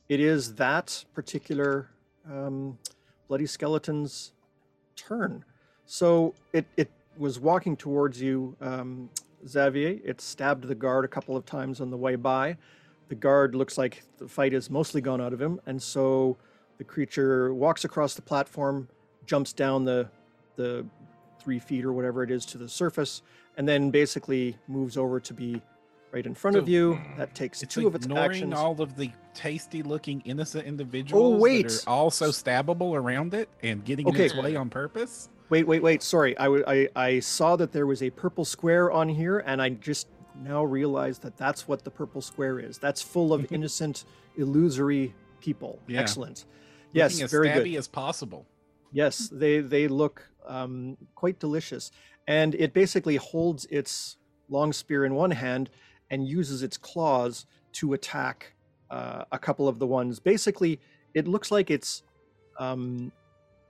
it 0.09 0.19
is 0.19 0.55
that 0.55 1.03
particular 1.13 1.89
um, 2.29 2.77
bloody 3.27 3.45
skeleton's 3.45 4.31
turn. 4.95 5.43
So 5.85 6.33
it, 6.53 6.65
it 6.77 6.89
was 7.17 7.39
walking 7.39 7.75
towards 7.75 8.21
you, 8.21 8.55
um, 8.61 9.09
Xavier. 9.47 9.99
It 10.03 10.21
stabbed 10.21 10.65
the 10.65 10.75
guard 10.75 11.03
a 11.03 11.07
couple 11.07 11.35
of 11.35 11.45
times 11.45 11.81
on 11.81 11.89
the 11.89 11.97
way 11.97 12.15
by. 12.15 12.55
The 13.09 13.15
guard 13.15 13.55
looks 13.55 13.77
like 13.77 14.03
the 14.17 14.27
fight 14.27 14.53
is 14.53 14.69
mostly 14.69 15.01
gone 15.01 15.19
out 15.19 15.33
of 15.33 15.41
him, 15.41 15.59
and 15.65 15.81
so 15.81 16.37
the 16.81 16.85
creature 16.85 17.53
walks 17.53 17.85
across 17.85 18.15
the 18.15 18.23
platform, 18.23 18.89
jumps 19.27 19.53
down 19.53 19.85
the 19.85 20.09
the 20.55 20.83
three 21.39 21.59
feet 21.59 21.85
or 21.85 21.93
whatever 21.93 22.23
it 22.23 22.31
is 22.31 22.43
to 22.43 22.57
the 22.57 22.67
surface, 22.67 23.21
and 23.55 23.67
then 23.67 23.91
basically 23.91 24.57
moves 24.67 24.97
over 24.97 25.19
to 25.19 25.31
be 25.31 25.61
right 26.11 26.25
in 26.25 26.33
front 26.33 26.57
of 26.57 26.67
you. 26.67 26.95
Mm, 26.95 27.17
that 27.17 27.35
takes 27.35 27.59
two 27.61 27.85
of 27.85 27.93
its 27.93 28.07
actions. 28.09 28.55
all 28.55 28.81
of 28.81 28.95
the 28.95 29.11
tasty-looking 29.35 30.21
innocent 30.25 30.65
individuals 30.65 31.35
oh, 31.35 31.37
wait. 31.37 31.83
are 31.85 31.89
also 31.91 32.29
stabbable 32.29 32.95
around 32.95 33.35
it 33.35 33.47
and 33.61 33.85
getting 33.85 34.07
in 34.07 34.15
Okay. 34.15 34.25
its 34.25 34.35
way 34.35 34.55
on 34.55 34.71
purpose. 34.71 35.29
Wait, 35.49 35.67
wait, 35.67 35.83
wait. 35.83 36.01
Sorry, 36.01 36.35
I, 36.39 36.45
w- 36.45 36.63
I, 36.65 36.89
I 36.95 37.19
saw 37.19 37.55
that 37.57 37.71
there 37.71 37.85
was 37.85 38.01
a 38.01 38.09
purple 38.09 38.43
square 38.43 38.91
on 38.91 39.07
here, 39.07 39.39
and 39.45 39.61
I 39.61 39.69
just 39.69 40.07
now 40.43 40.63
realized 40.63 41.21
that 41.21 41.37
that's 41.37 41.67
what 41.67 41.83
the 41.83 41.91
purple 41.91 42.21
square 42.21 42.57
is. 42.57 42.79
That's 42.79 43.03
full 43.03 43.33
of 43.33 43.51
innocent, 43.51 44.05
illusory 44.35 45.13
people. 45.41 45.79
Yeah. 45.87 45.99
Excellent. 45.99 46.45
Yes, 46.93 47.21
as 47.21 47.31
very 47.31 47.49
stabby 47.49 47.71
good. 47.71 47.77
as 47.77 47.87
possible. 47.87 48.45
Yes, 48.91 49.29
they 49.31 49.59
they 49.59 49.87
look 49.87 50.27
um, 50.45 50.97
quite 51.15 51.39
delicious, 51.39 51.91
and 52.27 52.55
it 52.55 52.73
basically 52.73 53.15
holds 53.15 53.65
its 53.65 54.17
long 54.49 54.73
spear 54.73 55.05
in 55.05 55.15
one 55.15 55.31
hand 55.31 55.69
and 56.09 56.27
uses 56.27 56.61
its 56.61 56.77
claws 56.77 57.45
to 57.73 57.93
attack 57.93 58.53
uh, 58.89 59.23
a 59.31 59.39
couple 59.39 59.67
of 59.67 59.79
the 59.79 59.87
ones. 59.87 60.19
Basically, 60.19 60.79
it 61.13 61.27
looks 61.27 61.51
like 61.51 61.71
it's 61.71 62.03
um, 62.59 63.11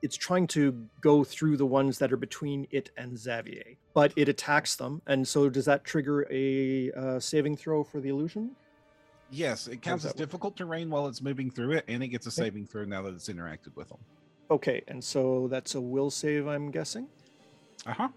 it's 0.02 0.18
trying 0.18 0.48
to 0.48 0.88
go 1.02 1.24
through 1.24 1.58
the 1.58 1.66
ones 1.66 2.00
that 2.00 2.12
are 2.12 2.18
between 2.18 2.68
it 2.72 2.90
and 2.98 3.18
Xavier, 3.18 3.76
but 3.94 4.12
it 4.16 4.28
attacks 4.28 4.76
them. 4.76 5.02
And 5.06 5.28
so, 5.28 5.50
does 5.50 5.66
that 5.66 5.84
trigger 5.84 6.28
a 6.32 6.92
uh, 6.92 7.20
saving 7.20 7.58
throw 7.58 7.84
for 7.84 8.00
the 8.00 8.10
illusion? 8.10 8.56
Yes, 9.32 9.68
it 9.68 9.82
counts 9.82 10.04
as 10.06 10.12
difficult 10.14 10.20
work? 10.20 10.28
difficult 10.56 10.58
terrain 10.58 10.90
while 10.90 11.08
it's 11.08 11.22
moving 11.22 11.50
through 11.50 11.72
it, 11.74 11.86
and 11.88 12.04
it 12.04 12.10
gets 12.10 12.28
a 12.28 12.32
saving 12.32 12.68
throw 12.68 12.84
now 12.86 13.02
that 13.04 13.14
it's 13.14 13.30
interacted 13.30 13.76
with 13.76 13.90
them. 13.90 14.00
Okay, 14.50 14.82
and 14.90 15.02
so 15.02 15.48
that's 15.50 15.76
a 15.76 15.82
will 15.82 16.10
save, 16.12 16.48
I'm 16.48 16.70
guessing. 16.72 17.08
Uh 17.86 17.94
huh. 17.94 18.10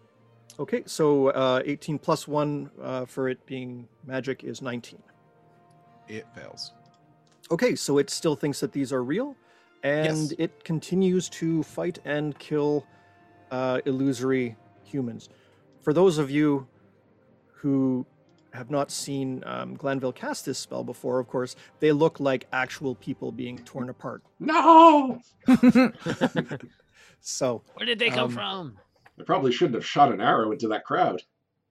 Okay, 0.59 0.83
so 0.87 1.29
uh, 1.29 1.63
18 1.65 1.99
plus 1.99 2.27
1 2.29 2.71
uh, 2.83 3.05
for 3.07 3.29
it 3.29 3.45
being 3.47 3.89
magic 4.05 4.45
is 4.45 4.61
19. 4.61 5.01
It 6.09 6.27
fails. 6.35 6.73
Okay, 7.51 7.75
so 7.77 7.99
it 7.99 8.11
still 8.11 8.35
thinks 8.37 8.59
that 8.61 8.73
these 8.73 8.93
are 8.93 9.05
real, 9.05 9.37
and 9.85 10.31
Yes. 10.31 10.35
it 10.39 10.65
continues 10.65 11.29
to 11.31 11.63
fight 11.63 11.99
and 12.05 12.37
kill 12.39 12.87
uh, 13.51 13.81
illusory 13.87 14.57
humans. 14.83 15.29
For 15.83 15.93
those 15.93 16.19
of 16.19 16.31
you 16.31 16.67
who 17.53 18.05
have 18.55 18.71
not 18.71 18.91
seen 18.91 19.43
um, 19.47 19.75
Glanville 19.75 20.13
cast 20.13 20.47
this 20.47 20.59
spell 20.59 20.85
before, 20.85 21.19
of 21.19 21.27
course, 21.29 21.57
they 21.81 21.93
look 21.93 22.21
like 22.21 22.47
actual 22.53 22.95
people 22.95 23.31
being 23.33 23.59
torn 23.59 23.91
apart. 23.91 24.23
No! 24.41 25.21
So, 27.27 27.63
Where 27.75 27.87
did 27.87 27.99
they 27.99 28.11
come 28.11 28.25
Um, 28.25 28.31
from? 28.31 28.79
I 29.19 29.23
probably 29.23 29.51
shouldn't 29.51 29.77
have 29.77 29.87
shot 29.87 30.13
an 30.13 30.21
arrow 30.21 30.53
into 30.53 30.69
that 30.69 30.85
crowd. 30.85 31.23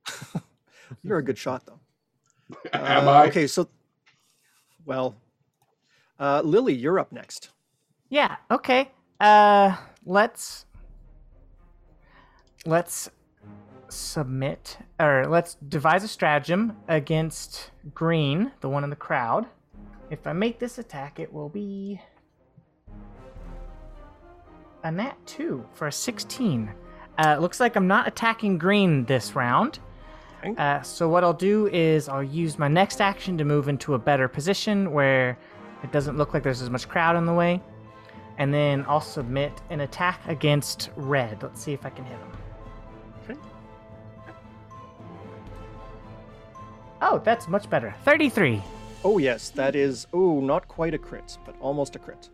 you're 1.04 1.20
a 1.20 1.24
good 1.24 1.38
shot, 1.38 1.64
though. 1.68 1.80
Am 2.74 3.08
Uh, 3.08 3.12
I? 3.12 3.28
Okay, 3.28 3.46
so, 3.46 3.70
well, 4.84 5.16
uh, 6.20 6.42
Lily, 6.44 6.74
you're 6.74 6.98
up 6.98 7.12
next. 7.12 7.52
Yeah, 8.10 8.38
okay. 8.50 8.90
Uh 9.20 9.76
let's 10.06 10.66
let's 12.66 13.10
submit 13.94 14.78
or 15.00 15.26
let's 15.28 15.56
devise 15.56 16.04
a 16.04 16.08
stratagem 16.08 16.78
against 16.88 17.72
green, 17.94 18.52
the 18.62 18.70
one 18.70 18.84
in 18.84 18.90
the 18.90 18.96
crowd. 18.96 19.46
If 20.10 20.28
I 20.28 20.34
make 20.34 20.60
this 20.60 20.78
attack, 20.78 21.20
it 21.20 21.32
will 21.32 21.50
be 21.50 22.02
a 24.84 24.92
nat 24.92 25.16
2 25.26 25.66
for 25.74 25.88
a 25.88 25.92
16. 25.92 26.74
Uh, 27.18 27.38
looks 27.40 27.60
like 27.60 27.76
I'm 27.76 27.88
not 27.88 28.08
attacking 28.08 28.58
green 28.58 29.06
this 29.06 29.36
round. 29.36 29.80
Uh, 30.58 30.82
so 30.82 31.08
what 31.08 31.24
I'll 31.24 31.34
do 31.34 31.68
is 31.68 32.10
I'll 32.10 32.24
use 32.24 32.60
my 32.60 32.68
next 32.68 33.00
action 33.00 33.38
to 33.38 33.46
move 33.46 33.70
into 33.70 33.94
a 33.94 34.00
better 34.00 34.28
position 34.28 34.92
where 34.92 35.38
it 35.84 35.92
doesn't 35.92 36.18
look 36.18 36.34
like 36.34 36.44
there's 36.44 36.62
as 36.62 36.70
much 36.70 36.90
crowd 36.90 37.16
in 37.16 37.26
the 37.26 37.34
way. 37.34 37.62
And 38.38 38.54
then 38.54 38.84
I'll 38.88 39.02
submit 39.02 39.54
an 39.70 39.82
attack 39.82 40.22
against 40.28 40.90
red. 40.96 41.42
Let's 41.42 41.62
see 41.62 41.72
if 41.72 41.86
I 41.86 41.90
can 41.90 42.04
hit 42.04 42.18
him. 42.18 42.32
Okay. 43.30 43.40
Oh, 47.06 47.22
that's 47.24 47.48
much 47.48 47.70
better. 47.70 47.94
33. 48.06 48.62
Oh, 49.04 49.18
yes, 49.18 49.50
that 49.52 49.76
is, 49.76 50.08
oh, 50.14 50.40
not 50.40 50.68
quite 50.70 50.94
a 50.94 50.98
crit, 50.98 51.38
but 51.46 51.56
almost 51.60 51.96
a 51.96 52.00
crit. 52.00 52.30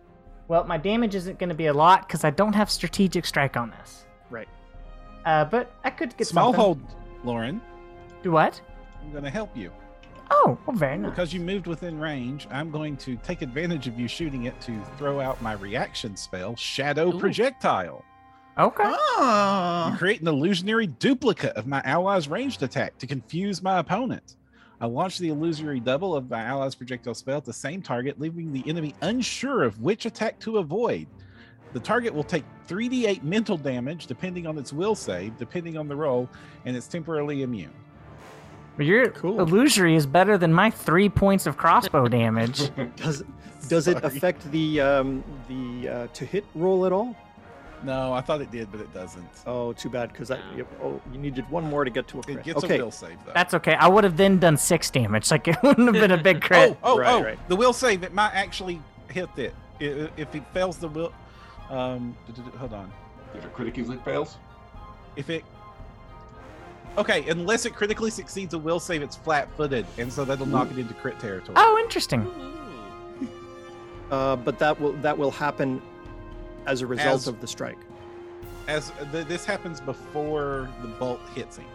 Well, 0.48 0.64
my 0.66 0.78
damage 0.78 1.16
isn't 1.16 1.40
going 1.40 1.50
to 1.50 1.56
be 1.56 1.66
a 1.66 1.74
lot 1.74 2.08
because 2.08 2.24
I 2.24 2.30
don't 2.30 2.54
have 2.54 2.70
strategic 2.70 3.26
strike 3.26 3.58
on 3.58 3.72
this. 3.72 4.06
Right. 4.30 4.48
Uh, 5.26 5.46
but 5.46 5.72
I 5.84 5.90
could 5.90 6.16
get 6.18 6.28
Small 6.28 6.54
something. 6.54 6.62
hold, 6.62 6.82
Lauren. 7.24 7.62
Do 8.22 8.32
what? 8.32 8.62
I'm 9.02 9.12
going 9.12 9.24
to 9.24 9.30
help 9.32 9.56
you. 9.58 9.72
Oh, 10.32 10.58
well, 10.68 10.76
very 10.78 10.98
nice. 11.00 11.10
Because 11.10 11.34
you 11.34 11.40
moved 11.40 11.66
within 11.66 12.00
range, 12.00 12.48
I'm 12.52 12.70
going 12.70 12.96
to 12.98 13.16
take 13.18 13.42
advantage 13.42 13.88
of 13.88 14.00
you 14.00 14.08
shooting 14.08 14.44
it 14.44 14.60
to 14.62 14.80
throw 14.98 15.20
out 15.20 15.42
my 15.42 15.54
reaction 15.54 16.16
spell, 16.16 16.56
Shadow 16.56 17.12
Ooh. 17.16 17.20
Projectile. 17.20 18.06
Okay. 18.60 18.84
You 18.84 18.96
Oh, 19.18 19.96
create 19.98 20.22
an 20.22 20.28
illusionary 20.28 20.86
duplicate 20.88 21.56
of 21.56 21.66
my 21.66 21.82
ally's 21.86 22.28
ranged 22.28 22.62
attack 22.62 22.98
to 23.00 23.08
confuse 23.08 23.64
my 23.64 23.80
opponent. 23.80 24.36
I 24.82 24.86
launch 24.86 25.18
the 25.18 25.30
illusory 25.30 25.80
double 25.80 26.16
of 26.16 26.30
my 26.30 26.42
ally's 26.42 26.76
projectile 26.76 27.14
spell 27.14 27.38
at 27.38 27.46
the 27.46 27.54
same 27.54 27.82
target, 27.82 28.20
leaving 28.20 28.54
the 28.54 28.64
enemy 28.68 28.96
unsure 29.02 29.64
of 29.64 29.80
which 29.82 30.06
attack 30.06 30.40
to 30.40 30.58
avoid. 30.60 31.08
The 31.74 31.80
target 31.80 32.14
will 32.14 32.24
take 32.24 32.46
3d8 32.68 33.24
mental 33.24 33.58
damage 33.58 34.08
depending 34.08 34.48
on 34.48 34.58
its 34.58 34.72
will 34.74 34.96
save, 34.96 35.38
depending 35.38 35.78
on 35.78 35.88
the 35.88 35.96
roll, 35.96 36.30
and 36.66 36.76
it's 36.76 36.88
temporarily 36.88 37.42
immune. 37.44 37.74
Your 38.78 39.10
Cool. 39.12 39.42
illusory 39.42 39.96
is 39.96 40.06
better 40.06 40.38
than 40.38 40.54
my 40.54 40.70
three 40.70 41.10
points 41.10 41.46
of 41.46 41.58
crossbow 41.58 42.08
damage. 42.08 42.72
Does 42.96 43.24
does 43.68 43.90
it 43.90 44.02
affect 44.06 44.50
the 44.52 44.80
um, 44.80 45.22
the 45.50 45.90
uh, 45.90 46.08
to 46.14 46.26
hit 46.26 46.46
roll 46.56 46.86
at 46.86 46.94
all? 46.94 47.14
No, 47.84 48.12
I 48.14 48.22
thought 48.22 48.42
it 48.42 48.52
did, 48.52 48.72
but 48.72 48.82
it 48.82 48.94
doesn't. 48.94 49.26
Oh, 49.46 49.72
too 49.74 49.90
bad 49.90 50.12
because 50.12 50.32
I 50.32 50.38
No. 50.38 50.58
you, 50.58 50.68
oh 50.84 51.02
you 51.14 51.18
needed 51.20 51.50
one 51.50 51.64
more 51.64 51.86
to 51.86 51.90
get 51.90 52.08
to 52.10 52.18
a 52.18 52.20
It 52.20 52.24
crit. 52.26 52.44
gets 52.44 52.64
okay, 52.64 52.78
a 52.80 52.84
will 52.84 52.92
save 52.92 53.18
though. 53.26 53.32
That's 53.34 53.54
okay. 53.54 53.76
I 53.76 53.88
would 53.88 54.04
have 54.04 54.18
then 54.18 54.38
done 54.38 54.58
six 54.58 54.90
damage. 54.90 55.32
Like 55.32 55.48
it 55.48 55.58
wouldn't 55.64 55.88
have 55.88 55.94
been 56.02 56.12
a 56.12 56.22
big 56.22 56.42
crit. 56.48 56.78
Oh, 56.84 56.94
oh, 56.94 56.98
Right, 57.00 57.14
oh! 57.14 57.24
right. 57.24 57.50
The 57.50 57.56
will 57.56 57.74
save 57.74 58.04
it 58.04 58.14
might 58.14 58.34
actually 58.34 58.82
hit 59.10 59.30
it 59.38 59.54
if 59.80 60.36
it 60.36 60.44
fails 60.54 60.78
the 60.78 60.90
will. 60.90 61.14
Um, 61.70 62.18
hold 62.58 62.74
on. 62.74 62.92
If 63.36 63.46
it 63.46 63.54
critically 63.54 63.98
fails, 64.04 64.38
If 65.16 65.30
it 65.30 65.46
okay, 66.98 67.30
unless 67.30 67.66
it 67.66 67.74
critically 67.76 68.10
succeeds 68.12 68.54
a 68.56 68.60
will 68.60 68.80
save, 68.80 69.02
it's 69.04 69.16
flat-footed, 69.16 69.86
and 69.98 70.12
so 70.12 70.26
that'll 70.26 70.48
knock 70.48 70.70
it 70.72 70.78
into 70.80 70.94
crit 70.96 71.18
territory. 71.20 71.54
Oh, 71.58 71.78
interesting. 71.78 72.28
Uh, 74.12 74.36
but 74.36 74.58
that 74.60 74.80
will 74.82 74.94
that 74.94 75.16
will 75.18 75.30
happen 75.32 75.82
as 76.70 76.82
a 76.82 76.88
result 76.88 77.08
As- 77.16 77.28
of 77.28 77.42
the 77.42 77.48
strike. 77.48 77.78
As 78.68 78.92
th- 79.12 79.26
this 79.28 79.46
happens 79.46 79.82
before 79.82 80.70
the 80.84 80.88
bolt 80.88 81.20
hits 81.34 81.58
him. 81.58 81.66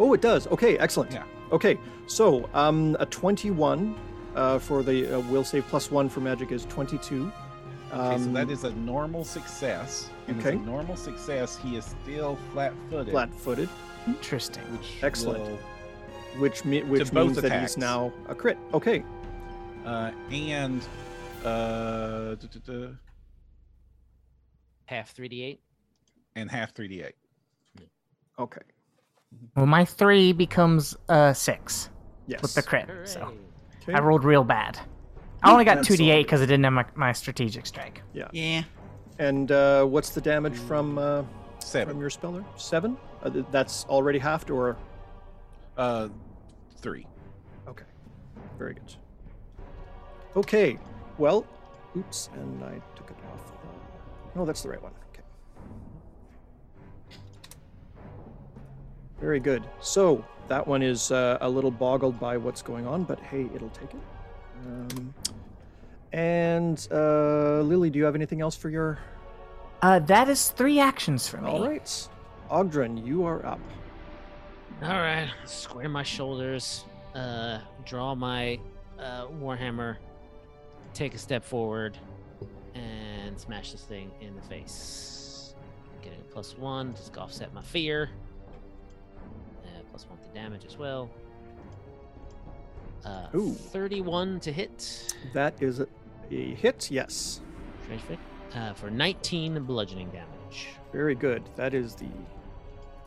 Oh, 0.00 0.12
it 0.14 0.20
does. 0.20 0.48
Okay, 0.48 0.76
excellent. 0.78 1.12
Yeah. 1.12 1.22
Okay, 1.52 1.78
so 2.08 2.48
um, 2.54 2.96
a 2.98 3.06
21 3.06 3.94
uh, 4.34 4.58
for 4.58 4.82
the 4.82 5.16
uh, 5.16 5.20
will 5.30 5.44
save 5.44 5.64
plus 5.68 5.92
one 5.92 6.08
for 6.08 6.20
magic 6.20 6.50
is 6.50 6.64
22. 6.66 7.30
Okay, 7.92 8.18
so 8.18 8.24
that 8.32 8.48
Um, 8.50 8.64
a 8.64 8.70
normal 8.80 9.22
success. 9.22 10.10
And 10.26 10.40
as 10.40 10.46
okay. 10.46 10.56
a 10.56 10.60
normal 10.60 10.96
success, 10.96 11.56
he 11.56 11.76
is 11.76 11.84
still 12.02 12.36
flat-footed. 12.52 13.12
flat-footed, 13.12 13.68
Interesting. 14.08 14.64
Which 14.72 14.98
Excellent. 15.02 15.44
will, 15.44 15.58
which 16.40 16.64
me- 16.64 16.82
which 16.82 17.12
both 17.12 17.26
means 17.36 17.42
that 17.42 17.60
he's 17.60 17.76
now 17.78 18.12
a 18.28 18.34
crit. 18.34 18.58
Okay, 18.72 19.04
uh, 19.86 20.10
and 20.32 20.82
uh, 21.44 22.34
duh, 22.34 22.48
duh, 22.50 22.58
duh, 22.66 22.88
Half 24.86 25.14
3d8. 25.16 25.58
and 26.36 26.50
half 26.50 26.74
3d8. 26.74 27.12
okay, 28.38 28.60
Well, 29.56 29.66
my 29.66 29.84
three 29.84 30.32
becomes 30.32 30.96
uh 31.08 31.32
six 31.32 31.88
yes. 32.26 32.42
with 32.42 32.54
the 32.54 32.62
crit. 32.62 32.88
So 33.04 33.32
Okay. 33.82 33.92
I 33.94 34.00
rolled 34.00 34.24
real 34.24 34.44
bad. 34.44 34.78
I 35.42 35.52
only 35.52 35.64
got 35.66 35.76
That's 35.76 35.88
two 35.88 35.94
d8 35.94 36.22
because 36.22 36.40
I 36.40 36.46
didn't 36.46 36.64
have 36.64 36.72
my, 36.72 36.84
my 36.94 37.12
strategic 37.12 37.66
strike. 37.66 38.02
Yeah. 38.14 38.28
yeah 38.32 38.62
And 39.18 39.52
uh, 39.52 39.84
what's 39.84 40.10
the 40.10 40.20
damage 40.22 40.56
from 40.56 40.96
uh, 40.98 41.22
Seven. 41.58 41.92
from 41.94 42.00
your 42.00 42.10
speller? 42.10 42.44
Seven. 42.56 42.96
Uh, 43.22 43.30
th- 43.30 43.44
that's 43.50 43.84
already 43.86 44.18
halved, 44.18 44.50
or 44.50 44.76
Uh, 45.76 46.08
three. 46.78 47.06
okay, 47.68 47.84
very 48.58 48.74
good. 48.74 48.94
Okay, 50.36 50.78
well, 51.18 51.44
oops, 51.96 52.28
and 52.34 52.64
I 52.64 52.80
took 52.96 53.10
it 53.10 53.16
off. 53.23 53.23
No, 54.34 54.44
that's 54.44 54.62
the 54.62 54.68
right 54.68 54.82
one. 54.82 54.92
Okay. 55.12 55.22
Very 59.20 59.40
good. 59.40 59.62
So 59.80 60.24
that 60.48 60.66
one 60.66 60.82
is 60.82 61.10
uh, 61.10 61.38
a 61.40 61.48
little 61.48 61.70
boggled 61.70 62.18
by 62.20 62.36
what's 62.36 62.62
going 62.62 62.86
on, 62.86 63.04
but 63.04 63.20
hey, 63.20 63.48
it'll 63.54 63.70
take 63.70 63.90
it. 63.94 64.00
Um, 64.66 65.14
and 66.12 66.86
uh, 66.90 67.60
Lily, 67.60 67.90
do 67.90 67.98
you 67.98 68.04
have 68.04 68.14
anything 68.14 68.40
else 68.40 68.56
for 68.56 68.70
your? 68.70 68.98
Uh, 69.82 69.98
that 70.00 70.28
is 70.28 70.50
three 70.50 70.78
actions 70.78 71.28
for 71.28 71.38
me. 71.38 71.50
All 71.50 71.68
right, 71.68 72.08
Ogdrin, 72.50 73.04
you 73.04 73.24
are 73.24 73.44
up. 73.44 73.60
All 74.82 74.88
right, 74.90 75.28
square 75.44 75.88
my 75.88 76.02
shoulders, 76.02 76.84
uh, 77.14 77.58
draw 77.84 78.14
my 78.14 78.58
uh, 78.98 79.26
warhammer, 79.26 79.96
take 80.92 81.14
a 81.14 81.18
step 81.18 81.44
forward, 81.44 81.96
and 82.74 83.13
smash 83.38 83.72
this 83.72 83.82
thing 83.82 84.10
in 84.20 84.34
the 84.34 84.42
face. 84.42 85.54
Getting 86.02 86.20
a 86.20 86.32
plus 86.32 86.56
one, 86.56 86.94
just 86.94 87.16
offset 87.16 87.52
my 87.54 87.62
fear. 87.62 88.10
Uh, 89.64 89.68
plus 89.90 90.06
one 90.08 90.18
to 90.18 90.28
damage 90.34 90.64
as 90.64 90.78
well. 90.78 91.10
Uh, 93.04 93.26
Ooh. 93.34 93.52
31 93.52 94.40
to 94.40 94.52
hit. 94.52 95.14
That 95.32 95.54
is 95.62 95.80
a, 95.80 95.86
a 96.30 96.54
hit. 96.54 96.90
Yes. 96.90 97.40
Uh, 98.54 98.72
for 98.72 98.90
19 98.90 99.62
bludgeoning 99.64 100.10
damage. 100.10 100.68
Very 100.92 101.14
good. 101.14 101.42
That 101.56 101.74
is 101.74 101.94
the 101.94 102.08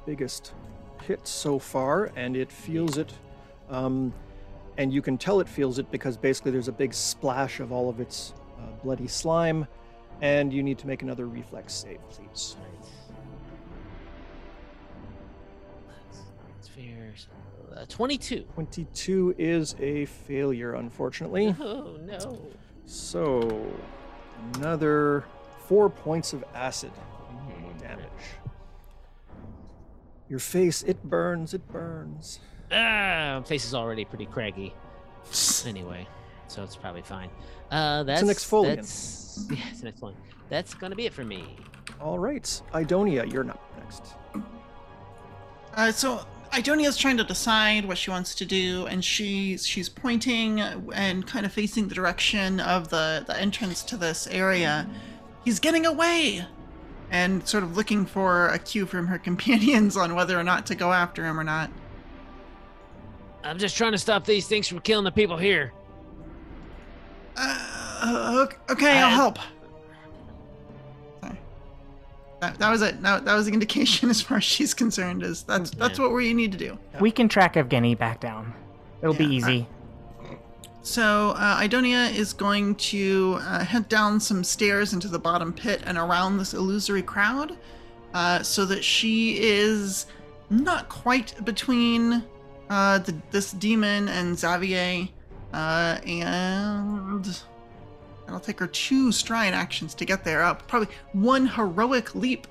biggest 0.05 0.53
hit 1.03 1.27
so 1.27 1.57
far, 1.57 2.11
and 2.15 2.35
it 2.35 2.51
feels 2.51 2.97
it. 2.97 3.13
Um, 3.69 4.13
and 4.77 4.93
you 4.93 5.01
can 5.01 5.17
tell 5.17 5.39
it 5.39 5.49
feels 5.49 5.79
it 5.79 5.89
because 5.89 6.17
basically 6.17 6.51
there's 6.51 6.67
a 6.67 6.73
big 6.73 6.93
splash 6.93 7.59
of 7.59 7.71
all 7.71 7.89
of 7.89 7.99
its 7.99 8.33
uh, 8.59 8.71
bloody 8.83 9.07
slime, 9.07 9.67
and 10.21 10.51
you 10.53 10.63
need 10.63 10.77
to 10.79 10.87
make 10.87 11.01
another 11.03 11.27
reflex 11.27 11.73
save, 11.73 11.99
please. 12.09 12.55
Right. 12.59 12.89
That's, 15.87 16.21
that's 16.55 16.67
fair. 16.69 17.13
Uh, 17.75 17.85
22. 17.87 18.41
22 18.53 19.35
is 19.37 19.75
a 19.79 20.05
failure, 20.05 20.73
unfortunately. 20.75 21.55
Oh 21.59 21.97
no. 22.03 22.39
So, 22.85 23.65
another 24.55 25.25
four 25.65 25.89
points 25.89 26.33
of 26.33 26.43
acid 26.55 26.91
Mm, 27.31 27.79
damage. 27.81 28.07
Your 30.29 30.39
face, 30.39 30.83
it 30.83 31.03
burns, 31.03 31.53
it 31.53 31.67
burns. 31.67 32.39
Ah, 32.71 33.41
face 33.45 33.65
is 33.65 33.73
already 33.73 34.05
pretty 34.05 34.25
craggy. 34.25 34.73
Anyway, 35.65 36.07
so 36.47 36.63
it's 36.63 36.75
probably 36.75 37.01
fine. 37.01 37.29
Uh, 37.71 38.03
that's 38.03 38.21
an 38.21 38.27
exfoliant. 38.29 38.75
That's, 38.77 39.45
yeah, 39.49 39.57
it's 39.71 39.81
an 39.81 39.91
exfoliant. 39.91 40.15
That's 40.49 40.73
gonna 40.73 40.95
be 40.95 41.05
it 41.05 41.13
for 41.13 41.23
me. 41.23 41.55
All 41.99 42.19
right, 42.19 42.43
Idonia, 42.73 43.31
you're 43.31 43.43
not 43.43 43.59
next. 43.77 44.15
Uh, 45.75 45.91
so 45.91 46.21
Idonia's 46.51 46.97
trying 46.97 47.17
to 47.17 47.23
decide 47.23 47.85
what 47.85 47.97
she 47.97 48.09
wants 48.09 48.33
to 48.35 48.45
do, 48.45 48.85
and 48.87 49.03
she's 49.03 49.65
she's 49.65 49.89
pointing 49.89 50.59
and 50.59 51.25
kind 51.27 51.45
of 51.45 51.51
facing 51.51 51.87
the 51.87 51.95
direction 51.95 52.59
of 52.59 52.89
the 52.89 53.23
the 53.27 53.39
entrance 53.39 53.83
to 53.83 53.97
this 53.97 54.27
area. 54.27 54.89
He's 55.43 55.59
getting 55.59 55.85
away, 55.85 56.45
and 57.11 57.47
sort 57.47 57.63
of 57.63 57.77
looking 57.77 58.05
for 58.05 58.47
a 58.49 58.59
cue 58.59 58.85
from 58.85 59.07
her 59.07 59.17
companions 59.29 59.97
on 59.97 60.15
whether 60.15 60.39
or 60.39 60.43
not 60.43 60.65
to 60.67 60.75
go 60.75 60.91
after 60.93 61.23
him 61.25 61.39
or 61.39 61.43
not. 61.43 61.69
I'm 63.43 63.57
just 63.57 63.77
trying 63.77 63.93
to 63.93 63.97
stop 63.97 64.25
these 64.25 64.47
things 64.47 64.67
from 64.67 64.79
killing 64.79 65.05
the 65.05 65.11
people 65.11 65.37
here. 65.37 65.71
Uh, 67.37 68.45
ok- 68.45 68.57
okay, 68.71 68.99
I'll 68.99 69.09
help. 69.15 69.39
Sorry. 71.21 71.37
That, 72.41 72.59
that 72.59 72.69
was 72.69 72.81
it. 72.81 73.01
That, 73.01 73.25
that 73.25 73.35
was 73.35 73.45
the 73.45 73.53
indication 73.53 74.09
as 74.15 74.21
far 74.21 74.37
as 74.37 74.43
she's 74.43 74.73
concerned. 74.73 75.23
Is 75.23 75.43
that's 75.43 75.71
that's 75.71 75.99
what 75.99 76.11
we 76.13 76.33
need 76.33 76.51
to 76.51 76.57
do. 76.57 76.77
We 76.99 77.11
can 77.11 77.29
track 77.29 77.53
Evgeny 77.55 77.97
back 77.97 78.19
down. 78.19 78.53
It'll 79.01 79.13
be 79.13 79.25
Yeah, 79.25 79.31
easy. 79.31 79.67
So 80.81 81.31
uh, 81.31 81.59
Idonia 81.59 82.15
is 82.15 82.31
going 82.31 82.75
to 82.75 83.37
uh, 83.41 83.63
head 83.65 83.89
down 83.89 84.21
some 84.21 84.41
stairs 84.41 84.93
into 84.93 85.09
the 85.09 85.19
bottom 85.19 85.51
pit 85.51 85.81
and 85.85 85.97
around 85.97 86.37
this 86.37 86.53
illusory 86.53 87.01
crowd, 87.01 87.57
uh, 88.13 88.41
so 88.41 88.65
that 88.65 88.85
she 88.85 89.37
is 89.37 90.05
not 90.49 90.87
quite 90.87 91.43
between 91.43 92.23
uh, 92.69 92.99
the, 92.99 93.13
this 93.31 93.51
demon 93.51 94.07
and 94.07 94.39
Xavier, 94.39 95.09
uh, 95.53 95.99
and 96.05 97.27
it'll 98.27 98.39
take 98.39 98.59
her 98.59 98.67
two 98.67 99.11
stride 99.11 99.53
actions 99.53 99.93
to 99.95 100.05
get 100.05 100.23
there. 100.23 100.43
Up 100.43 100.67
probably 100.67 100.93
one 101.13 101.47
heroic 101.47 102.13
leap 102.15 102.47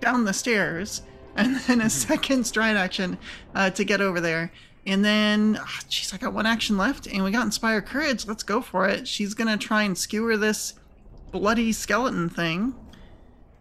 down 0.00 0.24
the 0.24 0.32
stairs, 0.32 1.02
and 1.36 1.56
then 1.66 1.80
a 1.80 1.90
second 1.90 2.44
stride 2.46 2.76
action 2.76 3.18
uh, 3.54 3.70
to 3.70 3.84
get 3.84 4.00
over 4.00 4.20
there. 4.20 4.52
And 4.86 5.04
then, 5.04 5.58
ah, 5.60 5.80
jeez, 5.90 6.14
I 6.14 6.16
got 6.16 6.32
one 6.32 6.46
action 6.46 6.78
left, 6.78 7.06
and 7.06 7.22
we 7.22 7.30
got 7.30 7.44
Inspire 7.44 7.82
Courage. 7.82 8.26
Let's 8.26 8.42
go 8.42 8.62
for 8.62 8.88
it. 8.88 9.06
She's 9.06 9.34
gonna 9.34 9.58
try 9.58 9.82
and 9.82 9.96
skewer 9.96 10.36
this 10.38 10.74
bloody 11.32 11.70
skeleton 11.72 12.28
thing. 12.30 12.74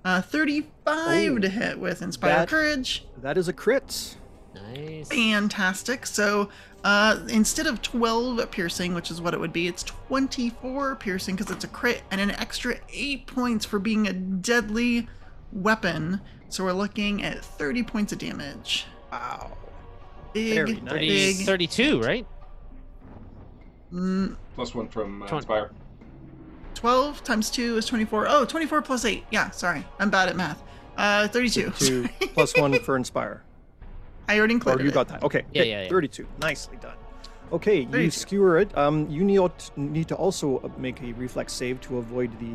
Uh, 0.06 0.22
35 0.22 0.68
Oh, 0.88 1.38
to 1.40 1.50
hit 1.50 1.78
with 1.78 2.02
Inspire 2.02 2.36
that- 2.38 2.48
Courage. 2.50 3.06
That 3.22 3.38
is 3.38 3.50
a 3.50 3.54
crit. 3.54 4.16
Nice. 4.54 5.08
Fantastic. 5.10 6.06
So, 6.06 6.50
uh, 6.84 7.20
instead 7.30 7.68
of 7.68 7.82
12 7.82 8.50
piercing, 8.52 8.94
which 8.94 9.12
is 9.12 9.22
what 9.22 9.34
it 9.34 9.40
would 9.40 9.54
be, 9.54 9.68
it's 9.68 9.84
24 9.84 10.96
piercing 10.96 11.36
because 11.36 11.52
it's 11.52 11.64
a 11.64 11.68
crit, 11.68 12.02
and 12.12 12.20
an 12.22 12.32
extra 12.32 12.76
8 12.92 13.28
points 13.28 13.66
for 13.66 13.80
being 13.80 14.08
a 14.08 14.14
deadly 14.14 15.08
weapon. 15.52 16.22
So 16.50 16.64
we're 16.64 16.74
looking 16.74 17.24
at 17.24 17.44
30 17.44 17.84
points 17.84 18.12
of 18.12 18.18
damage. 18.20 18.86
Wow. 19.12 19.56
Big, 20.34 20.54
Very 20.56 20.82
nice. 20.82 21.38
big 21.38 21.46
32, 21.46 22.02
right? 22.02 22.26
Mm, 23.94 24.36
Plus 24.56 24.76
one 24.76 24.88
from 24.88 25.24
uh, 25.24 25.28
Inspire. 25.28 25.72
12 26.76 27.24
times 27.24 27.50
2 27.50 27.78
is 27.78 27.86
24. 27.86 28.28
Oh, 28.30 28.46
24 28.46 28.82
plus 28.84 29.04
8. 29.06 29.24
Yeah, 29.32 29.50
sorry. 29.50 29.86
I'm 30.00 30.10
bad 30.10 30.30
at 30.30 30.36
math. 30.36 30.62
Uh, 30.98 31.28
32. 31.28 31.72
Two 31.72 32.08
plus 32.34 32.56
one 32.58 32.78
for 32.80 32.96
Inspire. 32.96 33.44
I 34.30 34.38
already 34.38 34.54
Or 34.54 34.58
included 34.58 34.84
you 34.84 34.90
it. 34.90 34.94
got 34.94 35.08
that. 35.08 35.24
Okay. 35.24 35.44
Yeah, 35.52 35.62
okay, 35.62 35.70
yeah, 35.72 35.82
yeah. 35.84 35.90
32. 35.90 36.28
Nicely 36.42 36.78
done. 36.78 36.96
Okay, 37.52 37.82
you 37.92 38.12
skewer 38.12 38.60
it. 38.60 38.78
Um, 38.78 39.10
you 39.10 39.24
need, 39.24 39.42
need 39.76 40.08
to 40.10 40.16
also 40.16 40.60
uh, 40.60 40.70
make 40.78 41.02
a 41.02 41.14
reflex 41.14 41.52
save 41.52 41.82
to 41.82 41.98
avoid 41.98 42.30
the 42.40 42.52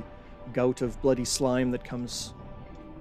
gout 0.52 0.82
of 0.82 1.00
bloody 1.02 1.24
slime 1.24 1.72
that 1.72 1.82
comes 1.84 2.32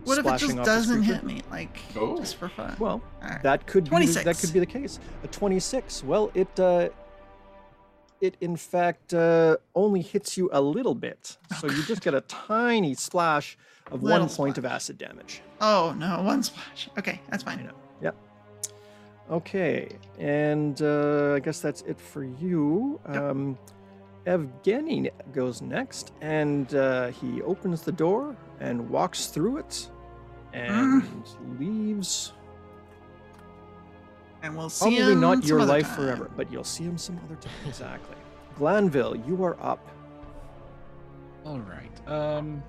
What 0.06 0.18
if 0.18 0.26
it 0.26 0.38
just 0.40 0.58
doesn't 0.64 1.04
hit 1.04 1.24
me? 1.24 1.42
Like, 1.52 1.78
Oh. 1.96 2.18
just 2.18 2.38
for 2.38 2.50
fun. 2.50 2.76
Well, 2.80 3.00
Alright. 3.22 3.44
that 3.44 3.68
could 3.68 3.90
be 3.92 4.08
the, 4.08 4.24
that 4.24 4.40
could 4.40 4.52
be 4.52 4.60
the 4.60 4.66
case. 4.66 5.00
A 5.24 5.28
26. 5.28 6.04
Well, 6.04 6.32
it 6.34 6.60
uh, 6.60 6.90
it 8.22 8.38
in 8.42 8.56
fact 8.56 9.14
uh, 9.14 9.58
only 9.76 10.02
hits 10.02 10.36
you 10.38 10.50
a 10.52 10.62
little 10.62 10.96
bit, 10.96 11.38
so 11.60 11.68
you 11.70 11.84
just 11.84 12.02
get 12.02 12.14
a 12.16 12.22
tiny 12.22 12.96
splash 12.96 13.56
of 13.92 14.02
one 14.02 14.14
Little 14.14 14.28
point 14.30 14.58
of 14.58 14.66
acid 14.66 14.98
damage. 14.98 15.42
Oh, 15.62 15.94
no. 15.98 16.24
One 16.24 16.42
splash. 16.42 16.90
Okay, 16.98 17.20
that's 17.30 17.44
fine. 17.44 17.70
Yep. 18.02 18.16
Okay, 19.32 19.88
and 20.20 20.82
uh, 20.82 21.34
I 21.36 21.40
guess 21.40 21.60
that's 21.62 21.82
it 21.84 22.00
for 22.00 22.24
you. 22.24 23.00
Yep. 23.08 23.18
Um, 23.22 23.58
Evgeny 24.26 25.10
goes 25.34 25.62
next, 25.62 26.14
and 26.22 26.74
uh, 26.76 27.08
he 27.08 27.42
opens 27.42 27.82
the 27.82 27.92
door 27.92 28.36
and 28.60 28.90
walks 28.90 29.28
through 29.28 29.58
it, 29.58 29.90
and 30.54 31.02
Mm. 31.04 31.60
leaves 31.60 32.34
And 34.44 34.58
we'll 34.58 34.70
see 34.70 34.98
Probably 34.98 35.14
him 35.14 35.22
not 35.22 35.40
some 35.40 35.48
your 35.50 35.60
other 35.62 35.72
life 35.72 35.88
time. 35.88 35.96
forever, 35.96 36.30
but 36.36 36.52
you'll 36.52 36.66
see 36.66 36.84
him 36.84 36.98
some 36.98 37.18
other 37.26 37.36
time. 37.36 37.54
Exactly. 37.66 38.18
Glanville, 38.58 39.16
you 39.26 39.42
are 39.44 39.58
up. 39.62 39.80
All 41.46 41.60
right. 41.60 42.08
Um. 42.12 42.62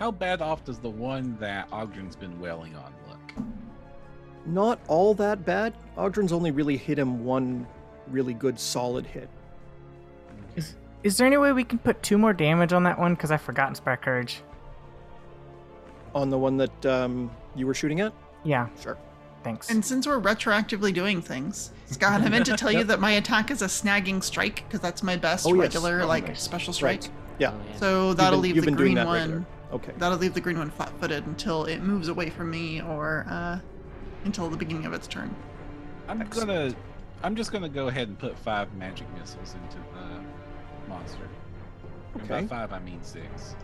How 0.00 0.10
bad 0.10 0.40
off 0.40 0.64
does 0.64 0.78
the 0.78 0.88
one 0.88 1.36
that 1.40 1.68
Ogden's 1.70 2.16
been 2.16 2.40
wailing 2.40 2.74
on 2.74 2.92
look? 3.08 3.44
Not 4.46 4.80
all 4.88 5.12
that 5.14 5.44
bad. 5.44 5.74
Ogdrin's 5.98 6.32
only 6.32 6.50
really 6.50 6.78
hit 6.78 6.98
him 6.98 7.22
one 7.24 7.66
really 8.08 8.32
good 8.32 8.58
solid 8.58 9.04
hit. 9.04 9.28
Is, 10.56 10.74
is 11.02 11.18
there 11.18 11.26
any 11.26 11.36
way 11.36 11.52
we 11.52 11.64
can 11.64 11.78
put 11.78 12.02
two 12.02 12.16
more 12.16 12.32
damage 12.32 12.72
on 12.72 12.82
that 12.84 12.98
one? 12.98 13.14
Because 13.14 13.30
I 13.30 13.36
forgot 13.36 13.68
Inspire 13.68 13.98
Courage. 13.98 14.40
On 16.14 16.30
the 16.30 16.38
one 16.38 16.56
that 16.56 16.86
um, 16.86 17.30
you 17.54 17.66
were 17.66 17.74
shooting 17.74 18.00
at? 18.00 18.12
Yeah, 18.42 18.68
Sure. 18.80 18.96
thanks. 19.44 19.68
And 19.70 19.84
since 19.84 20.06
we're 20.06 20.18
retroactively 20.18 20.94
doing 20.94 21.20
things, 21.20 21.72
Scott, 21.86 22.22
I 22.22 22.28
meant 22.30 22.46
to 22.46 22.56
tell 22.56 22.72
you 22.72 22.84
that 22.90 23.00
my 23.00 23.12
attack 23.12 23.50
is 23.50 23.60
a 23.60 23.66
snagging 23.66 24.24
strike 24.24 24.64
because 24.66 24.80
that's 24.80 25.02
my 25.02 25.16
best 25.16 25.46
Oh, 25.46 25.52
yes. 25.52 25.60
regular 25.74 26.00
Oh, 26.02 26.06
like 26.06 26.26
nice. 26.28 26.42
special 26.42 26.72
strike. 26.72 27.02
Right. 27.02 27.10
Yeah. 27.38 27.52
So 27.76 28.14
that'll 28.14 28.38
been- 28.38 28.42
leave 28.42 28.56
you've 28.56 28.64
the 28.64 28.70
been 28.70 28.76
doing 28.78 28.94
green 28.94 28.96
that 28.96 29.06
one. 29.06 29.18
regular. 29.20 29.46
Okay. 29.72 29.92
That'll 29.98 30.18
leave 30.18 30.34
the 30.34 30.40
green 30.40 30.58
one 30.58 30.70
flat-footed 30.70 31.26
until 31.26 31.64
it 31.64 31.80
moves 31.80 32.08
away 32.08 32.28
from 32.30 32.50
me 32.50 32.82
or 32.82 33.24
uh, 33.28 33.58
until 34.24 34.48
the 34.48 34.56
beginning 34.56 34.84
of 34.86 34.92
its 34.92 35.06
turn. 35.06 35.34
I'm 36.08 36.20
Excellent. 36.20 36.48
gonna. 36.48 36.74
I'm 37.22 37.36
just 37.36 37.52
gonna 37.52 37.68
go 37.68 37.88
ahead 37.88 38.08
and 38.08 38.18
put 38.18 38.36
five 38.38 38.74
magic 38.74 39.06
missiles 39.18 39.54
into 39.54 39.76
the 39.76 40.88
monster. 40.88 41.28
And 42.18 42.28
by 42.28 42.46
five, 42.46 42.72
I 42.72 42.80
mean 42.80 43.02
six. 43.02 43.54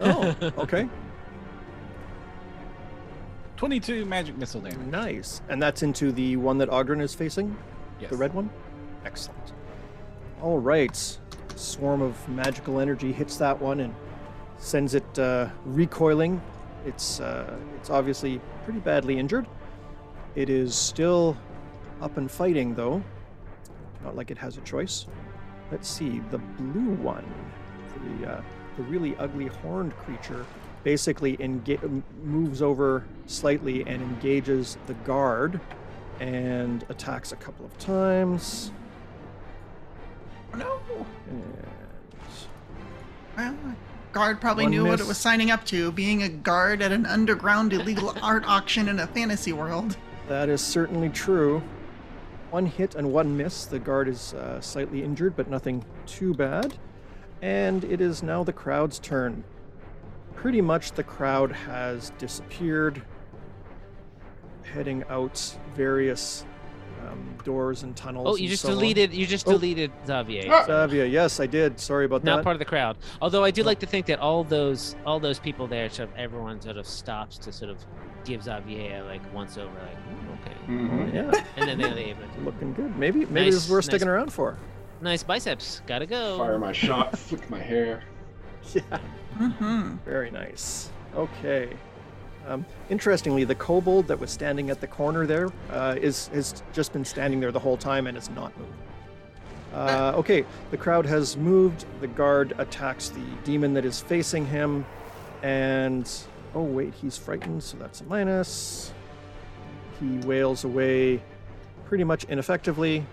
Oh, 0.00 0.34
okay. 0.58 0.88
Twenty-two 3.56 4.04
magic 4.06 4.36
missile 4.36 4.60
damage. 4.60 4.86
nice. 4.88 5.40
And 5.48 5.62
that's 5.62 5.82
into 5.84 6.10
the 6.10 6.36
one 6.36 6.58
that 6.58 6.68
Ogdrin 6.70 7.00
is 7.00 7.14
facing? 7.14 7.56
Yes. 8.00 8.10
The 8.10 8.16
red 8.16 8.34
one? 8.34 8.50
Excellent. 9.04 9.52
All 10.42 10.58
right. 10.58 11.18
Swarm 11.54 12.02
of 12.02 12.28
magical 12.28 12.80
energy 12.80 13.12
hits 13.12 13.36
that 13.36 13.60
one 13.60 13.78
and 13.80 13.94
sends 14.58 14.94
it 14.94 15.18
uh, 15.18 15.48
recoiling. 15.64 16.40
It's 16.86 17.20
uh, 17.20 17.56
it's 17.76 17.90
obviously 17.90 18.40
pretty 18.64 18.80
badly 18.80 19.18
injured. 19.18 19.46
It 20.34 20.50
is 20.50 20.74
still 20.74 21.36
up 22.00 22.16
and 22.16 22.30
fighting 22.30 22.74
though. 22.74 23.02
Not 24.02 24.16
like 24.16 24.30
it 24.30 24.38
has 24.38 24.56
a 24.56 24.60
choice. 24.60 25.06
Let's 25.70 25.88
see 25.88 26.20
the 26.30 26.38
blue 26.38 26.94
one, 26.94 27.24
the 28.20 28.32
uh, 28.32 28.42
the 28.76 28.82
really 28.84 29.16
ugly 29.16 29.46
horned 29.46 29.96
creature, 29.96 30.44
basically 30.82 31.36
enga- 31.38 32.02
moves 32.22 32.60
over 32.60 33.04
slightly 33.26 33.86
and 33.86 34.02
engages 34.02 34.76
the 34.86 34.94
guard 34.94 35.60
and 36.20 36.84
attacks 36.88 37.32
a 37.32 37.36
couple 37.36 37.64
of 37.64 37.76
times. 37.78 38.72
Oh, 40.52 40.56
no. 40.56 41.06
And 43.36 43.58
Well, 43.64 43.76
guard 44.14 44.40
probably 44.40 44.64
One 44.64 44.70
knew 44.70 44.86
what 44.86 45.00
it 45.00 45.06
was 45.06 45.18
signing 45.18 45.50
up 45.50 45.64
to, 45.66 45.90
being 45.92 46.22
a 46.22 46.28
guard 46.28 46.80
at 46.80 46.92
an 46.92 47.04
underground 47.04 47.72
illegal 47.72 48.14
art 48.22 48.44
auction 48.46 48.88
in 48.88 49.00
a 49.00 49.06
fantasy 49.08 49.52
world. 49.52 49.96
that 50.28 50.48
is 50.48 50.62
certainly 50.62 51.08
true. 51.10 51.60
One 52.50 52.66
hit 52.66 52.94
and 52.94 53.12
one 53.12 53.36
miss. 53.36 53.66
The 53.66 53.80
guard 53.80 54.06
is 54.06 54.32
uh, 54.34 54.60
slightly 54.60 55.02
injured, 55.02 55.34
but 55.36 55.50
nothing 55.50 55.84
too 56.06 56.32
bad. 56.32 56.74
And 57.42 57.82
it 57.82 58.00
is 58.00 58.22
now 58.22 58.44
the 58.44 58.52
crowd's 58.52 59.00
turn. 59.00 59.42
Pretty 60.36 60.60
much 60.60 60.92
the 60.92 61.02
crowd 61.02 61.50
has 61.50 62.10
disappeared, 62.16 63.02
heading 64.62 65.02
out 65.10 65.58
various 65.74 66.46
um, 67.10 67.36
doors 67.44 67.82
and 67.82 67.94
tunnels. 67.96 68.26
Oh, 68.28 68.36
you 68.36 68.44
and 68.44 68.50
just 68.50 68.62
so 68.62 68.70
on. 68.70 68.74
deleted. 68.76 69.12
You 69.12 69.26
just 69.26 69.46
Oh. 69.48 69.52
deleted 69.52 69.90
Xavier. 70.06 70.44
Ah! 70.50 70.64
Xavier, 70.66 71.04
yes, 71.04 71.40
I 71.40 71.46
did. 71.46 71.78
Sorry 71.80 72.04
about 72.06 72.22
that. 72.24 72.30
Not 72.36 72.44
part 72.44 72.54
of 72.54 72.58
the 72.58 72.64
crowd. 72.64 72.96
Although 73.20 73.44
I 73.44 73.50
do 73.50 73.62
No. 73.62 73.66
like 73.66 73.78
to 73.80 73.86
think 73.86 74.06
that 74.06 74.18
all 74.20 74.44
those 74.44 74.96
all 75.06 75.20
those 75.20 75.38
people 75.38 75.66
there, 75.66 75.88
sort 75.90 76.08
of 76.10 76.16
everyone 76.16 76.60
sort 76.60 76.76
of 76.76 76.86
stops 76.86 77.38
to 77.38 77.52
sort 77.52 77.70
of 77.70 77.78
give 78.24 78.42
Xavier 78.42 79.02
like 79.04 79.20
once 79.34 79.58
over, 79.58 79.70
like 79.70 79.98
"Ooh, 80.10 80.32
okay, 80.40 80.72
Mhm. 80.72 81.14
yeah, 81.14 81.44
and 81.56 81.68
then 81.68 81.78
they 81.78 81.92
leave. 81.92 82.16
looking 82.44 82.72
good. 82.74 82.96
Maybe 82.98 83.26
maybe 83.26 83.50
this 83.50 83.64
is 83.66 83.70
worth 83.70 83.84
nice. 83.84 83.90
sticking 83.90 84.08
around 84.08 84.32
for. 84.32 84.56
Nice 85.00 85.22
biceps. 85.22 85.82
Gotta 85.86 86.06
go. 86.06 86.38
Fire 86.38 86.58
my 86.58 86.72
shot, 86.72 87.18
flick 87.18 87.48
my 87.50 87.58
hair. 87.60 88.02
Yeah. 88.72 88.80
Mm-hmm. 89.38 89.96
Very 90.06 90.30
nice. 90.30 90.90
Okay. 91.14 91.68
Um, 92.46 92.66
interestingly, 92.90 93.44
the 93.44 93.54
kobold 93.54 94.06
that 94.08 94.18
was 94.18 94.30
standing 94.30 94.70
at 94.70 94.80
the 94.80 94.86
corner 94.86 95.26
there 95.26 95.50
uh, 95.70 95.96
is 96.00 96.28
has 96.28 96.62
just 96.72 96.92
been 96.92 97.04
standing 97.04 97.40
there 97.40 97.52
the 97.52 97.58
whole 97.58 97.76
time 97.76 98.06
and 98.06 98.16
has 98.16 98.28
not 98.30 98.56
moved. 98.58 98.72
Uh, 99.72 100.12
okay, 100.14 100.44
the 100.70 100.76
crowd 100.76 101.06
has 101.06 101.36
moved. 101.36 101.84
The 102.00 102.06
guard 102.06 102.52
attacks 102.58 103.08
the 103.08 103.24
demon 103.44 103.74
that 103.74 103.84
is 103.84 104.00
facing 104.00 104.46
him, 104.46 104.84
and 105.42 106.10
oh 106.54 106.62
wait, 106.62 106.94
he's 106.94 107.16
frightened, 107.16 107.62
so 107.62 107.76
that's 107.78 108.00
a 108.02 108.04
minus. 108.04 108.92
He 109.98 110.18
wails 110.18 110.64
away 110.64 111.22
pretty 111.86 112.04
much 112.04 112.24
ineffectively, 112.24 113.04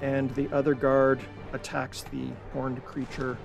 and 0.00 0.34
the 0.34 0.48
other 0.54 0.74
guard 0.74 1.20
attacks 1.52 2.02
the 2.04 2.28
horned 2.52 2.84
creature 2.84 3.36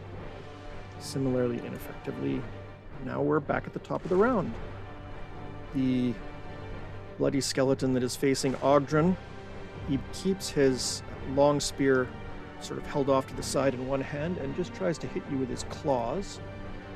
similarly 0.99 1.59
ineffectively. 1.65 2.41
Now 3.03 3.21
we're 3.21 3.39
back 3.39 3.65
at 3.65 3.73
the 3.73 3.79
top 3.79 4.03
of 4.03 4.09
the 4.09 4.15
round. 4.15 4.53
The 5.75 6.13
bloody 7.17 7.41
skeleton 7.41 7.93
that 7.93 8.03
is 8.03 8.15
facing 8.15 8.53
Ogdrin, 8.55 9.15
he 9.87 9.99
keeps 10.13 10.49
his 10.49 11.03
long 11.35 11.59
spear 11.59 12.07
sort 12.61 12.79
of 12.79 12.85
held 12.87 13.09
off 13.09 13.27
to 13.27 13.35
the 13.35 13.43
side 13.43 13.73
in 13.73 13.87
one 13.87 14.01
hand 14.01 14.37
and 14.37 14.55
just 14.55 14.73
tries 14.73 14.97
to 14.99 15.07
hit 15.07 15.23
you 15.31 15.37
with 15.37 15.49
his 15.49 15.63
claws. 15.63 16.39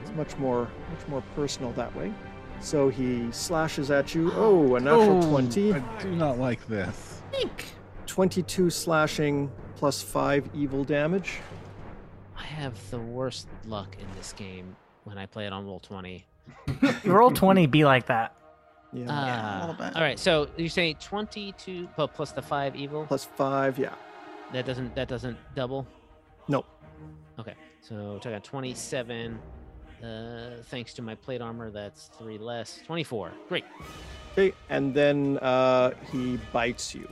It's 0.01 0.11
much 0.15 0.37
more 0.37 0.69
much 0.91 1.07
more 1.07 1.23
personal 1.35 1.71
that 1.73 1.95
way. 1.95 2.13
So 2.59 2.89
he 2.89 3.31
slashes 3.31 3.91
at 3.91 4.15
you. 4.15 4.31
Oh, 4.35 4.75
a 4.75 4.79
natural 4.79 5.23
Oh, 5.25 5.29
20. 5.29 5.73
I 5.73 5.79
do 6.01 6.11
not 6.15 6.39
like 6.39 6.65
this. 6.67 7.21
22 8.07 8.69
slashing 8.69 9.51
plus 9.75 10.01
5 10.01 10.49
evil 10.53 10.83
damage. 10.83 11.39
I 12.37 12.43
have 12.43 12.73
the 12.91 12.99
worst 12.99 13.47
luck 13.65 13.97
in 13.99 14.07
this 14.15 14.31
game 14.33 14.75
when 15.03 15.17
I 15.17 15.25
play 15.25 15.45
it 15.47 15.53
on 15.53 15.65
roll 15.65 15.79
twenty. 15.79 16.25
Roll 17.05 17.31
20 17.31 17.65
be 17.67 17.85
like 17.85 18.05
that. 18.07 18.35
Yeah. 18.95 19.05
Yeah, 19.07 19.09
a 19.09 19.57
Uh, 19.57 19.59
little 19.67 19.75
bit. 19.85 19.95
All 19.95 20.01
right, 20.01 20.17
so 20.19 20.47
you 20.57 20.69
say 20.69 20.93
twenty-two 20.93 21.89
well, 21.97 22.07
plus 22.07 22.31
the 22.31 22.41
five 22.41 22.75
evil. 22.75 23.05
plus 23.05 23.25
5, 23.25 23.77
yeah. 23.77 23.93
That 24.53 24.65
doesn't 24.65 24.95
that 24.95 25.07
doesn't 25.07 25.37
double. 25.55 25.85
Nope. 26.47 26.65
Okay, 27.39 27.55
so 27.81 28.19
I 28.25 28.29
got 28.29 28.43
twenty-seven. 28.43 29.39
Uh, 30.03 30.61
thanks 30.65 30.93
to 30.93 31.01
my 31.01 31.15
plate 31.15 31.41
armor, 31.41 31.71
that's 31.71 32.09
three 32.17 32.37
less. 32.37 32.79
Twenty-four. 32.85 33.31
Great. 33.49 33.65
Okay, 34.33 34.53
and 34.69 34.93
then 34.93 35.37
uh, 35.39 35.91
he 36.11 36.37
bites 36.53 36.93
you. 36.95 37.07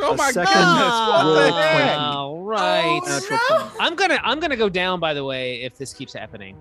Oh 0.00 0.12
A 0.12 0.16
my 0.16 0.30
second 0.30 0.54
goodness! 0.54 0.92
What 0.94 1.34
the 1.34 1.52
heck? 1.52 1.98
All 1.98 2.40
right. 2.42 3.00
Oh, 3.04 3.38
no! 3.50 3.70
I'm 3.84 3.96
gonna 3.96 4.18
I'm 4.22 4.38
gonna 4.40 4.56
go 4.56 4.68
down. 4.68 5.00
By 5.00 5.12
the 5.12 5.24
way, 5.24 5.62
if 5.62 5.76
this 5.76 5.92
keeps 5.92 6.12
happening, 6.12 6.56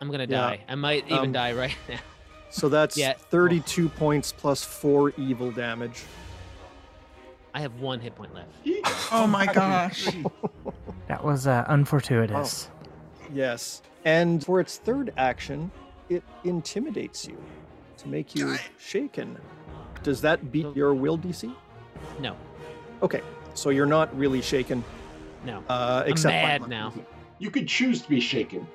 I'm 0.00 0.10
gonna 0.10 0.26
Yeah, 0.28 0.36
die. 0.40 0.64
I 0.68 0.74
might 0.76 1.04
even 1.06 1.18
um, 1.18 1.32
die 1.32 1.52
right 1.52 1.74
now. 1.88 1.98
So 2.52 2.68
that's 2.68 2.96
Yeah. 2.96 3.14
32 3.14 3.88
points 3.88 4.30
plus 4.30 4.62
four 4.62 5.12
evil 5.16 5.50
damage. 5.50 6.04
I 7.54 7.60
have 7.60 7.80
one 7.80 7.98
hit 8.00 8.14
point 8.14 8.32
left. 8.34 8.50
Oh 9.10 9.26
my 9.26 9.46
gosh. 9.52 10.08
That 11.08 11.22
was 11.24 11.46
uh, 11.46 11.64
unfortuitous. 11.68 12.70
Yes. 13.34 13.82
And 14.06 14.42
for 14.42 14.60
its 14.60 14.78
third 14.78 15.12
action, 15.18 15.70
it 16.08 16.22
intimidates 16.44 17.26
you 17.26 17.36
to 17.98 18.08
make 18.08 18.34
you 18.34 18.56
shaken. 18.78 19.36
Does 20.02 20.20
that 20.22 20.50
beat 20.52 20.74
your 20.74 20.94
will 20.94 21.18
DC? 21.18 21.52
No, 22.20 22.36
Okay, 23.02 23.20
so 23.54 23.68
you're 23.70 23.84
not 23.84 24.16
really 24.16 24.40
shaken, 24.40 24.82
no. 25.44 25.62
uh, 25.68 26.02
I'm 26.06 26.10
except 26.12 26.32
by 26.32 26.58
mad 26.58 26.68
now. 26.68 26.94
You 27.38 27.50
could 27.50 27.68
choose 27.68 28.00
to 28.02 28.08
be 28.08 28.20
shaken 28.20 28.66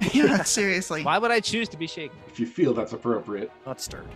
yeah, 0.12 0.42
seriously. 0.42 1.02
Why 1.02 1.18
would 1.18 1.30
I 1.30 1.40
choose 1.40 1.68
to 1.70 1.76
be 1.76 1.86
shaken? 1.86 2.16
if 2.28 2.38
you 2.40 2.46
feel 2.46 2.72
that's 2.72 2.92
appropriate. 2.92 3.50
Not 3.66 3.80
stirred. 3.80 4.06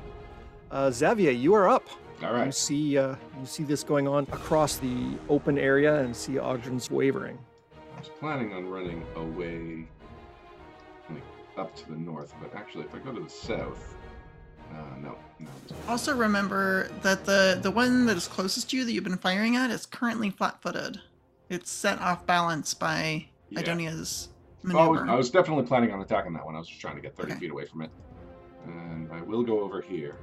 Uh, 0.70 0.90
Xavier, 0.90 1.30
you 1.30 1.54
are 1.54 1.68
up. 1.68 1.86
All 2.22 2.44
You 2.44 2.52
see, 2.52 2.96
uh, 2.96 3.16
you 3.38 3.46
see 3.46 3.64
this 3.64 3.82
going 3.84 4.08
on 4.08 4.24
across 4.32 4.76
the 4.76 5.10
open 5.28 5.58
area, 5.58 6.00
and 6.00 6.16
see 6.16 6.38
Ogden's 6.38 6.90
wavering. 6.90 7.38
I 7.94 7.98
was 8.00 8.08
planning 8.08 8.52
on 8.54 8.68
running 8.68 9.04
away, 9.16 9.86
like 11.10 11.22
up 11.58 11.76
to 11.76 11.88
the 11.90 11.96
north, 11.96 12.32
but 12.40 12.54
actually, 12.54 12.84
if 12.84 12.94
I 12.94 12.98
go 12.98 13.12
to 13.12 13.20
the 13.20 13.28
south, 13.28 13.94
uh, 14.72 14.76
no, 15.02 15.16
no. 15.38 15.48
Also 15.86 16.16
remember 16.16 16.88
that 17.02 17.26
the 17.26 17.58
the 17.60 17.70
one 17.70 18.06
that 18.06 18.16
is 18.16 18.26
closest 18.26 18.70
to 18.70 18.76
you 18.78 18.84
that 18.84 18.92
you've 18.92 19.04
been 19.04 19.18
firing 19.18 19.56
at 19.56 19.70
is 19.70 19.84
currently 19.84 20.30
flat-footed. 20.30 21.00
It's 21.50 21.70
set 21.70 22.00
off 22.00 22.24
balance 22.26 22.72
by 22.74 23.26
Yeah. 23.50 23.60
Idonia's 23.60 24.28
Oh, 24.72 24.78
I 24.78 24.86
was. 24.88 25.00
I 25.08 25.14
was 25.14 25.30
definitely 25.30 25.64
planning 25.64 25.90
on 25.92 26.00
attacking 26.00 26.32
that 26.34 26.44
one. 26.44 26.54
I 26.54 26.58
was 26.58 26.68
just 26.68 26.80
trying 26.80 26.96
to 26.96 27.02
get 27.02 27.16
30 27.16 27.32
Okay. 27.32 27.40
feet 27.40 27.50
away 27.50 27.66
from 27.66 27.82
it. 27.82 27.90
And 28.66 29.10
I 29.12 29.20
will 29.22 29.42
go 29.42 29.60
over 29.60 29.80
here. 29.80 30.16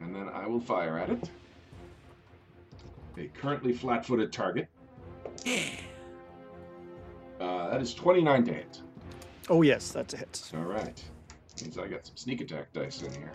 And 0.00 0.14
then 0.14 0.28
I 0.28 0.46
will 0.46 0.60
fire 0.60 0.98
at 0.98 1.10
it. 1.10 1.30
A 3.18 3.26
currently 3.38 3.72
flat 3.72 4.06
footed 4.06 4.32
target. 4.32 4.68
Uh, 7.40 7.70
that 7.70 7.80
is 7.80 7.92
29 7.94 8.44
to 8.44 8.52
hit. 8.54 8.80
Oh 9.48 9.62
yes, 9.62 9.90
that's 9.90 10.14
a 10.14 10.18
hit. 10.18 10.50
All 10.54 10.62
right. 10.62 11.02
Means 11.60 11.76
I 11.76 11.88
got 11.88 12.06
some 12.06 12.16
sneak 12.16 12.40
attack 12.40 12.72
dice 12.72 13.02
in 13.02 13.12
here. 13.12 13.32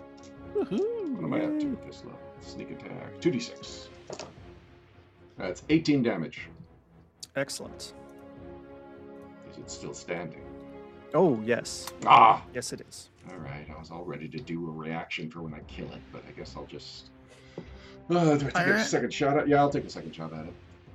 Woohoo! 0.55 1.11
What 1.15 1.23
am 1.25 1.33
I 1.33 1.41
up 1.45 1.59
to 1.59 1.71
at 1.73 1.85
this 1.85 2.03
level? 2.03 2.19
Sneak 2.41 2.71
attack. 2.71 3.19
2d6. 3.19 3.87
That's 5.37 5.63
18 5.69 6.01
damage. 6.01 6.47
Excellent. 7.35 7.93
Is 9.55 9.61
it 9.61 9.71
still 9.71 9.93
standing? 9.93 10.41
Oh 11.13 11.39
yes, 11.45 11.87
Ah! 12.05 12.43
yes 12.53 12.73
it 12.73 12.81
is. 12.87 13.09
All 13.29 13.37
right, 13.37 13.65
I 13.73 13.79
was 13.79 13.89
all 13.89 14.03
ready 14.03 14.27
to 14.27 14.37
do 14.37 14.67
a 14.67 14.71
reaction 14.71 15.31
for 15.31 15.41
when 15.41 15.53
I 15.53 15.59
kill 15.61 15.85
it, 15.93 16.01
but 16.11 16.23
I 16.27 16.31
guess 16.31 16.55
I'll 16.57 16.65
just. 16.65 17.09
Uh, 18.09 18.35
do 18.37 18.47
I 18.47 18.49
Fire 18.49 18.65
take 18.65 18.75
a 18.75 18.79
it? 18.81 18.83
second 18.83 19.13
shot 19.13 19.37
at? 19.37 19.47
Yeah, 19.47 19.57
I'll 19.61 19.69
take 19.69 19.85
a 19.85 19.89
second 19.89 20.13
shot 20.15 20.33
at 20.33 20.45
it. 20.45 20.53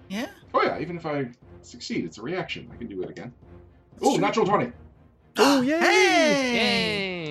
yeah. 0.09 0.29
Oh 0.55 0.63
yeah, 0.63 0.79
even 0.79 0.97
if 0.97 1.07
I 1.07 1.31
succeed, 1.63 2.05
it's 2.05 2.19
a 2.19 2.23
reaction. 2.23 2.69
I 2.73 2.77
can 2.77 2.87
do 2.87 3.03
it 3.03 3.11
again. 3.11 3.33
Oh, 4.03 4.13
true. 4.15 4.21
natural 4.21 4.47
twenty. 4.47 4.73
Oh 5.39 5.63
yay! 5.63 5.79
Hey! 5.81 6.55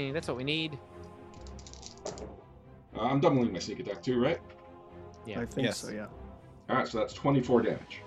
Yay! 0.07 0.11
That's 0.11 0.27
what 0.27 0.37
we 0.37 0.43
need. 0.43 0.77
Uh, 2.97 3.01
I'm 3.01 3.19
doubling 3.19 3.53
my 3.53 3.59
sneak 3.59 3.79
attack 3.81 4.01
too, 4.01 4.19
right? 4.21 4.39
Yeah. 5.25 5.41
I 5.41 5.45
think 5.45 5.67
Yes. 5.67 5.77
so. 5.77 5.89
Yeah. 5.91 6.07
All 6.69 6.77
right, 6.77 6.87
so 6.87 6.97
that's 6.97 7.13
twenty-four 7.13 7.61
damage. 7.61 8.01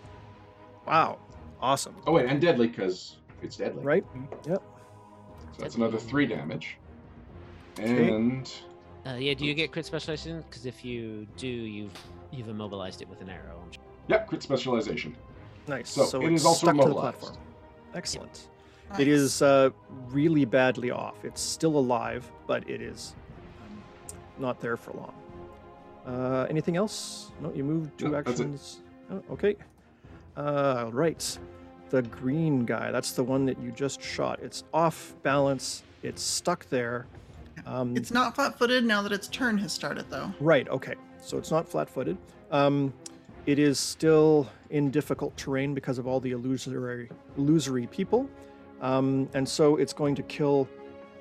Wow. 0.87 1.19
Awesome. 1.63 1.95
Oh 2.07 2.13
wait, 2.13 2.27
and 2.27 2.41
deadly 2.41 2.67
because 2.69 3.17
it's 3.43 3.57
deadly. 3.57 3.83
Right. 3.85 4.05
Yep. 4.49 4.63
So 5.57 5.63
that's 5.63 5.77
another 5.77 5.99
three 5.99 6.27
damage. 6.27 6.77
And 7.79 8.51
Uh, 9.07 9.15
yeah. 9.15 9.35
Do 9.35 9.45
you 9.47 9.55
get 9.55 9.73
crit 9.73 9.87
specialization? 9.87 10.43
Because 10.49 10.67
if 10.67 10.85
you 10.85 11.27
do, 11.37 11.47
you've 11.49 11.93
you've 12.33 12.49
immobilized 12.49 13.01
it 13.03 13.09
with 13.09 13.21
an 13.21 13.31
arrow. 13.31 13.61
I'm 13.65 13.73
sure. 13.73 13.83
yep, 14.09 14.27
crit 14.29 14.43
specialization. 14.43 15.17
Nice. 15.69 15.91
So, 15.91 16.21
it 16.23 16.33
it's 16.33 16.45
also 16.45 16.67
stuck 16.67 16.75
to 16.77 16.79
the 16.79 16.85
immobilized. 16.87 17.19
platform. 17.21 17.45
Excellent. 17.95 18.49
Nice. 18.91 19.01
It 19.01 19.09
is 19.09 19.43
uh, 19.43 19.71
really 20.09 20.45
badly 20.45 20.91
off. 20.91 21.25
It's 21.25 21.41
still 21.41 21.77
alive, 21.79 22.31
but 22.47 22.69
it 22.69 22.83
is 22.83 23.15
um, 23.65 23.83
not 24.39 24.61
there 24.61 24.77
for 24.77 24.93
long. 24.93 25.15
Uh, 26.05 26.47
anything 26.51 26.77
else? 26.77 27.31
No, 27.41 27.53
you 27.55 27.63
moved 27.63 27.97
two 27.97 28.07
No, 28.07 28.11
that's 28.23 28.41
it. 28.41 28.45
actions. 28.45 28.81
Oh, 29.11 29.23
okay. 29.31 29.55
Uh, 30.37 30.91
right. 30.93 31.39
The 31.93 32.01
green 32.01 32.65
guy. 32.65 32.91
That's 32.91 33.13
the 33.13 33.23
one 33.23 33.45
that 33.45 33.61
you 33.61 33.71
just 33.71 34.01
shot. 34.01 34.41
It's 34.43 34.65
off 34.73 35.15
balance. 35.23 35.83
It's 36.03 36.23
stuck 36.23 36.67
there. 36.71 37.05
Um, 37.67 37.95
It's 37.95 38.11
not 38.11 38.35
flat-footed 38.35 38.83
now 38.83 39.03
that 39.03 39.13
its 39.13 39.29
turn 39.29 39.59
has 39.59 39.75
started, 39.75 40.07
though. 40.09 40.33
Right. 40.41 40.67
Okay. 40.71 40.95
So 41.21 41.37
it's 41.37 41.51
not 41.51 41.69
flat-footed. 41.69 42.17
Um, 42.51 42.95
it 43.45 43.59
is 43.59 43.79
still 43.79 44.49
in 44.71 44.91
difficult 44.91 45.37
terrain 45.37 45.75
because 45.75 45.99
of 45.99 46.07
all 46.07 46.19
the 46.19 46.31
illusory, 46.31 47.11
illusory 47.37 47.87
people, 47.89 48.27
um, 48.81 49.29
and 49.35 49.47
so 49.47 49.77
it's 49.77 49.93
going 49.93 50.15
to 50.15 50.23
kill 50.23 50.67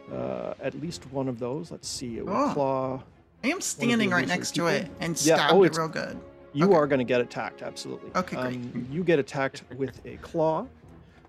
uh, 0.09 0.53
at 0.61 0.73
least 0.79 1.03
one 1.11 1.27
of 1.27 1.37
those. 1.37 1.69
Let's 1.69 1.87
see. 1.89 2.17
It 2.19 2.25
will 2.25 2.33
Oh. 2.33 2.51
claw. 2.53 3.03
I 3.43 3.47
am 3.49 3.59
standing 3.59 4.09
right 4.11 4.27
next 4.27 4.55
to 4.55 4.67
it 4.67 4.89
and 5.01 5.21
Yeah, 5.21 5.35
stabbed 5.35 5.53
oh, 5.53 5.63
it 5.63 5.75
real 5.75 5.87
good. 5.89 6.17
You 6.53 6.65
Okay. 6.65 6.75
are 6.75 6.87
going 6.87 6.99
to 6.99 7.05
get 7.05 7.21
attacked. 7.21 7.61
Absolutely. 7.61 8.11
Okay, 8.15 8.35
great. 8.35 8.55
Um, 8.55 8.87
you 8.91 9.03
get 9.03 9.19
attacked 9.19 9.63
with 9.77 10.01
a 10.05 10.17
claw. 10.17 10.67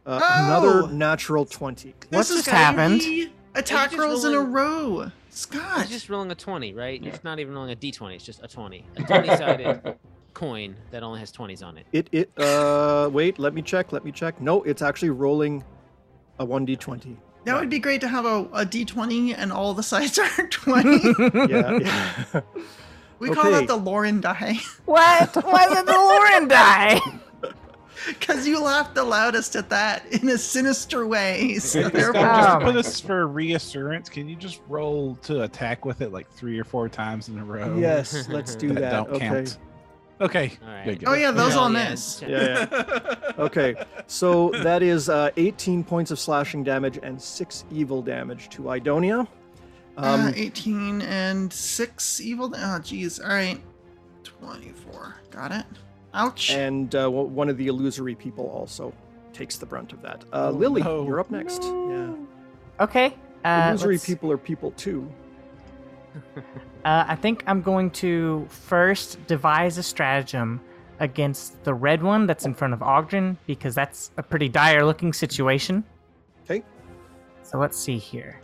Uh, 0.05 0.18
Oh! 0.23 0.45
Another 0.45 0.93
natural 0.93 1.45
twenty. 1.45 1.91
What 2.09 2.11
This 2.11 2.29
just 2.31 2.49
happened? 2.49 3.03
three 3.03 3.33
Attack 3.55 3.91
just 3.91 4.01
rolls 4.03 4.25
in 4.25 4.33
a 4.35 4.41
rolling- 4.41 4.53
row. 4.53 5.11
It's 5.29 5.41
Scott. 5.41 5.87
just 5.89 6.09
rolling 6.09 6.31
a 6.31 6.35
twenty, 6.35 6.75
right? 6.75 7.01
Yeah. 7.01 7.11
It's 7.11 7.23
not 7.23 7.39
even 7.39 7.55
rolling 7.55 7.70
a 7.70 7.77
d20. 7.77 8.14
It's 8.16 8.25
just 8.25 8.43
a 8.43 8.49
twenty. 8.49 8.85
A 8.97 9.03
twenty-sided 9.05 9.95
coin 10.35 10.75
that 10.91 11.03
only 11.03 11.20
has 11.20 11.31
twenties 11.31 11.62
on 11.62 11.77
it. 11.79 11.87
It 11.93 12.09
it. 12.12 12.31
Uh, 12.37 13.09
wait. 13.12 13.39
Let 13.39 13.55
me 13.55 13.62
check. 13.62 13.93
Let 13.93 14.05
me 14.05 14.11
check. 14.11 14.41
No, 14.41 14.62
it's 14.64 14.83
actually 14.83 15.11
rolling 15.11 15.62
a 16.41 16.45
one 16.45 16.64
d 16.64 16.75
twenty. 16.77 17.16
That 17.45 17.59
would 17.61 17.70
be 17.70 17.79
great 17.79 18.01
to 18.03 18.09
have 18.09 18.25
a, 18.25 18.41
a 18.53 18.64
d20 18.64 19.35
and 19.37 19.53
all 19.53 19.75
the 19.75 19.83
sides 19.83 20.16
are 20.39 20.47
20. 20.49 20.91
Yeah. 21.51 21.79
yeah. 21.81 22.41
We 23.23 23.31
call 23.31 23.47
Okay. 23.47 23.61
that 23.61 23.66
the 23.66 23.77
Lauren 23.77 24.20
die 24.20 24.59
what? 24.85 25.35
Why 25.45 25.68
did 25.75 25.87
the 25.87 25.93
Lauren 25.93 26.49
die? 26.49 27.01
because 28.09 28.47
you 28.47 28.62
laughed 28.62 28.95
the 28.95 29.05
loudest 29.05 29.57
at 29.57 29.70
that 29.70 30.05
in 30.12 30.29
a 30.29 30.39
sinister 30.39 31.07
way. 31.07 31.59
So 31.59 31.81
Scott, 31.81 31.93
therefore, 31.93 32.23
just 32.23 32.59
my 32.59 32.64
put 32.64 32.77
us 32.77 33.01
for 33.01 33.27
reassurance. 33.27 34.09
Can 34.09 34.29
you 34.29 34.37
just 34.37 34.61
roll 34.68 35.16
to 35.23 35.43
attack 35.43 35.85
with 35.85 36.01
it 36.01 36.12
like 36.12 36.31
three 36.31 36.59
or 36.59 36.64
four 36.64 36.89
times 36.89 37.29
in 37.29 37.39
a 37.39 37.45
row? 37.45 37.77
Yes, 37.79 38.29
let's 38.29 38.55
do 38.55 38.68
that, 38.68 38.81
that. 38.81 38.91
don't 38.93 39.11
okay. 39.14 39.29
count. 39.29 39.59
Okay. 40.20 40.53
All 40.62 40.68
right. 40.68 40.85
good, 40.85 40.99
good. 41.01 41.09
oh 41.09 41.14
yeah, 41.14 41.31
those 41.33 41.53
Hell 41.53 41.62
all 41.62 41.73
yeah. 41.73 41.91
miss. 41.91 42.23
Yeah, 42.23 43.33
Okay. 43.39 43.75
So 44.07 44.51
that 44.62 44.83
is 44.83 45.09
uh, 45.09 45.31
18 45.37 45.83
points 45.83 46.11
of 46.11 46.18
slashing 46.18 46.62
damage 46.62 46.99
and 47.03 47.20
six 47.20 47.64
evil 47.73 48.03
damage 48.03 48.49
to 48.51 48.62
Idonia. 48.62 49.27
Um, 49.97 50.28
uh, 50.28 50.32
18 50.34 51.03
and 51.03 51.53
6 51.53 52.20
evil. 52.20 52.49
da- 52.49 52.76
Oh, 52.76 52.78
geez. 52.78 53.20
All 53.20 53.28
right. 53.28 53.61
24. 54.24 55.16
Got 55.30 55.53
it. 55.53 55.64
Ouch. 56.14 56.51
and 56.51 56.95
uh, 56.95 57.09
one 57.09 57.49
of 57.49 57.57
the 57.57 57.68
illusory 57.68 58.14
people 58.14 58.47
also 58.51 58.93
takes 59.32 59.57
the 59.57 59.64
brunt 59.64 59.93
of 59.95 60.03
that. 60.03 60.24
Uh, 60.32 60.49
Oh, 60.49 60.51
Lily, 60.51 60.82
no. 60.82 61.07
you're 61.07 61.20
up 61.20 61.30
next. 61.30 61.62
Okay. 62.80 63.14
Yeah. 63.45 63.66
Uh, 63.66 63.68
illusory 63.70 63.95
let's- 63.95 64.05
people 64.07 64.30
are 64.30 64.38
people 64.38 64.70
too. 64.72 65.11
Uh, 66.84 67.05
I 67.07 67.14
think 67.14 67.45
I'm 67.47 67.62
going 67.62 67.90
to 67.93 68.45
first 68.51 69.24
devise 69.28 69.78
a 69.78 69.84
stratagem 69.84 70.61
against 70.99 71.62
the 71.62 71.72
red 71.72 72.03
one 72.03 72.26
that's 72.26 72.45
in 72.45 72.55
front 72.55 72.74
of 72.74 72.82
Ogden 72.82 73.38
because 73.47 73.72
that's 73.76 74.11
a 74.16 74.22
pretty 74.24 74.49
dire 74.49 74.84
looking 74.84 75.12
situation. 75.12 75.84
Okay. 76.45 76.64
So 77.45 77.59
let's 77.59 77.78
see 77.78 77.99
here. 77.99 78.40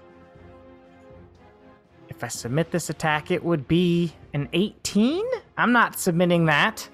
If 2.19 2.25
I 2.25 2.29
submit 2.29 2.73
this 2.73 2.91
attack, 2.91 3.31
it 3.31 3.45
would 3.45 3.69
be 3.69 4.13
an 4.35 4.49
18. 4.53 5.25
I'm 5.57 5.71
not 5.71 6.01
submitting 6.01 6.47
that. 6.47 6.89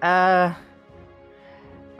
Uh. 0.00 0.54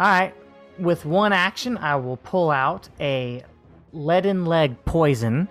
Alright. 0.00 0.34
With 0.78 1.04
one 1.04 1.34
action, 1.34 1.76
I 1.76 1.96
will 1.96 2.16
pull 2.16 2.50
out 2.50 2.88
a 2.98 3.44
leaden 3.92 4.46
leg 4.46 4.82
poison, 4.86 5.50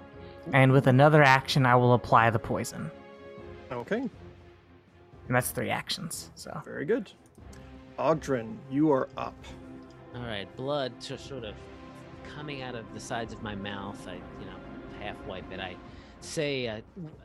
and 0.52 0.72
with 0.72 0.88
another 0.88 1.22
action, 1.22 1.64
I 1.64 1.76
will 1.76 1.94
apply 1.94 2.32
the 2.32 2.40
poison. 2.40 2.90
Okay. 3.72 4.00
And 4.00 4.10
that's 5.30 5.52
three 5.52 5.70
actions. 5.70 6.32
So 6.34 6.60
Very 6.66 6.86
good. 6.86 7.12
Ogdrin, 8.00 8.56
you 8.72 8.92
are 8.92 9.10
up. 9.16 9.36
All 10.16 10.24
right, 10.24 10.48
blood 10.56 10.92
just 11.00 11.28
sort 11.28 11.44
of 11.44 11.54
coming 12.36 12.64
out 12.64 12.74
of 12.74 12.92
the 12.96 13.00
sides 13.00 13.32
of 13.32 13.44
my 13.44 13.54
mouth. 13.54 14.08
I, 14.08 14.14
you 14.14 14.48
know, 14.48 14.58
half 15.00 15.24
wipe 15.28 15.52
it. 15.52 15.60
I 15.60 15.76
say 16.22 16.68
uh, 16.68 16.82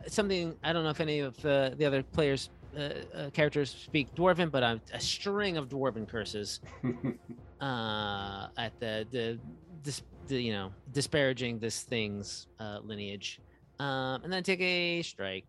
something. 0.09 0.57
I 0.63 0.73
don't 0.73 0.85
know 0.85 0.91
if 0.91 1.01
any 1.01 1.21
of 1.21 1.45
uh, 1.45 1.71
the 1.77 1.85
other 1.85 2.03
players, 2.03 2.51
uh, 2.77 2.81
uh, 2.81 3.31
characters 3.31 3.71
speak 3.71 4.15
Dwarven, 4.15 4.51
but 4.51 4.63
I'm 4.65 4.81
a 4.93 5.01
string 5.01 5.57
of 5.57 5.69
Dwarven 5.69 6.09
curses 6.09 6.61
uh, 7.61 8.49
at 8.59 8.79
the 8.81 9.07
the, 9.11 9.39
dis, 9.83 10.03
the 10.29 10.43
you 10.43 10.53
know 10.53 10.73
disparaging 10.93 11.59
this 11.59 11.83
thing's 11.83 12.49
uh, 12.59 12.81
lineage. 12.83 13.41
Um, 13.79 14.25
and 14.25 14.33
then 14.33 14.43
take 14.43 14.61
a 14.61 15.03
strike. 15.03 15.47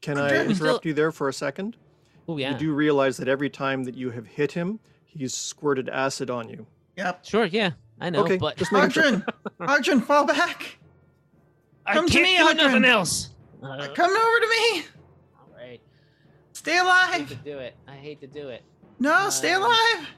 Can 0.00 0.18
I'm 0.18 0.24
I 0.24 0.28
trying- 0.28 0.50
interrupt 0.50 0.84
you 0.84 0.92
there 0.92 1.12
for 1.12 1.28
a 1.28 1.32
second? 1.32 1.76
Oh 2.28 2.36
yeah. 2.36 2.52
You 2.52 2.58
do 2.58 2.72
realize 2.72 3.16
that 3.18 3.28
every 3.28 3.50
time 3.50 3.84
that 3.84 3.94
you 3.94 4.10
have 4.10 4.26
hit 4.26 4.52
him, 4.52 4.80
he's 5.04 5.34
squirted 5.34 5.88
acid 5.88 6.30
on 6.30 6.48
you. 6.48 6.66
Yep. 6.96 7.24
Sure. 7.24 7.44
Yeah. 7.44 7.70
I 8.00 8.10
know. 8.10 8.24
okay, 8.24 8.38
but 8.38 8.56
just 8.56 8.72
making 8.72 8.90
sure. 8.90 9.04
Arjun, 9.04 9.24
Arjun, 9.60 10.00
fall 10.00 10.26
back. 10.26 10.78
I 11.86 11.92
come 11.94 12.06
to 12.06 12.12
can't 12.12 12.24
me, 12.24 12.36
do 12.38 12.48
Adrian. 12.48 12.56
nothing 12.56 12.84
else. 12.84 13.30
Uh, 13.62 13.88
Come 13.94 14.10
over 14.10 14.40
to 14.40 14.48
me. 14.48 14.84
all 15.38 15.48
right. 15.56 15.80
Stay 16.52 16.78
I 16.78 17.10
hate 17.12 17.28
to 17.28 17.34
alive. 17.34 17.44
do 17.44 17.58
it. 17.58 17.74
I 17.88 17.94
hate 17.94 18.20
to 18.20 18.26
do 18.26 18.48
it. 18.48 18.62
No, 18.98 19.28
stay 19.30 19.52
Um, 19.52 19.62
alive. 19.62 20.08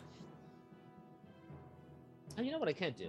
Oh, 2.39 2.43
you 2.43 2.51
know 2.53 2.59
what 2.59 2.69
I 2.69 2.73
can't 2.73 2.97
do? 2.97 3.09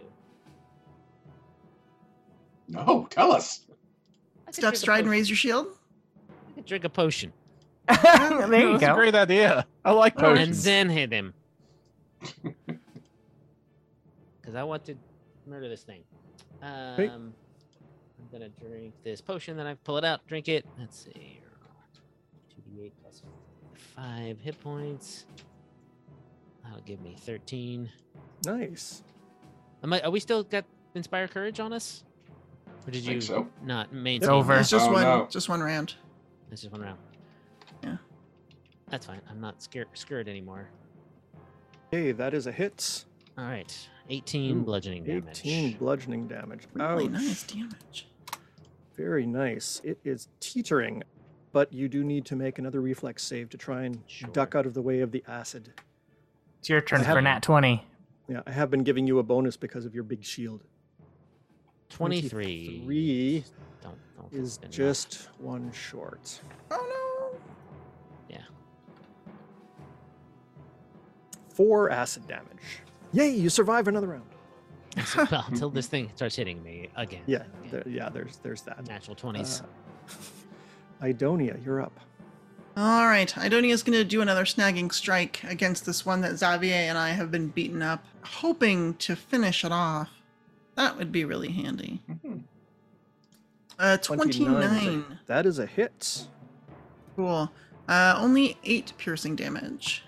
No, 2.70 3.08
tell 3.10 3.32
us. 3.32 3.66
I 3.70 4.45
could 4.47 4.55
Step 4.55 4.62
drink 4.64 4.74
a 4.76 4.78
stride 4.78 4.99
and 4.99 5.05
potion. 5.08 5.12
raise 5.12 5.30
your 5.30 5.38
shield. 5.38 5.68
I 6.30 6.51
could 6.55 6.66
drink 6.66 6.84
a 6.84 6.89
potion 6.89 7.32
there 7.88 8.60
you 8.60 8.72
That's 8.74 8.84
a 8.84 8.88
go. 8.88 8.95
great 8.95 9.16
idea. 9.16 9.66
I 9.86 9.91
like 9.91 10.16
Oh, 10.18 10.30
and 10.32 10.38
potions. 10.39 10.64
then 10.64 10.89
hit 10.89 11.12
him. 11.12 11.34
Because 14.41 14.55
I 14.55 14.64
want 14.64 14.86
to 14.86 14.95
murder 15.45 15.68
this 15.68 15.84
thing. 15.84 16.01
Um, 16.62 16.95
Hey. 16.95 17.12
I'm 18.34 18.40
gonna 18.40 18.50
drink 18.50 18.94
this 19.04 19.22
potion. 19.22 19.58
Then 19.58 19.68
I 19.68 19.76
pull 19.76 19.98
it 19.98 20.04
out, 20.04 20.26
drink 20.28 20.50
it. 20.50 20.66
Let's 20.80 20.98
see. 21.06 21.40
Two 22.54 22.62
d 22.70 22.82
eight 22.86 22.94
plus 23.02 23.22
five 23.96 24.40
hit 24.42 24.60
points. 24.62 25.26
That'll 26.64 26.82
give 26.82 27.00
me 27.02 27.16
thirteen. 27.20 27.90
Nice. 28.46 29.04
Am 29.84 29.94
I, 29.94 30.02
are 30.02 30.12
we 30.12 30.20
still 30.20 30.44
got 30.44 30.66
inspire 30.96 31.28
courage 31.28 31.60
on 31.60 31.72
us? 31.72 32.04
Or 32.86 32.92
did 32.92 33.04
Think 33.04 33.16
you 33.16 33.22
so. 33.22 33.48
not 33.64 33.94
maintain? 33.94 34.24
It's 34.24 34.28
over. 34.28 34.54
that? 34.54 34.62
It's 34.62 34.70
just 34.70 34.90
Oh, 34.90 34.94
one, 34.94 35.04
no. 35.04 35.28
just 35.30 35.50
one 35.50 35.62
round. 35.62 35.96
It's 36.52 36.62
just 36.62 36.72
one 36.72 36.82
round. 36.82 36.98
Yeah. 37.84 37.98
That's 38.90 39.06
fine. 39.06 39.22
I'm 39.30 39.40
not 39.40 39.62
scared 39.62 39.88
scared 39.94 40.28
anymore. 40.28 40.68
Hey, 41.92 42.12
that 42.12 42.34
is 42.34 42.48
a 42.48 42.52
hit. 42.52 43.06
All 43.38 43.46
right. 43.46 43.90
18 44.10 44.58
Ooh, 44.58 44.62
bludgeoning 44.64 45.04
damage. 45.04 45.42
18 45.42 45.78
bludgeoning 45.78 46.28
damage. 46.28 46.64
Really 46.74 47.06
Ouch. 47.06 47.12
nice 47.12 47.44
damage. 47.44 48.08
Very 48.98 49.28
nice. 49.28 49.80
It 49.84 50.00
is 50.04 50.28
teetering, 50.39 51.04
but 51.52 51.72
you 51.72 51.88
do 51.88 52.04
need 52.04 52.26
to 52.26 52.36
make 52.36 52.58
another 52.58 52.82
reflex 52.82 53.24
save 53.24 53.50
to 53.52 53.58
try 53.58 53.84
and 53.84 54.00
duck 54.34 54.56
out 54.56 54.66
of 54.66 54.74
the 54.74 54.82
way 54.82 55.02
of 55.02 55.12
the 55.12 55.24
acid. 55.28 55.72
It's 56.60 56.70
your 56.70 56.82
turn 56.82 57.02
I 57.02 57.04
for 57.04 57.22
nat 57.22 57.43
20. 57.43 57.86
Yeah, 58.28 58.41
I 58.48 58.52
have 58.52 58.72
been 58.72 58.84
giving 58.84 59.06
you 59.06 59.20
a 59.20 59.24
bonus 59.24 59.56
because 59.56 59.86
of 59.86 59.93
your 59.93 60.04
big 60.04 60.24
shield. 60.24 60.64
23. 61.89 62.82
23 62.84 63.43
Don't, 63.82 63.95
don't 64.18 64.34
is 64.34 64.58
fucking 64.58 64.72
just 64.72 65.30
one 65.38 65.72
short. 65.72 66.41
Oh 66.72 67.32
no! 67.32 67.39
Yeah. 68.30 69.32
Four 71.54 71.91
acid 71.91 72.28
damage. 72.28 72.82
Yay, 73.14 73.30
you 73.30 73.50
survive 73.50 73.88
another 73.88 74.08
round. 74.08 74.26
So- 75.06 75.26
well, 75.32 75.45
until 75.48 75.70
this 75.70 75.88
thing 75.88 76.12
starts 76.16 76.36
hitting 76.36 76.62
me 76.64 76.89
again. 76.95 77.22
Yeah, 77.26 77.43
and 77.64 77.72
there, 77.72 77.84
yeah. 77.88 78.10
There's 78.10 78.38
there's 78.38 78.62
that. 78.64 78.88
Natural 78.88 79.16
20s. 79.16 79.62
Uh, 79.62 79.66
Idonia, 81.02 81.64
you're 81.64 81.82
up. 81.82 81.93
no. 82.76 82.82
All 82.84 83.08
right. 83.08 83.32
Idonia's 83.38 83.84
going 83.84 83.98
to 83.98 84.04
do 84.04 84.22
another 84.22 84.45
snagging 84.45 84.91
strike 84.93 85.43
against 85.43 85.86
this 85.86 86.06
one 86.06 86.22
that 86.22 86.38
Xavier 86.38 86.74
and 86.76 86.98
I 86.98 87.10
have 87.10 87.32
been 87.32 87.48
beaten 87.50 87.82
up, 87.82 88.06
hoping 88.24 88.93
to 88.95 89.16
finish 89.16 89.64
it 89.66 89.72
off. 89.72 90.10
That 90.76 90.95
would 90.98 91.12
be 91.12 91.26
really 91.26 91.52
handy. 91.52 92.02
Mhm. 92.10 92.43
Uh, 93.80 93.98
29 93.98 94.48
a- 94.58 94.68
29. 94.68 95.20
That 95.28 95.45
is 95.45 95.60
a 95.60 95.66
hit. 95.66 96.28
Cool. 97.16 97.52
Uh, 97.88 98.16
only 98.18 98.58
8 98.64 98.93
piercing 98.98 99.36
damage. 99.36 100.04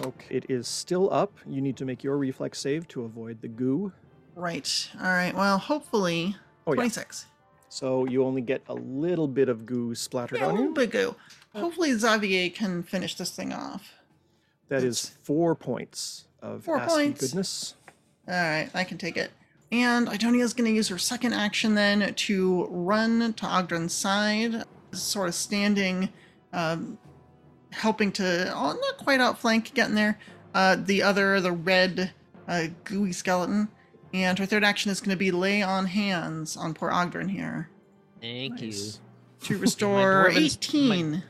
Okay, 0.00 0.26
it 0.36 0.46
is 0.48 0.66
still 0.68 1.12
up. 1.12 1.32
You 1.46 1.60
need 1.60 1.76
to 1.76 1.84
make 1.84 2.02
your 2.04 2.16
reflex 2.16 2.58
save 2.60 2.86
to 2.88 3.02
avoid 3.02 3.40
the 3.42 3.48
goo. 3.48 3.92
Right. 4.44 4.90
All 4.98 5.06
right. 5.06 5.34
Well, 5.34 5.58
hopefully 5.58 6.34
Oh 6.66 6.72
yeah. 6.72 6.76
26. 6.76 7.26
So 7.68 8.06
you 8.06 8.24
only 8.24 8.40
get 8.40 8.62
a 8.68 8.74
little 8.74 9.28
bit 9.28 9.48
of 9.48 9.66
goo 9.66 9.94
splattered 9.94 10.38
Yeah, 10.38 10.46
a 10.46 10.48
on 10.48 10.54
little 10.54 10.68
you. 10.70 10.74
bit 10.74 10.90
go. 10.90 11.16
Hopefully 11.54 11.92
Xavier 11.92 12.48
can 12.50 12.82
finish 12.82 13.14
this 13.16 13.30
thing 13.30 13.52
off. 13.52 13.92
That 14.68 14.82
is 14.82 15.02
That's- 15.02 15.24
four 15.24 15.54
points 15.54 16.24
of 16.40 16.64
Four 16.64 16.80
points. 16.80 17.20
goodness. 17.20 17.74
All 18.26 18.34
right, 18.34 18.70
I 18.72 18.84
can 18.84 18.96
take 18.98 19.16
it. 19.16 19.30
And 19.72 20.08
Idonia's 20.08 20.52
going 20.54 20.68
to 20.70 20.74
use 20.74 20.88
her 20.88 20.98
second 20.98 21.32
action 21.34 21.74
then 21.74 22.14
to 22.14 22.66
run 22.70 23.34
to 23.34 23.46
Ogden's 23.46 23.92
side, 23.92 24.64
sort 24.92 25.28
of 25.28 25.34
standing, 25.34 26.08
um, 26.52 26.98
helping 27.72 28.10
to, 28.12 28.52
oh, 28.54 28.72
not 28.80 28.96
quite 28.98 29.20
outflank, 29.20 29.74
getting 29.74 29.94
there. 29.94 30.18
Uh, 30.54 30.76
the 30.76 31.02
other, 31.02 31.40
the 31.40 31.52
red, 31.52 32.12
uh, 32.48 32.66
gooey 32.84 33.12
skeleton. 33.12 33.68
And 34.12 34.38
her 34.38 34.46
third 34.46 34.64
action 34.64 34.90
is 34.90 35.00
going 35.00 35.10
to 35.10 35.16
be 35.16 35.30
lay 35.30 35.62
on 35.62 35.86
hands 35.86 36.56
on 36.56 36.74
poor 36.74 36.90
Ogden 36.90 37.28
here 37.28 37.70
Thank 38.20 38.60
Nice. 38.60 39.00
to 39.44 39.56
restore 39.58 40.30
dwarven- 40.30 40.36
18 40.44 41.22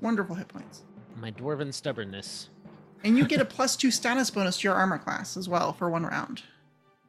wonderful 0.00 0.34
hit 0.36 0.48
points. 0.48 0.84
My 1.16 1.30
dwarven 1.32 1.72
stubbornness. 1.74 2.48
And 3.04 3.18
you 3.18 3.26
get 3.26 3.40
a 3.40 3.44
plus 3.56 3.76
two 3.76 3.90
status 3.90 4.30
bonus 4.30 4.58
to 4.58 4.68
your 4.68 4.74
armor 4.74 4.98
class 4.98 5.36
as 5.36 5.48
well 5.48 5.72
for 5.72 5.90
one 5.90 6.04
round. 6.04 6.42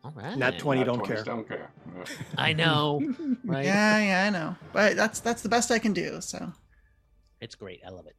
All 0.03 0.13
right. 0.15 0.35
Nat 0.37 0.57
20 0.59 0.79
Nat 0.79 0.85
don't 0.85 0.99
20s 1.03 1.07
care. 1.07 1.23
Don't 1.23 1.47
care. 1.47 1.69
I 2.37 2.53
know. 2.53 3.01
Right? 3.43 3.65
Yeah, 3.65 3.99
yeah, 3.99 4.23
I 4.25 4.29
know. 4.29 4.55
But 4.71 4.95
that's 4.95 5.19
that's 5.19 5.41
the 5.41 5.49
best 5.49 5.71
I 5.71 5.77
can 5.79 5.91
do. 5.93 6.21
So 6.21 6.53
It's 7.41 7.53
great. 7.55 7.81
I 7.85 7.89
love 7.89 8.07
it. 8.07 8.15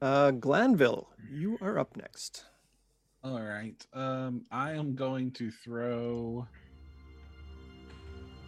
Uh, 0.00 0.32
Glanville, 0.32 1.08
you 1.30 1.56
are 1.62 1.78
up 1.78 1.96
next. 1.96 2.44
All 3.24 3.40
right. 3.40 3.86
Um, 3.94 4.44
I 4.50 4.72
am 4.72 4.96
going 4.96 5.30
to 5.32 5.50
throw 5.50 6.46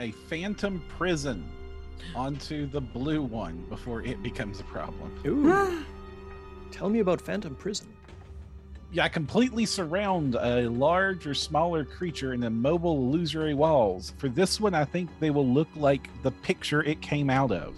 a 0.01 0.11
phantom 0.11 0.83
prison 0.89 1.49
onto 2.17 2.67
the 2.67 2.81
blue 2.81 3.23
one 3.23 3.65
before 3.69 4.03
it 4.03 4.21
becomes 4.21 4.59
a 4.59 4.65
problem. 4.65 5.13
Ooh, 5.27 5.85
tell 6.73 6.89
me 6.89 6.99
about 6.99 7.21
Phantom 7.21 7.55
Prison. 7.55 7.87
Yeah, 8.93 9.05
I 9.05 9.09
completely 9.09 9.65
surround 9.65 10.35
a 10.35 10.69
large 10.69 11.27
or 11.27 11.35
smaller 11.35 11.85
creature 11.85 12.35
in 12.35 12.43
immobile 12.43 12.97
illusory 12.97 13.55
walls. 13.55 14.13
For 14.19 14.29
this 14.29 14.61
one, 14.61 14.75
I 14.75 14.85
think 14.85 15.09
they 15.21 15.31
will 15.31 15.47
look 15.47 15.69
like 15.77 16.09
the 16.23 16.33
picture 16.33 16.83
it 16.83 17.01
came 17.01 17.31
out 17.31 17.53
of. 17.53 17.77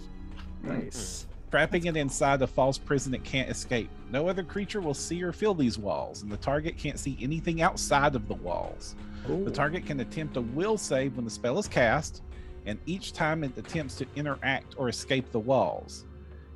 Nice. 0.63 1.26
Trapping 1.49 1.85
it 1.85 1.95
inside 1.95 2.41
a 2.41 2.47
false 2.47 2.77
prison 2.77 3.13
it 3.13 3.23
can't 3.23 3.49
escape. 3.49 3.89
No 4.11 4.27
other 4.27 4.43
creature 4.43 4.81
will 4.81 4.93
see 4.93 5.23
or 5.23 5.31
feel 5.31 5.53
these 5.53 5.77
walls, 5.79 6.21
and 6.23 6.31
the 6.31 6.37
target 6.37 6.77
can't 6.77 6.99
see 6.99 7.17
anything 7.21 7.61
outside 7.61 8.15
of 8.15 8.27
the 8.27 8.33
walls. 8.35 8.95
The 9.27 9.51
target 9.51 9.85
can 9.85 9.99
attempt 9.99 10.37
a 10.37 10.41
will 10.41 10.77
save 10.77 11.15
when 11.15 11.25
the 11.25 11.31
spell 11.31 11.57
is 11.57 11.67
cast, 11.67 12.21
and 12.65 12.79
each 12.85 13.13
time 13.13 13.43
it 13.43 13.57
attempts 13.57 13.95
to 13.95 14.05
interact 14.15 14.75
or 14.77 14.89
escape 14.89 15.31
the 15.31 15.39
walls. 15.39 16.05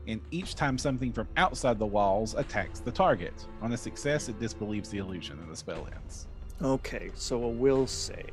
And 0.07 0.19
each 0.31 0.55
time 0.55 0.77
something 0.77 1.11
from 1.13 1.27
outside 1.37 1.79
the 1.79 1.85
walls 1.85 2.33
attacks 2.33 2.79
the 2.79 2.91
target. 2.91 3.45
On 3.61 3.71
a 3.73 3.77
success, 3.77 4.27
it 4.29 4.39
disbelieves 4.39 4.89
the 4.89 4.97
illusion 4.97 5.37
and 5.39 5.49
the 5.51 5.55
spell 5.55 5.87
ends. 5.93 6.27
Okay, 6.61 7.11
so 7.13 7.43
a 7.43 7.47
will 7.49 7.87
save. 7.87 8.25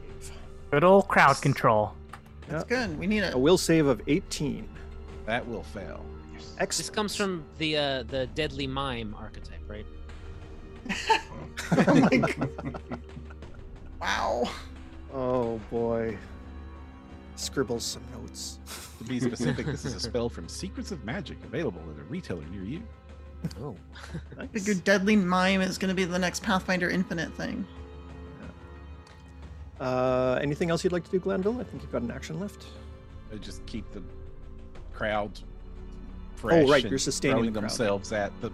Good 0.71 0.85
old 0.85 1.09
crowd 1.09 1.41
control. 1.41 1.93
that's 2.49 2.65
good. 2.65 2.99
We 2.99 3.07
need 3.07 3.21
A 3.23 3.29
it. 3.31 3.39
will 3.41 3.59
save 3.59 3.87
of 3.87 4.01
18. 4.07 4.69
That 5.27 5.47
will 5.47 5.63
fail. 5.63 6.05
This 6.59 6.91
comes 6.91 7.14
from 7.14 7.45
the 7.59 7.76
uh, 7.76 8.03
the 8.05 8.26
deadly 8.34 8.66
mime 8.66 9.14
archetype, 9.18 9.61
right? 9.68 9.86
oh 11.89 11.95
my 11.95 12.16
god! 12.16 12.80
Wow. 14.01 14.49
Oh 15.12 15.61
boy. 15.70 16.16
Scribbles 17.34 17.84
some 17.84 18.03
notes. 18.12 18.59
To 18.99 19.05
be 19.05 19.20
specific, 19.20 19.66
this 19.66 19.84
is 19.84 19.95
a 19.95 20.01
spell 20.09 20.28
from 20.28 20.49
Secrets 20.49 20.93
of 20.93 21.05
Magic 21.05 21.36
available 21.45 21.80
at 21.93 22.01
a 22.01 22.05
retailer 22.05 22.45
near 22.53 22.62
you. 22.62 22.82
Oh. 23.61 23.76
I 24.39 24.47
think 24.47 24.66
your 24.66 24.76
deadly 24.76 25.14
mime 25.16 25.61
is 25.61 25.78
going 25.78 25.89
to 25.89 25.95
be 25.95 26.05
the 26.05 26.18
next 26.18 26.43
Pathfinder 26.43 26.91
Infinite 26.91 27.32
thing. 27.34 27.66
Uh, 29.80 30.39
anything 30.43 30.70
else 30.70 30.82
you'd 30.82 30.93
like 30.93 31.05
to 31.05 31.11
do, 31.11 31.20
Glanville? 31.20 31.61
I 31.61 31.64
think 31.64 31.82
you've 31.82 31.93
got 31.93 32.03
an 32.03 32.11
action 32.11 32.41
left. 32.41 32.66
They 33.30 33.39
just 33.39 33.64
keep 33.66 33.91
the 33.93 34.03
crowd 34.93 35.39
fresh. 36.39 36.64
Oh, 36.64 36.70
right, 36.70 36.84
you're 36.84 36.99
sustaining 36.99 37.53
the 37.53 37.61
themselves 37.61 38.12
at 38.12 38.32
the. 38.41 38.51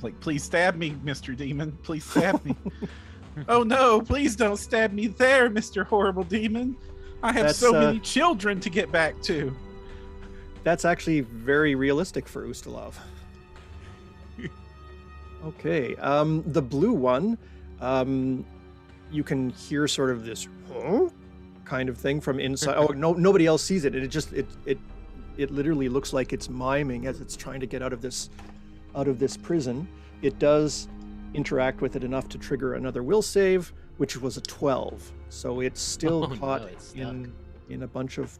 Like, 0.00 0.18
please 0.20 0.44
stab 0.44 0.76
me, 0.76 0.92
Mr. 1.04 1.36
Demon. 1.36 1.76
Please 1.82 2.04
stab 2.04 2.44
me. 2.44 2.54
oh 3.48 3.62
no, 3.62 4.00
please 4.00 4.36
don't 4.36 4.56
stab 4.56 4.92
me 4.92 5.08
there, 5.08 5.50
Mr. 5.50 5.84
Horrible 5.84 6.24
Demon. 6.24 6.76
I 7.22 7.32
have 7.32 7.46
That's, 7.46 7.58
so 7.58 7.74
uh, 7.74 7.80
many 7.80 7.98
children 8.00 8.60
to 8.60 8.70
get 8.70 8.92
back 8.92 9.20
to. 9.22 9.54
That's 10.62 10.84
actually 10.84 11.20
very 11.20 11.74
realistic 11.74 12.28
for 12.28 12.46
Ustalav. 12.46 12.94
okay, 15.44 15.96
um, 15.96 16.44
the 16.46 16.62
blue 16.62 16.92
one, 16.92 17.36
um, 17.80 18.44
you 19.10 19.24
can 19.24 19.50
hear 19.50 19.88
sort 19.88 20.10
of 20.10 20.24
this 20.24 20.46
huh? 20.72 21.08
kind 21.64 21.88
of 21.88 21.98
thing 21.98 22.20
from 22.20 22.38
inside. 22.38 22.76
oh 22.76 22.92
no, 22.94 23.12
nobody 23.14 23.46
else 23.46 23.64
sees 23.64 23.84
it. 23.84 23.94
It 23.96 24.06
just 24.08 24.32
it 24.32 24.46
it 24.64 24.78
it 25.38 25.50
literally 25.52 25.88
looks 25.88 26.12
like 26.12 26.32
it's 26.32 26.50
miming 26.50 27.06
as 27.06 27.20
it's 27.20 27.36
trying 27.36 27.60
to 27.60 27.66
get 27.66 27.80
out 27.80 27.92
of 27.92 28.02
this 28.02 28.28
out 28.94 29.08
of 29.08 29.18
this 29.18 29.36
prison. 29.36 29.88
It 30.20 30.38
does 30.38 30.88
interact 31.32 31.80
with 31.80 31.94
it 31.94 32.04
enough 32.04 32.28
to 32.30 32.38
trigger 32.38 32.74
another 32.74 33.02
will 33.02 33.22
save, 33.22 33.72
which 33.98 34.20
was 34.20 34.36
a 34.36 34.40
12. 34.40 35.12
So 35.28 35.60
it's 35.60 35.80
still 35.80 36.24
Oh, 36.30 36.34
no, 36.34 36.36
caught 36.36 36.62
it's 36.62 36.92
in 36.92 37.32
in 37.70 37.84
a 37.84 37.86
bunch 37.86 38.18
of 38.18 38.36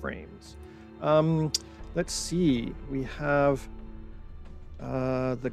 frames. 0.00 0.56
Um, 1.00 1.50
let's 1.94 2.12
see. 2.12 2.74
We 2.90 3.04
have 3.04 3.66
uh, 4.80 5.36
the 5.36 5.52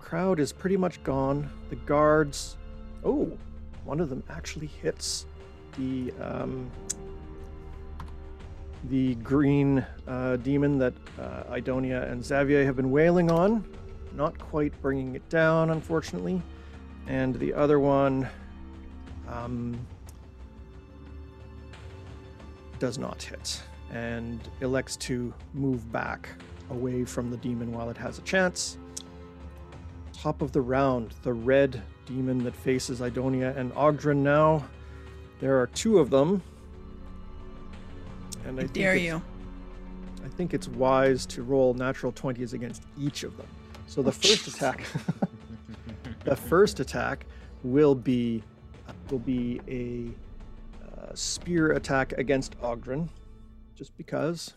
crowd 0.00 0.38
is 0.38 0.52
pretty 0.52 0.76
much 0.76 1.02
gone. 1.02 1.50
The 1.68 1.76
guards. 1.76 2.56
Oh, 3.04 3.36
one 3.84 3.98
of 3.98 4.08
them 4.08 4.22
actually 4.30 4.68
hits 4.68 5.26
the 5.76 6.12
um, 6.20 6.70
the 8.84 9.14
green 9.16 9.84
uh, 10.08 10.36
demon 10.36 10.78
that 10.78 10.94
uh, 11.18 11.44
Idonia 11.50 12.10
and 12.10 12.24
Xavier 12.24 12.64
have 12.64 12.76
been 12.76 12.90
wailing 12.90 13.30
on. 13.30 13.64
Not 14.14 14.38
quite 14.38 14.78
bringing 14.82 15.14
it 15.14 15.26
down, 15.28 15.70
unfortunately. 15.70 16.42
And 17.06 17.34
the 17.38 17.54
other 17.54 17.78
one 17.78 18.28
um, 19.28 19.78
does 22.78 22.98
not 22.98 23.22
hit 23.22 23.62
and 23.92 24.40
elects 24.60 24.96
to 24.96 25.32
move 25.54 25.90
back 25.92 26.28
away 26.70 27.04
from 27.04 27.30
the 27.30 27.36
demon 27.36 27.72
while 27.72 27.90
it 27.90 27.96
has 27.96 28.18
a 28.18 28.22
chance. 28.22 28.78
Top 30.12 30.42
of 30.42 30.52
the 30.52 30.60
round, 30.60 31.14
the 31.22 31.32
red 31.32 31.82
demon 32.06 32.42
that 32.44 32.56
faces 32.56 33.00
Idonia 33.00 33.56
and 33.56 33.72
Ogdrin 33.74 34.18
now. 34.18 34.64
There 35.40 35.60
are 35.60 35.66
two 35.68 35.98
of 35.98 36.10
them. 36.10 36.42
And 38.46 38.58
I 38.58 38.64
I 38.64 38.66
dare 38.66 38.94
it's- 38.94 39.06
you. 39.06 39.22
I 40.24 40.28
think 40.28 40.54
it's 40.54 40.68
wise 40.68 41.26
to 41.26 41.42
roll 41.42 41.74
natural 41.74 42.12
20s 42.12 42.52
against 42.52 42.82
each 42.98 43.24
of 43.24 43.36
them. 43.36 43.46
So 43.88 44.02
the 44.02 44.08
Oh, 44.08 44.12
first 44.12 44.44
jeez. 44.46 44.54
attack, 44.54 44.84
the 46.24 46.36
first 46.36 46.80
attack 46.80 47.26
will 47.64 47.94
be 47.94 48.42
will 49.10 49.18
be 49.18 49.60
a 49.68 50.08
uh, 51.02 51.10
spear 51.14 51.72
attack 51.72 52.12
against 52.12 52.58
Ogdrin, 52.60 53.08
just 53.74 53.96
because. 53.96 54.54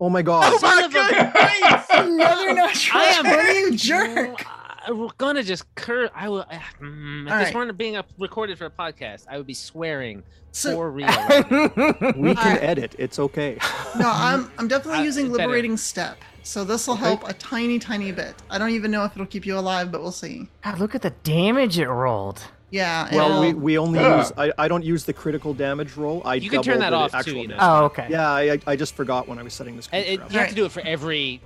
Oh 0.00 0.10
my 0.10 0.20
God! 0.22 0.44
Oh 0.46 0.58
my 0.60 0.68
Son 0.68 0.84
of 0.84 0.90
a 0.90 0.94
god! 0.94 1.84
Another 2.06 2.54
natural 2.54 3.02
I 3.02 3.06
am- 3.06 3.24
20, 3.24 3.58
you 3.60 3.76
jerk. 3.76 4.44
I'm 4.88 5.08
gonna 5.18 5.42
just 5.42 5.72
cur. 5.74 6.10
I 6.14 6.28
will. 6.28 6.40
Uh, 6.50 6.58
mm, 6.80 7.26
if 7.26 7.32
All 7.32 7.38
this 7.38 7.46
right. 7.46 7.54
weren't 7.54 7.76
being 7.78 7.96
a, 7.96 8.04
recorded 8.18 8.58
for 8.58 8.66
a 8.66 8.70
podcast, 8.70 9.26
I 9.30 9.36
would 9.36 9.46
be 9.46 9.54
swearing 9.54 10.22
So, 10.52 10.74
for 10.76 10.90
real. 10.90 11.06
Right 11.06 11.50
we 12.16 12.34
can 12.34 12.56
I- 12.56 12.60
edit. 12.60 12.94
It's 12.98 13.18
okay. 13.18 13.58
no, 13.98 14.10
I'm 14.10 14.50
I'm 14.58 14.66
definitely 14.68 15.00
Uh, 15.02 15.04
using 15.04 15.26
better. 15.30 15.38
liberating 15.44 15.76
step. 15.76 16.16
So 16.42 16.64
this 16.64 16.86
will 16.86 16.94
Okay. 16.94 17.02
help 17.04 17.28
a 17.28 17.34
tiny, 17.34 17.78
tiny 17.78 18.10
bit. 18.12 18.34
I 18.48 18.56
don't 18.56 18.70
even 18.70 18.90
know 18.90 19.04
if 19.04 19.12
it'll 19.12 19.26
keep 19.26 19.44
you 19.44 19.58
alive, 19.58 19.92
but 19.92 20.00
we'll 20.00 20.10
see. 20.12 20.48
God, 20.64 20.78
look 20.80 20.94
at 20.94 21.02
the 21.02 21.10
damage 21.22 21.78
it 21.78 21.88
rolled. 21.88 22.42
Yeah. 22.70 23.14
well, 23.14 23.40
we, 23.42 23.52
we 23.54 23.78
only 23.78 23.98
Yeah. 24.00 24.18
use. 24.18 24.32
I, 24.38 24.52
I 24.58 24.68
don't 24.68 24.84
use 24.84 25.04
the 25.04 25.12
critical 25.12 25.52
damage 25.54 25.96
roll. 25.96 26.22
I 26.24 26.34
You 26.36 26.48
can 26.48 26.62
turn 26.62 26.80
double 26.80 27.08
that 27.08 27.14
off, 27.14 27.24
too, 27.24 27.32
you 27.36 27.48
know. 27.48 27.56
damage. 27.56 27.58
Oh, 27.60 27.84
okay. 27.86 28.06
Yeah, 28.10 28.30
I, 28.30 28.58
I 28.66 28.76
just 28.76 28.94
forgot 28.94 29.28
when 29.28 29.38
I 29.38 29.42
was 29.42 29.52
setting 29.54 29.76
this. 29.76 29.88
It, 29.92 30.20
up. 30.20 30.32
you 30.32 30.38
have 30.38 30.48
to 30.50 30.54
do 30.54 30.64
it 30.64 30.72
for 30.72 30.80
every 30.86 31.40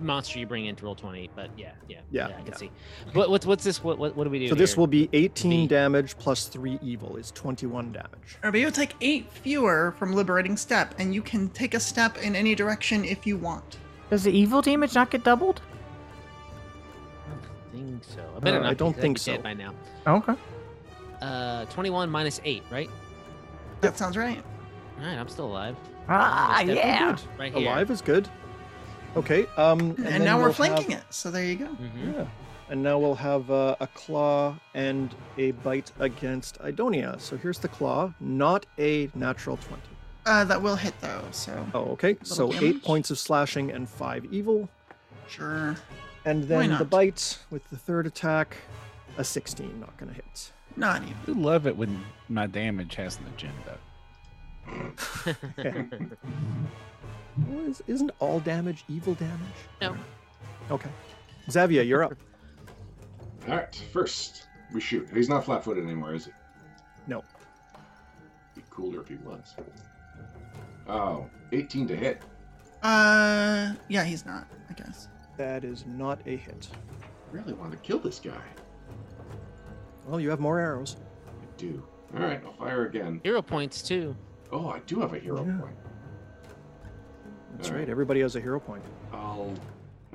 monster 0.00 0.38
you 0.38 0.46
bring 0.46 0.66
into 0.66 0.84
roll 0.84 0.94
twenty. 0.94 1.28
But 1.34 1.50
yeah, 1.56 1.72
yeah, 1.88 2.00
Yeah, 2.10 2.26
I 2.28 2.32
can 2.32 2.46
yeah. 2.48 2.54
see. 2.56 2.70
What, 3.12 3.30
what's 3.30 3.46
what's 3.46 3.64
this? 3.64 3.82
What, 3.82 3.98
what 3.98 4.16
what 4.16 4.24
do 4.24 4.30
we 4.30 4.38
do? 4.38 4.48
So 4.48 4.54
this 4.54 4.76
will 4.76 4.86
be 4.86 5.08
18 5.12 5.50
B. 5.50 5.66
damage 5.66 6.16
plus 6.18 6.46
3 6.48 6.78
evil 6.82 7.16
is 7.16 7.30
21 7.32 7.92
damage. 7.92 8.38
Or 8.42 8.54
you'll 8.56 8.70
take 8.70 8.94
eight 9.00 9.30
fewer 9.32 9.94
from 9.98 10.12
liberating 10.12 10.56
step, 10.56 10.94
and 10.98 11.14
you 11.14 11.22
can 11.22 11.48
take 11.50 11.74
a 11.74 11.80
step 11.80 12.18
in 12.18 12.34
any 12.36 12.54
direction 12.54 13.04
if 13.04 13.26
you 13.26 13.36
want. 13.36 13.78
Does 14.10 14.24
the 14.24 14.30
evil 14.36 14.62
damage 14.62 14.94
not 14.94 15.10
get 15.10 15.24
doubled? 15.24 15.60
I 17.26 17.30
don't 17.30 18.00
think 18.00 18.04
so. 18.04 18.20
I 18.36 18.40
better 18.40 18.58
Uh, 18.58 18.62
not. 18.62 18.70
I 18.70 18.74
don't 18.74 18.92
'cause 18.92 18.98
I'd 18.98 19.02
think 19.02 19.18
be 19.18 19.24
dead 19.32 19.36
so. 19.38 19.42
by 19.42 19.54
now. 19.54 19.74
Okay. 20.06 20.34
Uh, 21.20 21.64
twenty-one 21.66 22.10
minus 22.10 22.40
eight, 22.44 22.62
right? 22.70 22.90
That 23.80 23.96
sounds 23.98 24.16
right. 24.16 24.42
All 25.00 25.06
right, 25.06 25.18
I'm 25.18 25.28
still 25.28 25.46
alive. 25.46 25.76
Ah, 26.08 26.60
yeah. 26.60 27.12
Good. 27.12 27.22
Right 27.38 27.52
here. 27.54 27.68
Alive 27.68 27.90
is 27.90 28.00
good. 28.00 28.28
Okay. 29.16 29.46
Um, 29.56 29.80
and, 29.80 29.98
And, 29.98 30.06
then 30.06 30.24
now 30.24 30.36
we're 30.36 30.44
we'll 30.44 30.52
flanking 30.52 30.90
have, 30.92 31.00
it, 31.00 31.14
so 31.14 31.30
there 31.30 31.44
you 31.44 31.56
go. 31.56 31.66
hmm 31.66 32.12
Yeah. 32.12 32.26
And 32.68 32.82
now 32.82 32.98
we'll 32.98 33.14
have 33.14 33.48
uh, 33.50 33.76
a 33.80 33.86
claw 33.86 34.56
and 34.74 35.14
a 35.38 35.52
bite 35.52 35.92
against 36.00 36.58
Idonia. 36.58 37.20
So 37.20 37.36
here's 37.36 37.58
the 37.60 37.68
claw, 37.68 38.12
not 38.20 38.66
a 38.78 39.08
natural 39.14 39.56
20. 39.56 39.80
Uh, 40.26 40.42
that 40.44 40.60
will 40.60 40.74
hit 40.74 40.92
though, 41.00 41.22
so 41.30 41.64
Oh, 41.72 41.84
okay. 41.92 42.16
So 42.24 42.48
Little 42.48 42.64
eight 42.68 42.82
points 42.82 43.10
of 43.12 43.18
slashing 43.18 43.70
and 43.70 43.88
five 43.88 44.24
evil. 44.32 44.68
sure. 45.28 45.76
And 46.24 46.42
then 46.44 46.70
the 46.70 46.78
not? 46.78 46.90
bite 46.90 47.38
with 47.50 47.68
the 47.70 47.76
third 47.76 48.04
attack, 48.08 48.56
a 49.16 49.22
16, 49.22 49.78
not 49.78 49.96
going 49.96 50.08
to 50.10 50.14
hit. 50.16 50.50
Not 50.76 51.02
even. 51.02 51.16
I 51.28 51.30
love 51.40 51.68
it 51.68 51.76
when 51.76 52.04
my 52.28 52.48
damage 52.48 52.96
has 52.96 53.18
an 53.18 53.26
agenda. 53.32 53.78
Well, 57.48 57.66
is- 57.66 57.82
isn't 57.86 58.10
all 58.18 58.40
damage 58.40 58.84
evil 58.88 59.14
damage? 59.14 59.40
No. 59.80 59.96
Okay. 60.70 60.90
Xavier, 61.50 61.82
you're 61.82 62.02
up. 62.04 62.14
Alright, 63.48 63.80
first, 63.92 64.46
we 64.74 64.80
shoot. 64.80 65.08
He's 65.12 65.28
not 65.28 65.44
flat 65.44 65.62
footed 65.62 65.84
anymore, 65.84 66.14
is 66.14 66.24
he? 66.26 66.32
No. 67.06 67.22
Be 68.54 68.62
cooler 68.70 69.00
if 69.02 69.08
he 69.08 69.16
was. 69.16 69.54
Oh, 70.88 71.26
18 71.52 71.86
to 71.88 71.96
hit. 71.96 72.22
Uh, 72.82 73.72
yeah, 73.88 74.04
he's 74.04 74.24
not. 74.26 74.48
I 74.68 74.72
guess. 74.72 75.08
That 75.36 75.64
is 75.64 75.84
not 75.86 76.20
a 76.26 76.36
hit. 76.36 76.68
Really 77.30 77.52
want 77.52 77.70
to 77.72 77.78
kill 77.78 77.98
this 77.98 78.18
guy. 78.18 78.40
Well, 80.06 80.20
you 80.20 80.30
have 80.30 80.40
more 80.40 80.58
arrows. 80.58 80.96
I 81.28 81.44
do. 81.56 81.82
Alright, 82.14 82.42
I'll 82.44 82.52
fire 82.54 82.86
again. 82.86 83.20
Hero 83.24 83.42
points 83.42 83.82
too. 83.82 84.16
Oh, 84.52 84.68
I 84.68 84.78
do 84.86 85.00
have 85.00 85.12
a 85.14 85.18
hero 85.18 85.44
Yeah. 85.44 85.58
point. 85.60 85.76
That's 87.56 87.68
Alright. 87.68 87.82
right. 87.84 87.90
Everybody 87.90 88.20
has 88.20 88.36
a 88.36 88.40
hero 88.40 88.60
point. 88.60 88.82
I'll. 89.12 89.52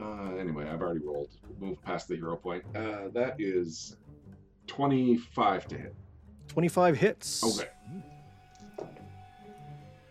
Uh, 0.02 0.36
anyway, 0.36 0.68
I've 0.68 0.82
already 0.82 1.00
rolled. 1.06 1.30
Move 1.60 1.82
past 1.84 2.08
the 2.08 2.16
hero 2.16 2.36
point. 2.36 2.64
Uh, 2.76 3.10
that 3.14 3.36
is 3.40 3.98
25 4.68 5.68
to 5.68 5.78
hit. 5.78 5.96
25 6.48 6.98
hits. 6.98 7.60
Okay. 7.60 7.70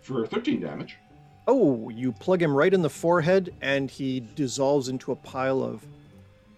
For 0.00 0.26
13 0.26 0.60
damage. 0.60 0.96
Oh, 1.46 1.88
you 1.88 2.12
plug 2.12 2.42
him 2.42 2.54
right 2.54 2.72
in 2.72 2.82
the 2.82 2.90
forehead 2.90 3.54
and 3.60 3.90
he 3.90 4.20
dissolves 4.34 4.88
into 4.88 5.12
a 5.12 5.16
pile 5.16 5.62
of 5.62 5.84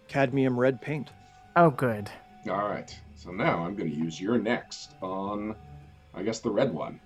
cadmium 0.08 0.58
red 0.58 0.80
paint. 0.80 1.10
Oh, 1.56 1.70
good. 1.70 2.10
All 2.48 2.68
right. 2.68 2.94
So 3.14 3.30
now 3.30 3.64
I'm 3.64 3.74
going 3.76 3.90
to 3.90 3.96
use 3.96 4.20
your 4.20 4.38
next 4.38 4.92
on, 5.00 5.54
I 6.14 6.22
guess, 6.22 6.40
the 6.40 6.50
red 6.50 6.72
one. 6.72 7.00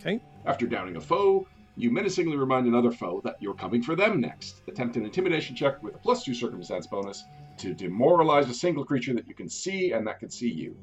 Okay. 0.00 0.20
After 0.44 0.66
downing 0.66 0.96
a 0.96 1.00
foe, 1.00 1.46
you 1.76 1.90
menacingly 1.90 2.36
remind 2.36 2.66
another 2.66 2.90
foe 2.90 3.20
that 3.24 3.36
you're 3.40 3.54
coming 3.54 3.82
for 3.82 3.94
them 3.94 4.20
next. 4.20 4.62
Attempt 4.66 4.96
an 4.96 5.04
intimidation 5.04 5.54
check 5.54 5.82
with 5.82 5.94
a 5.94 5.98
plus 5.98 6.24
two 6.24 6.34
circumstance 6.34 6.86
bonus 6.86 7.24
to 7.58 7.74
demoralize 7.74 8.48
a 8.48 8.54
single 8.54 8.84
creature 8.84 9.14
that 9.14 9.28
you 9.28 9.34
can 9.34 9.48
see 9.48 9.92
and 9.92 10.06
that 10.06 10.18
can 10.18 10.30
see 10.30 10.50
you. 10.50 10.76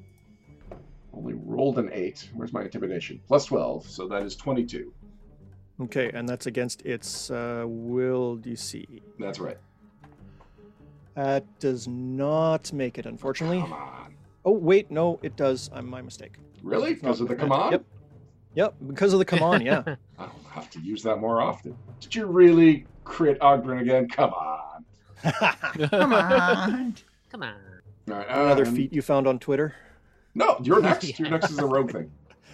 Only 1.14 1.34
rolled 1.34 1.80
an 1.80 1.90
eight. 1.94 2.30
Where's 2.34 2.54
my 2.54 2.64
intimidation? 2.64 3.22
Plus 3.28 3.46
12, 3.46 3.88
so 3.88 4.08
that 4.08 4.24
is 4.24 4.36
22. 4.36 4.94
Okay, 5.82 6.12
and 6.14 6.30
that's 6.30 6.46
against 6.46 6.84
its 6.84 7.30
uh, 7.30 7.66
will 7.68 8.38
DC. 8.38 9.02
That's 9.20 9.40
right. 9.40 9.58
That 11.16 11.46
does 11.60 11.88
not 11.88 12.72
make 12.74 12.98
it, 12.98 13.06
unfortunately. 13.06 13.60
Come 13.60 13.74
on. 13.74 14.16
Oh, 14.46 14.52
wait, 14.52 14.90
no, 14.92 15.20
it 15.22 15.36
does. 15.36 15.70
I'm 15.74 15.88
my 15.88 16.02
mistake. 16.02 16.38
Really? 16.64 16.96
Because 16.96 17.22
of 17.22 17.28
the 17.28 17.40
on? 17.48 17.72
Yep. 17.72 17.86
Yep, 18.56 18.76
because 18.88 19.14
of 19.14 19.20
the 19.20 19.26
come 19.26 19.42
on, 19.42 19.62
yeah. 19.62 19.84
I'll 20.20 20.32
have 20.52 20.70
to 20.72 20.80
use 20.80 21.02
that 21.04 21.18
more 21.18 21.42
often. 21.42 21.76
Did 22.00 22.14
you 22.16 22.26
really 22.28 22.86
crit 23.04 23.40
Ogdrin 23.40 23.82
again? 23.82 24.08
Come 24.08 24.32
on. 24.32 24.86
Come 25.90 26.14
on. 26.14 26.96
Come 27.32 27.44
on. 27.44 27.56
All 28.12 28.16
right, 28.18 28.28
Another 28.30 28.66
um, 28.68 28.76
feat 28.76 28.92
you 28.94 29.02
found 29.02 29.26
on 29.28 29.40
Twitter. 29.40 29.74
No, 30.36 30.58
you're 30.62 30.82
next. 30.90 31.18
Your 31.20 31.30
next 31.30 31.50
is 31.52 31.60
a 31.60 31.66
rogue 31.66 31.92
thing. 31.92 32.12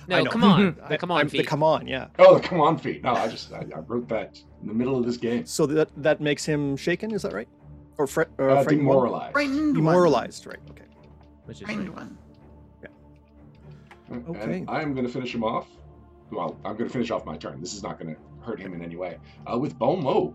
No, 0.08 0.24
know. 0.24 0.30
come 0.32 0.44
on. 0.44 0.76
The 0.90 0.98
come 0.98 1.12
on 1.12 1.18
I'm- 1.20 1.30
feet. 1.30 1.40
The 1.40 1.44
come 1.44 1.64
on, 1.64 1.86
yeah. 1.88 2.08
Oh, 2.18 2.36
the 2.36 2.42
come 2.48 2.62
on 2.62 2.78
feat. 2.78 3.04
No, 3.04 3.14
I 3.14 3.28
just 3.28 3.52
I, 3.52 3.66
I 3.76 3.80
wrote 3.80 4.08
that 4.10 4.40
in 4.62 4.68
the 4.68 4.74
middle 4.74 4.98
of 4.98 5.06
this 5.06 5.18
game. 5.18 5.46
So 5.46 5.66
that 5.68 5.90
that 5.98 6.22
makes 6.22 6.46
him 6.46 6.78
shaken, 6.78 7.12
is 7.12 7.22
that 7.24 7.34
right? 7.34 7.48
Or 7.98 8.08
fre- 8.08 8.22
uh, 8.40 8.44
Uh, 8.44 8.64
frightened 8.64 8.88
one? 8.88 8.96
demoralized. 8.96 9.36
One. 9.36 9.74
Demoralized, 9.74 10.46
right? 10.46 10.60
Okay. 10.70 10.84
Which 11.46 11.58
is 11.62 11.64
Frightened 11.66 11.90
right. 11.90 11.98
one. 11.98 12.18
And 14.12 14.28
Okay. 14.30 14.66
I 14.68 14.82
am 14.82 14.94
going 14.96 15.06
to 15.06 15.12
finish 15.12 15.36
him 15.36 15.44
off. 15.44 15.68
Well, 16.32 16.58
I'm 16.64 16.76
going 16.76 16.88
to 16.88 16.94
finish 16.94 17.12
off 17.12 17.26
my 17.26 17.38
turn. 17.38 17.60
This 17.60 17.74
is 17.74 17.84
not 17.84 18.00
going 18.00 18.16
to 18.16 18.22
hurt 18.42 18.60
him 18.60 18.74
in 18.74 18.82
any 18.82 18.96
way. 18.96 19.18
Uh, 19.52 19.58
with 19.58 19.78
Bon 19.78 20.02
Mot. 20.04 20.34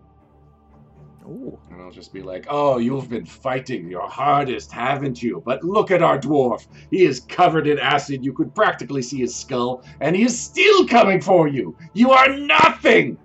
Ooh. 1.27 1.59
And 1.71 1.81
I'll 1.81 1.91
just 1.91 2.13
be 2.13 2.23
like, 2.23 2.47
Oh, 2.51 2.79
you've 2.79 3.09
been 3.09 3.25
fighting 3.25 3.89
your 3.89 4.07
hardest, 4.09 4.71
haven't 4.71 5.23
you? 5.23 5.43
But 5.45 5.65
look 5.65 5.91
at 5.91 6.03
our 6.03 6.19
dwarf. 6.19 6.67
He 6.91 7.05
is 7.05 7.21
covered 7.21 7.67
in 7.67 7.79
acid. 7.79 8.25
You 8.25 8.33
could 8.33 8.55
practically 8.55 9.01
see 9.01 9.19
his 9.19 9.35
skull, 9.35 9.85
and 10.01 10.15
he 10.15 10.25
is 10.25 10.39
still 10.39 10.87
coming 10.87 11.23
for 11.23 11.49
you. 11.49 11.77
You 11.95 12.11
are 12.11 12.29
nothing! 12.29 13.17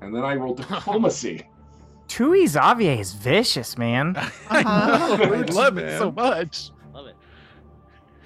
And 0.00 0.14
then 0.14 0.24
I 0.24 0.34
roll 0.36 0.54
diplomacy. 0.54 1.46
Tui 2.08 2.46
Xavier 2.46 2.98
is 2.98 3.12
vicious, 3.12 3.76
man. 3.76 4.16
I 4.50 4.62
know. 4.62 5.24
I 5.24 5.42
love 5.42 5.78
it 5.78 5.98
so 5.98 6.10
much. 6.16 6.70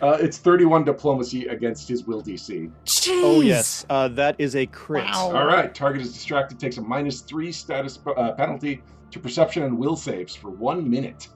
Love 0.01 0.21
it. 0.21 0.23
Uh, 0.23 0.25
it's 0.25 0.39
31 0.39 0.85
diplomacy 0.85 1.47
against 1.47 1.89
his 1.89 2.05
will 2.05 2.23
DC. 2.23 2.71
Jeez. 2.85 3.21
Oh 3.23 3.41
yes, 3.41 3.87
uh, 3.91 4.09
that 4.09 4.37
is 4.39 4.57
a 4.57 4.67
crit. 4.67 5.05
Wow. 5.05 5.33
All 5.35 5.47
right, 5.47 5.75
target 5.75 6.03
is 6.03 6.13
distracted, 6.13 6.59
takes 6.59 6.77
a 6.79 6.83
minus 6.83 7.21
three 7.21 7.53
status 7.53 7.99
uh, 8.17 8.33
penalty 8.33 8.83
to 9.11 9.19
perception 9.19 9.63
and 9.63 9.79
will 9.79 9.97
saves 9.97 10.35
for 10.35 10.51
one 10.51 10.89
minute. 10.89 11.29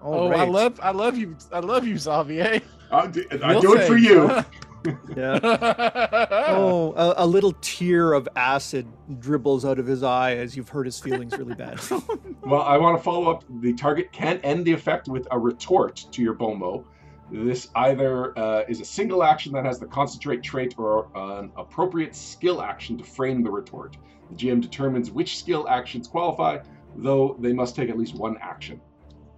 All 0.00 0.28
oh, 0.28 0.32
I 0.32 0.44
love, 0.44 0.80
I 0.82 0.90
love 0.90 1.16
you, 1.16 1.36
I 1.52 1.60
love 1.60 1.86
you, 1.86 1.96
Xavier. 1.96 2.60
I'll 2.90 3.08
do, 3.08 3.24
I 3.42 3.60
do 3.60 3.76
it 3.76 3.86
for 3.86 3.96
you. 3.96 4.44
Yeah. 5.16 5.38
oh, 5.42 6.92
Oh, 6.92 6.92
a, 6.96 7.24
a 7.24 7.26
little 7.26 7.54
tear 7.60 8.12
of 8.12 8.28
acid 8.36 8.86
dribbles 9.20 9.64
out 9.64 9.78
of 9.78 9.86
his 9.86 10.02
eye 10.02 10.34
as 10.36 10.56
you've 10.56 10.68
hurt 10.68 10.86
his 10.86 10.98
feelings 10.98 11.36
really 11.36 11.54
bad. 11.54 11.80
Well, 12.44 12.62
I 12.62 12.76
want 12.76 12.98
to 12.98 13.02
follow 13.04 13.30
up. 13.30 13.44
The 13.60 13.72
target 13.72 14.10
can 14.10 14.38
end 14.38 14.64
the 14.64 14.72
effect 14.72 15.06
with 15.06 15.28
a 15.30 15.38
retort 15.38 16.04
to 16.10 16.22
your 16.22 16.34
Bon 16.34 16.58
Mot. 16.58 16.84
This 17.32 17.68
either 17.74 18.38
uh, 18.38 18.64
is 18.68 18.80
a 18.80 18.84
single 18.84 19.22
action 19.22 19.52
that 19.54 19.64
has 19.64 19.80
the 19.80 19.86
concentrate 19.86 20.42
trait 20.42 20.74
or 20.76 21.08
an 21.14 21.50
appropriate 21.56 22.14
skill 22.14 22.60
action 22.60 22.98
to 22.98 23.04
frame 23.04 23.42
the 23.42 23.50
retort. 23.50 23.96
The 24.30 24.36
GM 24.36 24.60
determines 24.60 25.10
which 25.10 25.38
skill 25.38 25.66
actions 25.66 26.06
qualify, 26.06 26.58
though 26.96 27.34
they 27.40 27.54
must 27.54 27.74
take 27.74 27.88
at 27.88 27.96
least 27.96 28.14
one 28.14 28.36
action. 28.42 28.80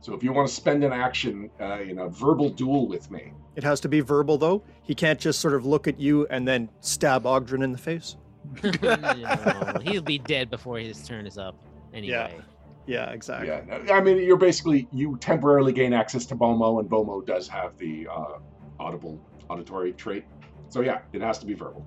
So 0.01 0.13
if 0.13 0.25
you 0.25 0.33
want 0.33 0.49
to 0.49 0.55
spend 0.55 0.83
an 0.83 0.93
action 0.93 1.49
uh, 1.61 1.81
in 1.81 2.01
a 2.01 2.09
verbal 2.09 2.51
duel 2.51 2.89
with 2.89 3.13
me, 3.13 3.33
it 3.55 3.63
has 3.63 3.79
to 3.81 3.89
be 3.89 4.01
verbal 4.01 4.39
though. 4.39 4.65
He 4.83 4.95
can't 4.95 5.21
just 5.21 5.41
sort 5.41 5.55
of 5.55 5.65
look 5.65 5.87
at 5.87 6.01
you 6.01 6.27
and 6.27 6.47
then 6.47 6.71
stab 6.81 7.23
Ogdrin 7.23 7.63
in 7.63 7.71
the 7.73 7.79
face. 7.79 8.17
No, 8.83 9.81
he'll 9.83 10.03
be 10.03 10.19
dead 10.19 10.51
before 10.51 10.79
his 10.79 11.07
turn 11.07 11.27
is 11.27 11.39
up. 11.39 11.57
Anyway. 11.95 12.13
Yeah, 12.13 12.43
exactly. 12.87 13.49
yeah, 13.49 13.95
I 13.95 14.01
mean, 14.01 14.19
you're 14.19 14.37
basically 14.37 14.89
you 14.93 15.17
temporarily 15.19 15.73
gain 15.73 15.93
access 15.93 16.27
to 16.27 16.35
Bon 16.35 16.59
Mot, 16.59 16.81
and 16.81 16.89
Bon 16.89 17.07
Mot 17.07 17.27
does 17.27 17.49
have 17.49 17.77
the 17.79 18.07
uh, 18.11 18.39
audible 18.79 19.21
auditory 19.49 19.93
trait. 19.93 20.25
So 20.69 20.81
yeah, 20.81 21.01
it 21.13 21.23
has 21.23 21.39
to 21.39 21.47
be 21.47 21.55
verbal. 21.55 21.87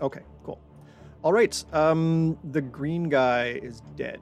Okay, 0.00 0.20
cool. 0.44 0.60
All 1.22 1.32
right. 1.32 1.62
Um, 1.72 2.38
the 2.52 2.60
green 2.60 3.08
guy 3.08 3.60
is 3.62 3.82
dead. 3.96 4.20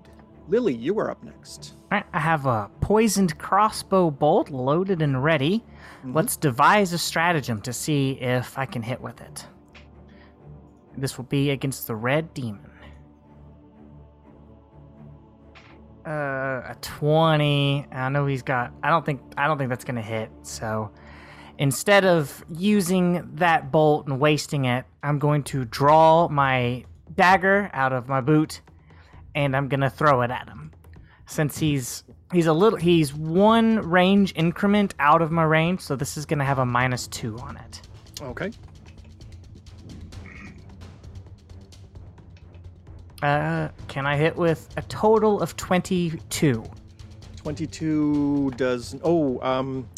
Lily, 0.48 0.74
you 0.74 0.98
are 0.98 1.10
up 1.10 1.22
next. 1.22 1.74
Alright, 1.92 2.06
I 2.12 2.18
have 2.18 2.46
a 2.46 2.70
poisoned 2.80 3.38
crossbow 3.38 4.10
bolt 4.10 4.50
loaded 4.50 5.02
and 5.02 5.22
ready. 5.22 5.62
Mhm. 6.04 6.14
Let's 6.14 6.36
devise 6.36 6.92
a 6.92 6.98
stratagem 6.98 7.60
to 7.62 7.72
see 7.72 8.12
if 8.12 8.56
I 8.58 8.64
can 8.64 8.82
hit 8.82 9.00
with 9.00 9.20
it. 9.20 9.46
This 10.96 11.18
will 11.18 11.26
be 11.26 11.50
against 11.50 11.86
the 11.86 11.94
red 11.94 12.32
demon. 12.34 12.67
Uh, 16.08 16.62
a 16.70 16.76
twenty. 16.80 17.86
I 17.92 18.08
know 18.08 18.24
he's 18.24 18.42
got. 18.42 18.72
I 18.82 18.88
don't 18.88 19.04
think. 19.04 19.20
I 19.36 19.46
don't 19.46 19.58
think 19.58 19.68
that's 19.68 19.84
gonna 19.84 20.00
hit. 20.00 20.30
So, 20.40 20.90
instead 21.58 22.06
of 22.06 22.42
using 22.48 23.28
that 23.34 23.70
bolt 23.70 24.06
and 24.06 24.18
wasting 24.18 24.64
it, 24.64 24.86
I'm 25.02 25.18
going 25.18 25.42
to 25.44 25.66
draw 25.66 26.28
my 26.28 26.86
dagger 27.14 27.68
out 27.74 27.92
of 27.92 28.08
my 28.08 28.22
boot, 28.22 28.62
and 29.34 29.54
I'm 29.54 29.68
gonna 29.68 29.90
throw 29.90 30.22
it 30.22 30.30
at 30.30 30.48
him. 30.48 30.72
Since 31.26 31.58
he's 31.58 32.04
he's 32.32 32.46
a 32.46 32.54
little 32.54 32.78
he's 32.78 33.12
one 33.12 33.80
range 33.80 34.32
increment 34.34 34.94
out 34.98 35.20
of 35.20 35.30
my 35.30 35.44
range, 35.44 35.82
so 35.82 35.94
this 35.94 36.16
is 36.16 36.24
gonna 36.24 36.44
have 36.46 36.58
a 36.58 36.64
minus 36.64 37.06
two 37.08 37.38
on 37.40 37.58
it. 37.58 37.82
Okay. 38.22 38.50
Uh, 43.22 43.68
can 43.88 44.06
I 44.06 44.16
hit 44.16 44.36
with 44.36 44.68
a 44.76 44.82
total 44.82 45.40
of 45.40 45.56
twenty-two? 45.56 46.64
22 47.36 48.52
does. 48.56 48.96
Oh, 49.02 49.40
um, 49.40 49.88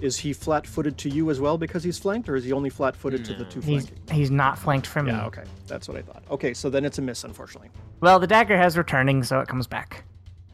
is 0.00 0.16
he 0.16 0.32
flat 0.32 0.64
footed 0.66 0.96
to 0.98 1.08
you 1.08 1.28
as 1.30 1.40
well 1.40 1.58
because 1.58 1.82
he's 1.82 1.98
flanked, 1.98 2.28
or 2.28 2.36
is 2.36 2.44
he 2.44 2.52
only 2.52 2.70
flat 2.70 2.94
footed 2.94 3.24
to 3.24 3.34
the 3.34 3.44
two 3.46 3.60
He's 3.60 3.86
flanking? 3.88 4.14
he's 4.16 4.30
not 4.30 4.58
flanked 4.58 4.86
from 4.86 5.06
me. 5.06 5.12
Yeah, 5.12 5.26
okay. 5.26 5.42
That's 5.66 5.88
what 5.88 5.96
I 5.96 6.02
thought. 6.02 6.22
Okay, 6.30 6.54
so 6.54 6.70
then 6.70 6.84
it's 6.84 6.98
a 6.98 7.02
miss, 7.02 7.24
unfortunately. 7.24 7.70
Well, 8.00 8.20
the 8.20 8.26
dagger 8.28 8.56
has 8.56 8.76
returning, 8.78 9.24
so 9.24 9.40
it 9.40 9.48
comes 9.48 9.66
back. 9.66 10.04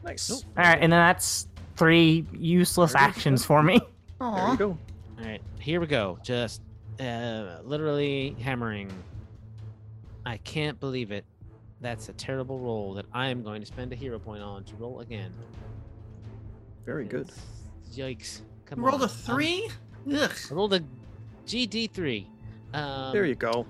Nice. 0.03 0.31
All 0.31 0.41
right, 0.57 0.79
and 0.81 0.91
then 0.91 0.99
that's 0.99 1.47
three 1.75 2.25
useless 2.33 2.93
Very 2.93 3.05
actions 3.05 3.45
for 3.45 3.61
me. 3.61 3.79
There 4.17 4.29
Aw. 4.29 4.51
you 4.53 4.57
go. 4.57 4.77
All 5.19 5.25
right, 5.25 5.41
here 5.59 5.81
we 5.81 5.87
go. 5.87 6.17
Just 6.23 6.61
uh, 7.01 7.57
literally 7.63 8.35
hammering. 8.39 8.89
I 10.25 10.37
can't 10.37 10.79
believe 10.79 11.11
it. 11.11 11.25
That's 11.85 12.09
a 12.09 12.13
terrible 12.13 12.57
roll 12.57 12.95
that 12.95 13.05
I 13.13 13.27
am 13.27 13.43
going 13.43 13.61
to 13.61 13.67
spend 13.67 13.93
a 13.93 13.95
hero 13.95 14.17
point 14.17 14.41
on 14.41 14.63
to 14.63 14.75
roll 14.77 15.01
again. 15.01 15.31
Very 16.83 17.05
good. 17.05 17.29
Yikes! 17.93 18.41
Come 18.65 18.79
You 18.79 18.87
rolled 18.87 19.01
on. 19.03 19.05
a 19.05 19.07
three? 19.07 19.69
Ugh. 20.11 20.31
I 20.49 20.53
rolled 20.55 20.73
a 20.73 20.81
GD3. 21.45 22.25
Um, 22.73 23.13
There 23.13 23.25
you 23.25 23.35
go. 23.35 23.67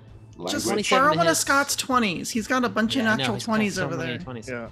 Just 0.48 0.66
Language. 0.66 0.88
27 0.88 1.04
borrow 1.04 1.18
one 1.18 1.28
of. 1.28 1.36
Scott's 1.36 1.76
20s. 1.76 2.30
He's 2.30 2.48
got 2.48 2.64
a 2.64 2.70
bunch 2.70 2.96
yeah, 2.96 3.02
of 3.12 3.18
natural 3.18 3.36
he's 3.36 3.46
20s 3.46 3.72
so 3.74 3.84
over 3.86 3.98
there. 3.98 4.18
20s. 4.18 4.48
Yeah. 4.50 4.70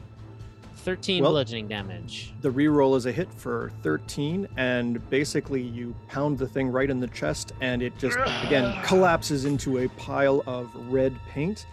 13 0.78 1.22
Well- 1.22 1.32
bludgeoning 1.32 1.68
damage. 1.68 2.34
The 2.40 2.50
reroll 2.50 2.96
is 2.96 3.08
a 3.08 3.12
hit 3.12 3.28
for 3.34 3.74
13, 3.82 4.48
and 4.56 5.06
basically 5.10 5.62
you 5.62 5.94
pound 6.08 6.38
the 6.38 6.48
thing 6.48 6.70
right 6.70 6.90
in 6.90 7.02
the 7.02 7.08
chest, 7.08 7.52
and 7.60 7.82
it 7.82 7.98
just, 7.98 8.18
again, 8.46 8.82
collapses 8.86 9.44
into 9.44 9.80
a 9.80 9.90
pile 9.90 10.44
of 10.48 10.74
red 10.90 11.14
paint. 11.28 11.66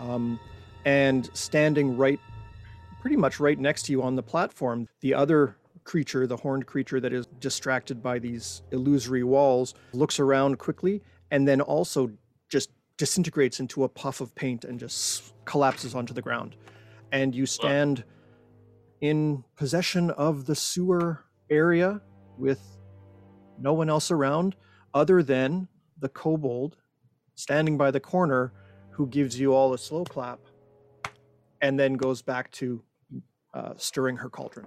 Um, 0.00 0.40
and 0.84 1.30
standing 1.34 1.96
right, 1.96 2.20
pretty 3.00 3.16
much 3.16 3.40
right 3.40 3.58
next 3.58 3.84
to 3.84 3.92
you 3.92 4.02
on 4.02 4.16
the 4.16 4.22
platform, 4.22 4.88
the 5.00 5.14
other 5.14 5.56
creature, 5.84 6.26
the 6.26 6.36
horned 6.36 6.66
creature 6.66 7.00
that 7.00 7.12
is 7.12 7.26
distracted 7.40 8.02
by 8.02 8.18
these 8.18 8.62
illusory 8.70 9.24
walls, 9.24 9.74
looks 9.92 10.18
around 10.18 10.58
quickly 10.58 11.02
and 11.30 11.46
then 11.46 11.60
also 11.60 12.10
just 12.48 12.70
disintegrates 12.96 13.58
into 13.58 13.84
a 13.84 13.88
puff 13.88 14.20
of 14.20 14.34
paint 14.34 14.64
and 14.64 14.78
just 14.78 15.32
collapses 15.44 15.94
onto 15.94 16.14
the 16.14 16.22
ground. 16.22 16.56
And 17.10 17.34
you 17.34 17.46
stand 17.46 18.04
in 19.00 19.44
possession 19.56 20.10
of 20.10 20.46
the 20.46 20.54
sewer 20.54 21.24
area 21.50 22.00
with 22.38 22.60
no 23.58 23.72
one 23.72 23.90
else 23.90 24.10
around 24.10 24.56
other 24.94 25.22
than 25.22 25.68
the 25.98 26.08
kobold 26.08 26.76
standing 27.34 27.76
by 27.76 27.90
the 27.90 28.00
corner 28.00 28.52
who 28.90 29.06
gives 29.06 29.38
you 29.38 29.52
all 29.54 29.72
a 29.72 29.78
slow 29.78 30.04
clap 30.04 30.38
and 31.62 31.78
then 31.78 31.94
goes 31.94 32.20
back 32.20 32.50
to 32.52 32.82
uh, 33.54 33.72
stirring 33.76 34.16
her 34.16 34.28
cauldron. 34.28 34.66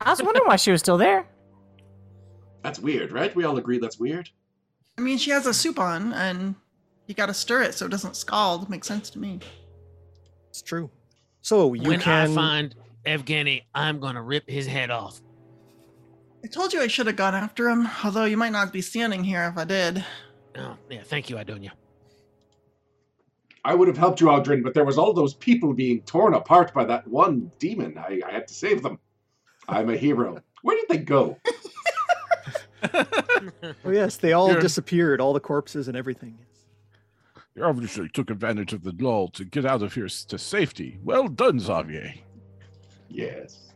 I 0.00 0.10
was 0.10 0.22
wondering 0.22 0.46
why 0.46 0.56
she 0.56 0.70
was 0.70 0.80
still 0.80 0.98
there. 0.98 1.26
That's 2.62 2.78
weird, 2.78 3.10
right? 3.12 3.34
We 3.34 3.44
all 3.44 3.56
agree 3.58 3.78
that's 3.78 3.98
weird. 3.98 4.30
I 4.96 5.00
mean, 5.00 5.18
she 5.18 5.30
has 5.30 5.46
a 5.46 5.54
soup 5.54 5.78
on, 5.80 6.12
and 6.12 6.54
you 7.06 7.14
gotta 7.14 7.34
stir 7.34 7.62
it 7.62 7.74
so 7.74 7.86
it 7.86 7.90
doesn't 7.90 8.16
scald. 8.16 8.68
Makes 8.70 8.86
sense 8.86 9.10
to 9.10 9.18
me. 9.18 9.40
It's 10.50 10.62
true. 10.62 10.90
So 11.40 11.74
you 11.74 11.88
when 11.88 11.98
can 11.98 12.30
I 12.30 12.32
find 12.32 12.74
Evgeny, 13.04 13.62
I'm 13.74 13.98
going 13.98 14.14
to 14.14 14.22
rip 14.22 14.48
his 14.48 14.66
head 14.66 14.90
off. 14.90 15.20
I 16.44 16.48
told 16.48 16.72
you 16.72 16.80
I 16.80 16.86
should 16.86 17.06
have 17.06 17.16
gone 17.16 17.34
after 17.34 17.68
him, 17.68 17.88
although 18.04 18.24
you 18.24 18.36
might 18.36 18.52
not 18.52 18.72
be 18.72 18.80
standing 18.80 19.24
here 19.24 19.44
if 19.50 19.58
I 19.58 19.64
did. 19.64 20.04
Oh, 20.56 20.76
yeah, 20.90 21.02
thank 21.02 21.30
you, 21.30 21.36
Idonia. 21.36 21.70
I 23.64 23.74
would 23.74 23.86
have 23.88 23.96
helped 23.98 24.20
you, 24.20 24.26
Aldrin, 24.26 24.62
but 24.62 24.74
there 24.74 24.84
was 24.84 24.98
all 24.98 25.12
those 25.12 25.34
people 25.34 25.72
being 25.72 26.02
torn 26.02 26.34
apart 26.34 26.74
by 26.74 26.84
that 26.86 27.06
one 27.06 27.50
demon. 27.58 27.96
I, 27.96 28.20
I 28.26 28.32
had 28.32 28.48
to 28.48 28.54
save 28.54 28.82
them. 28.82 28.98
I'm 29.68 29.88
a 29.90 29.96
hero. 29.96 30.40
Where 30.62 30.76
did 30.76 30.88
they 30.88 30.98
go? 31.04 31.38
Oh 33.84 33.90
yes, 33.90 34.16
they 34.16 34.32
all 34.32 34.48
You're- 34.48 34.60
disappeared, 34.60 35.20
all 35.20 35.32
the 35.32 35.40
corpses 35.40 35.86
and 35.88 35.96
everything. 35.96 36.36
You 37.54 37.62
obviously 37.64 38.08
took 38.08 38.28
advantage 38.30 38.72
of 38.72 38.82
the 38.82 38.92
lull 38.98 39.28
to 39.28 39.44
get 39.44 39.64
out 39.64 39.82
of 39.82 39.94
here 39.94 40.08
to 40.08 40.38
safety. 40.38 40.98
Well 41.04 41.28
done, 41.28 41.60
Xavier. 41.60 42.12
Yes. 43.08 43.72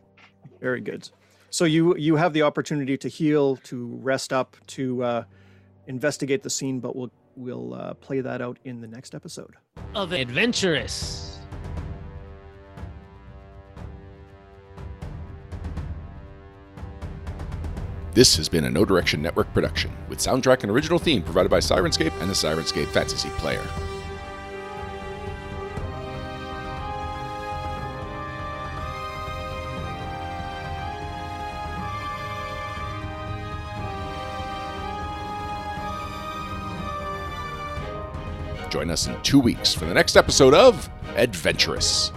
Very 0.59 0.81
good. 0.81 1.09
So 1.51 1.63
you 1.65 1.95
you 1.95 2.15
have 2.17 2.33
the 2.33 2.41
opportunity 2.41 2.97
to 2.97 3.07
heal, 3.07 3.55
to 3.57 3.97
rest 4.01 4.33
up, 4.33 4.57
to 4.67 5.03
uh, 5.03 5.23
investigate 5.87 6.43
the 6.43 6.49
scene, 6.49 6.79
but 6.79 6.95
we'll 6.95 7.11
we'll 7.37 7.73
uh, 7.73 7.93
play 7.95 8.21
that 8.21 8.41
out 8.41 8.57
in 8.65 8.81
the 8.81 8.87
next 8.87 9.15
episode. 9.15 9.55
Of 9.95 10.11
adventurous. 10.11 11.39
This 18.13 18.35
has 18.37 18.49
been 18.49 18.63
a 18.65 18.69
No 18.71 18.83
Direction 18.83 19.21
Network 19.21 19.53
production, 19.53 19.91
with 20.09 20.17
soundtrack 20.17 20.63
and 20.63 20.71
original 20.71 20.97
theme 20.97 21.21
provided 21.21 21.49
by 21.49 21.59
Sirenscape 21.59 22.19
and 22.19 22.27
the 22.27 22.33
Sirenscape 22.33 22.87
Fantasy 22.87 23.29
Player. 23.37 23.63
Join 38.77 38.91
us 38.91 39.07
in 39.07 39.19
two 39.23 39.39
weeks 39.39 39.73
for 39.73 39.85
the 39.85 39.93
next 39.95 40.15
episode 40.15 40.53
of 40.53 40.87
Adventurous. 41.15 42.11